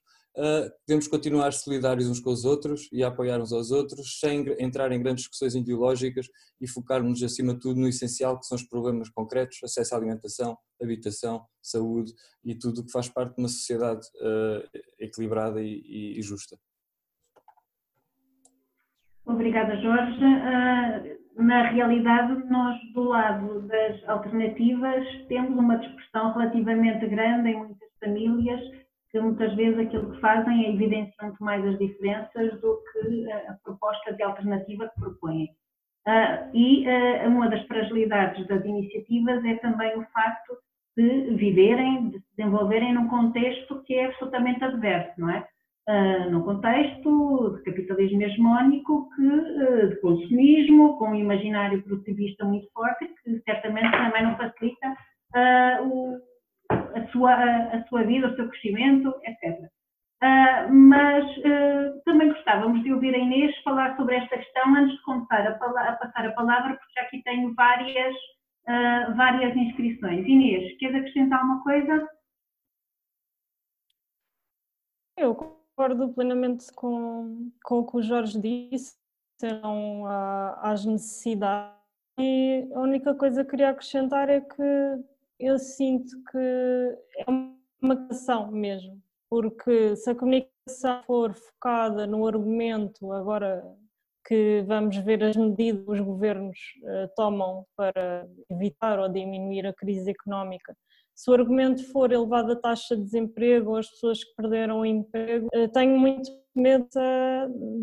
devemos 0.87 1.07
continuar 1.07 1.51
solidários 1.51 2.09
uns 2.09 2.19
com 2.19 2.29
os 2.29 2.45
outros 2.45 2.87
e 2.91 3.03
a 3.03 3.09
apoiar 3.09 3.39
uns 3.39 3.51
aos 3.51 3.71
outros, 3.71 4.19
sem 4.19 4.45
entrar 4.59 4.91
em 4.91 5.01
grandes 5.01 5.23
discussões 5.23 5.55
ideológicas 5.55 6.27
e 6.59 6.67
focarmos 6.67 7.21
acima 7.21 7.53
de 7.53 7.59
tudo 7.59 7.79
no 7.79 7.87
essencial, 7.87 8.39
que 8.39 8.45
são 8.45 8.55
os 8.55 8.63
problemas 8.63 9.09
concretos, 9.09 9.59
acesso 9.63 9.93
à 9.93 9.97
alimentação, 9.97 10.57
habitação, 10.81 11.45
saúde 11.61 12.13
e 12.43 12.55
tudo 12.55 12.81
o 12.81 12.85
que 12.85 12.91
faz 12.91 13.09
parte 13.09 13.35
de 13.35 13.41
uma 13.41 13.49
sociedade 13.49 14.07
uh, 14.21 14.79
equilibrada 14.99 15.61
e, 15.61 15.81
e, 15.85 16.19
e, 16.19 16.21
justa. 16.21 16.57
Obrigada, 19.25 19.75
Jorge. 19.81 20.23
Uh, 20.23 21.21
na 21.43 21.69
realidade, 21.69 22.49
nós 22.49 22.79
do 22.93 23.03
lado 23.03 23.67
das 23.67 24.07
alternativas 24.07 25.05
temos 25.27 25.57
uma 25.57 25.77
dispersão 25.77 26.33
relativamente 26.33 27.07
grande 27.07 27.49
em 27.49 27.57
muitas 27.57 27.89
famílias 27.99 28.80
que 29.11 29.19
muitas 29.19 29.53
vezes 29.55 29.77
aquilo 29.77 30.11
que 30.11 30.21
fazem 30.21 30.65
é 30.65 30.69
evidenciar 30.73 31.27
muito 31.27 31.43
mais 31.43 31.65
as 31.65 31.77
diferenças 31.77 32.61
do 32.61 32.81
que 32.91 33.31
a 33.31 33.53
proposta 33.63 34.13
de 34.13 34.23
alternativa 34.23 34.89
que 34.89 34.99
propõem. 34.99 35.49
Uh, 36.07 36.49
e 36.55 36.87
uh, 36.87 37.27
uma 37.27 37.47
das 37.47 37.63
fragilidades 37.67 38.47
das 38.47 38.65
iniciativas 38.65 39.43
é 39.45 39.55
também 39.57 39.95
o 39.97 40.05
facto 40.05 40.57
de 40.97 41.35
viverem, 41.35 42.09
de 42.09 42.19
se 42.19 42.25
desenvolverem 42.37 42.93
num 42.93 43.07
contexto 43.07 43.83
que 43.83 43.93
é 43.95 44.07
absolutamente 44.07 44.63
adverso, 44.63 45.13
não 45.19 45.29
é? 45.29 45.45
Uh, 45.87 46.31
num 46.31 46.41
contexto 46.41 47.57
de 47.57 47.63
capitalismo 47.63 48.23
hegemónico, 48.23 49.09
que, 49.15 49.87
de 49.89 49.95
consumismo, 50.01 50.97
com 50.97 51.09
um 51.09 51.15
imaginário 51.15 51.83
produtivista 51.83 52.45
muito 52.45 52.71
forte, 52.71 53.07
que 53.23 53.39
certamente 53.41 53.91
também 53.91 54.23
não 54.23 54.37
facilita 54.37 54.95
o 55.83 56.17
a 56.95 57.07
sua, 57.11 57.33
a 57.33 57.83
sua 57.87 58.03
vida, 58.03 58.27
o 58.27 58.35
seu 58.35 58.49
crescimento, 58.49 59.13
etc. 59.23 59.59
Uh, 59.59 60.23
ah, 60.23 60.67
mas 60.69 61.25
uh, 61.37 62.01
também 62.05 62.29
gostávamos 62.29 62.83
de 62.83 62.93
ouvir 62.93 63.15
a 63.15 63.17
Inês 63.17 63.55
falar 63.63 63.95
sobre 63.97 64.15
esta 64.15 64.37
questão 64.37 64.75
antes 64.75 64.95
de 64.95 65.01
começar 65.03 65.47
a, 65.47 65.89
a 65.89 65.93
passar 65.93 66.27
a 66.27 66.31
palavra, 66.33 66.75
porque 66.75 66.93
já 66.95 67.01
aqui 67.01 67.23
tenho 67.23 67.53
várias, 67.55 68.15
uh, 68.15 69.15
várias 69.15 69.55
inscrições. 69.55 70.27
Inês, 70.27 70.77
queres 70.77 70.97
acrescentar 70.97 71.39
alguma 71.39 71.63
coisa? 71.63 72.07
Eu 75.17 75.35
concordo 75.35 76.13
plenamente 76.13 76.71
com, 76.75 77.51
com 77.63 77.79
o 77.79 77.87
que 77.87 77.97
o 77.97 78.03
Jorge 78.03 78.39
disse, 78.39 78.95
serão 79.39 80.05
às 80.61 80.85
necessidades. 80.85 81.81
E 82.19 82.69
a 82.75 82.79
única 82.79 83.15
coisa 83.15 83.43
que 83.43 83.49
queria 83.49 83.69
acrescentar 83.69 84.29
é 84.29 84.41
que 84.41 84.63
eu 85.41 85.57
sinto 85.57 86.11
que 86.31 86.37
é 86.37 87.29
uma 87.29 87.55
comunicação 87.79 88.51
mesmo, 88.51 89.01
porque 89.29 89.95
se 89.95 90.09
a 90.11 90.15
comunicação 90.15 91.03
for 91.05 91.33
focada 91.33 92.05
no 92.05 92.27
argumento, 92.27 93.11
agora 93.11 93.63
que 94.25 94.63
vamos 94.67 94.95
ver 94.97 95.23
as 95.23 95.35
medidas 95.35 95.83
que 95.83 95.91
os 95.91 95.99
governos 95.99 96.57
uh, 96.83 97.09
tomam 97.15 97.65
para 97.75 98.27
evitar 98.49 98.99
ou 98.99 99.09
diminuir 99.09 99.65
a 99.65 99.73
crise 99.73 100.11
económica, 100.11 100.75
se 101.15 101.29
o 101.29 101.33
argumento 101.33 101.83
for 101.91 102.11
elevada 102.11 102.55
taxa 102.55 102.95
de 102.95 103.03
desemprego 103.03 103.71
ou 103.71 103.77
as 103.77 103.89
pessoas 103.89 104.23
que 104.23 104.35
perderam 104.35 104.79
o 104.79 104.85
emprego, 104.85 105.47
eh, 105.53 105.67
tenho 105.67 105.99
muito 105.99 106.31
medo 106.55 106.87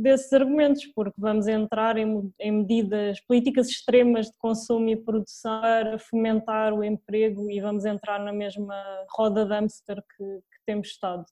desses 0.03 0.33
argumentos, 0.33 0.85
porque 0.95 1.15
vamos 1.19 1.47
entrar 1.47 1.97
em, 1.97 2.33
medidas, 2.41 3.21
políticas 3.27 3.69
extremas 3.69 4.27
de 4.27 4.37
consumo 4.39 4.89
e 4.91 4.97
produção 4.97 5.61
para 5.61 5.99
fomentar 5.99 6.75
o 6.75 6.85
emprego 6.85 7.51
e 7.51 7.61
vamos 7.61 7.85
entrar 7.85 8.19
na 8.19 8.33
mesma 8.33 8.75
roda 9.17 9.45
de 9.45 9.53
hamster 9.53 9.97
que, 9.97 10.25
que 10.25 10.65
temos 10.67 10.89
estado. 10.89 11.25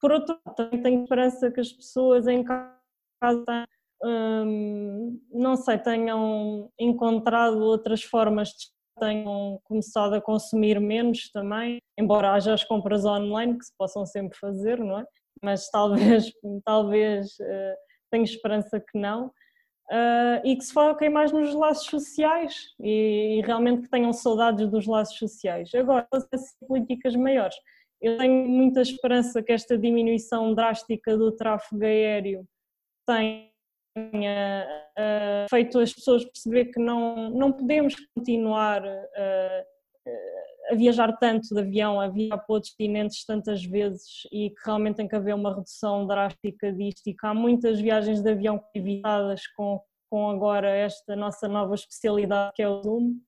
Por 0.00 0.12
outro 0.12 0.38
lado, 0.44 0.56
também 0.56 0.82
tenho 0.82 1.02
esperança 1.02 1.50
que 1.50 1.60
as 1.60 1.72
pessoas 1.72 2.26
em 2.26 2.44
casa, 2.44 3.66
hum, 4.02 5.20
não 5.32 5.56
sei, 5.56 5.78
tenham 5.78 6.70
encontrado 6.78 7.58
outras 7.60 8.02
formas 8.02 8.48
de 8.48 8.74
tenham 8.98 9.60
começado 9.64 10.14
a 10.14 10.20
consumir 10.20 10.80
menos 10.80 11.30
também, 11.30 11.78
embora 11.98 12.32
haja 12.32 12.54
as 12.54 12.64
compras 12.64 13.04
online 13.04 13.58
que 13.58 13.64
se 13.64 13.72
possam 13.76 14.04
sempre 14.06 14.36
fazer, 14.38 14.78
não 14.78 14.98
é? 14.98 15.04
Mas 15.42 15.68
talvez, 15.72 16.32
talvez 16.64 17.30
uh, 17.40 17.74
tenho 18.10 18.24
esperança 18.24 18.80
que 18.80 18.98
não. 18.98 19.30
Uh, 19.90 20.40
e 20.44 20.56
que 20.56 20.64
se 20.64 20.72
foquem 20.72 21.10
mais 21.10 21.30
nos 21.30 21.54
laços 21.54 21.86
sociais 21.86 22.68
e, 22.80 23.38
e, 23.38 23.42
realmente 23.42 23.82
que 23.82 23.90
tenham 23.90 24.14
saudades 24.14 24.70
dos 24.70 24.86
laços 24.86 25.18
sociais. 25.18 25.70
Agora, 25.74 26.08
as 26.10 26.56
políticas 26.66 27.14
maiores. 27.14 27.54
Eu 28.00 28.16
tenho 28.16 28.48
muita 28.48 28.80
esperança 28.80 29.42
que 29.42 29.52
esta 29.52 29.76
diminuição 29.76 30.54
drástica 30.54 31.16
do 31.18 31.32
tráfego 31.32 31.84
aéreo 31.84 32.46
tenha 33.06 33.53
uh, 33.96 35.48
feito 35.48 35.78
as 35.78 35.92
pessoas 35.92 36.24
perceber 36.24 36.66
que 36.66 36.80
não, 36.80 37.30
não 37.30 37.52
podemos 37.52 37.94
continuar 38.14 38.82
uh, 38.84 39.64
a 40.70 40.74
viajar 40.74 41.16
tanto 41.18 41.54
de 41.54 41.60
avião, 41.60 42.00
a 42.00 42.08
viajar 42.08 42.38
para 42.38 42.54
outros 42.54 42.72
continentes 42.72 43.24
tantas 43.24 43.64
vezes 43.64 44.26
e 44.32 44.50
que 44.50 44.60
realmente 44.64 44.96
tem 44.96 45.08
que 45.08 45.16
haver 45.16 45.34
uma 45.34 45.54
redução 45.54 46.06
drástica 46.06 46.72
disto 46.72 47.06
e 47.06 47.14
que 47.14 47.26
há 47.26 47.34
muitas 47.34 47.80
viagens 47.80 48.22
de 48.22 48.30
avião 48.30 48.62
evitadas 48.74 49.46
com, 49.48 49.80
com 50.10 50.30
agora 50.30 50.68
esta 50.70 51.14
nossa 51.14 51.48
nova 51.48 51.74
especialidade 51.74 52.52
que 52.54 52.62
é 52.62 52.68
o 52.68 52.82
Zoom. 52.82 53.18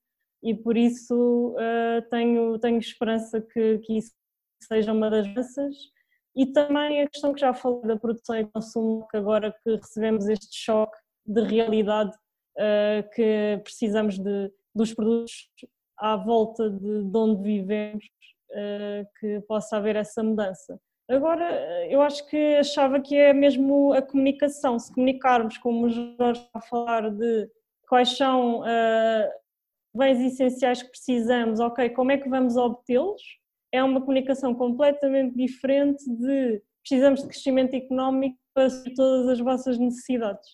E 0.43 0.53
por 0.53 0.77
isso 0.77 1.55
uh, 1.55 2.01
tenho, 2.09 2.57
tenho 2.59 2.77
esperança 2.77 3.41
que, 3.41 3.79
que 3.79 3.97
isso 3.97 4.11
seja 4.61 4.93
uma 4.93 5.09
das 5.09 5.27
mudanças 5.27 5.75
e 6.37 6.45
também 6.45 7.01
a 7.01 7.09
questão 7.09 7.33
que 7.33 7.41
já 7.41 7.51
falei 7.51 7.81
da 7.81 7.97
produção 7.97 8.37
e 8.37 8.45
consumo, 8.45 9.07
que 9.09 9.17
agora 9.17 9.51
que 9.63 9.75
recebemos 9.75 10.29
este 10.29 10.55
choque 10.55 10.95
de 11.25 11.41
realidade, 11.41 12.15
uh, 12.57 13.09
que 13.15 13.59
precisamos 13.63 14.19
de, 14.19 14.53
dos 14.73 14.93
produtos 14.93 15.49
à 15.97 16.15
volta 16.15 16.69
de, 16.69 17.03
de 17.05 17.17
onde 17.17 17.41
vivemos, 17.41 18.05
uh, 18.51 19.07
que 19.19 19.41
possa 19.47 19.77
haver 19.77 19.95
essa 19.95 20.21
mudança. 20.21 20.79
Agora, 21.09 21.87
eu 21.89 22.01
acho 22.01 22.27
que 22.27 22.55
achava 22.57 22.99
que 22.99 23.15
é 23.15 23.33
mesmo 23.33 23.93
a 23.93 24.01
comunicação, 24.01 24.77
se 24.77 24.93
comunicarmos, 24.93 25.57
como 25.57 25.87
o 25.87 25.89
Jorge 25.89 26.41
está 26.41 26.59
a 26.59 26.61
falar, 26.61 27.09
de 27.09 27.49
quais 27.87 28.15
são 28.15 28.59
uh, 28.59 29.31
bens 29.95 30.19
essenciais 30.19 30.83
que 30.83 30.89
precisamos, 30.89 31.59
ok, 31.59 31.89
como 31.89 32.11
é 32.11 32.17
que 32.17 32.29
vamos 32.29 32.57
obtê-los, 32.57 33.23
é 33.71 33.83
uma 33.83 33.99
comunicação 34.01 34.53
completamente 34.53 35.35
diferente 35.35 36.03
de 36.09 36.61
precisamos 36.81 37.21
de 37.21 37.27
crescimento 37.27 37.73
económico 37.73 38.37
para 38.53 38.69
todas 38.95 39.27
as 39.27 39.39
vossas 39.39 39.77
necessidades. 39.77 40.47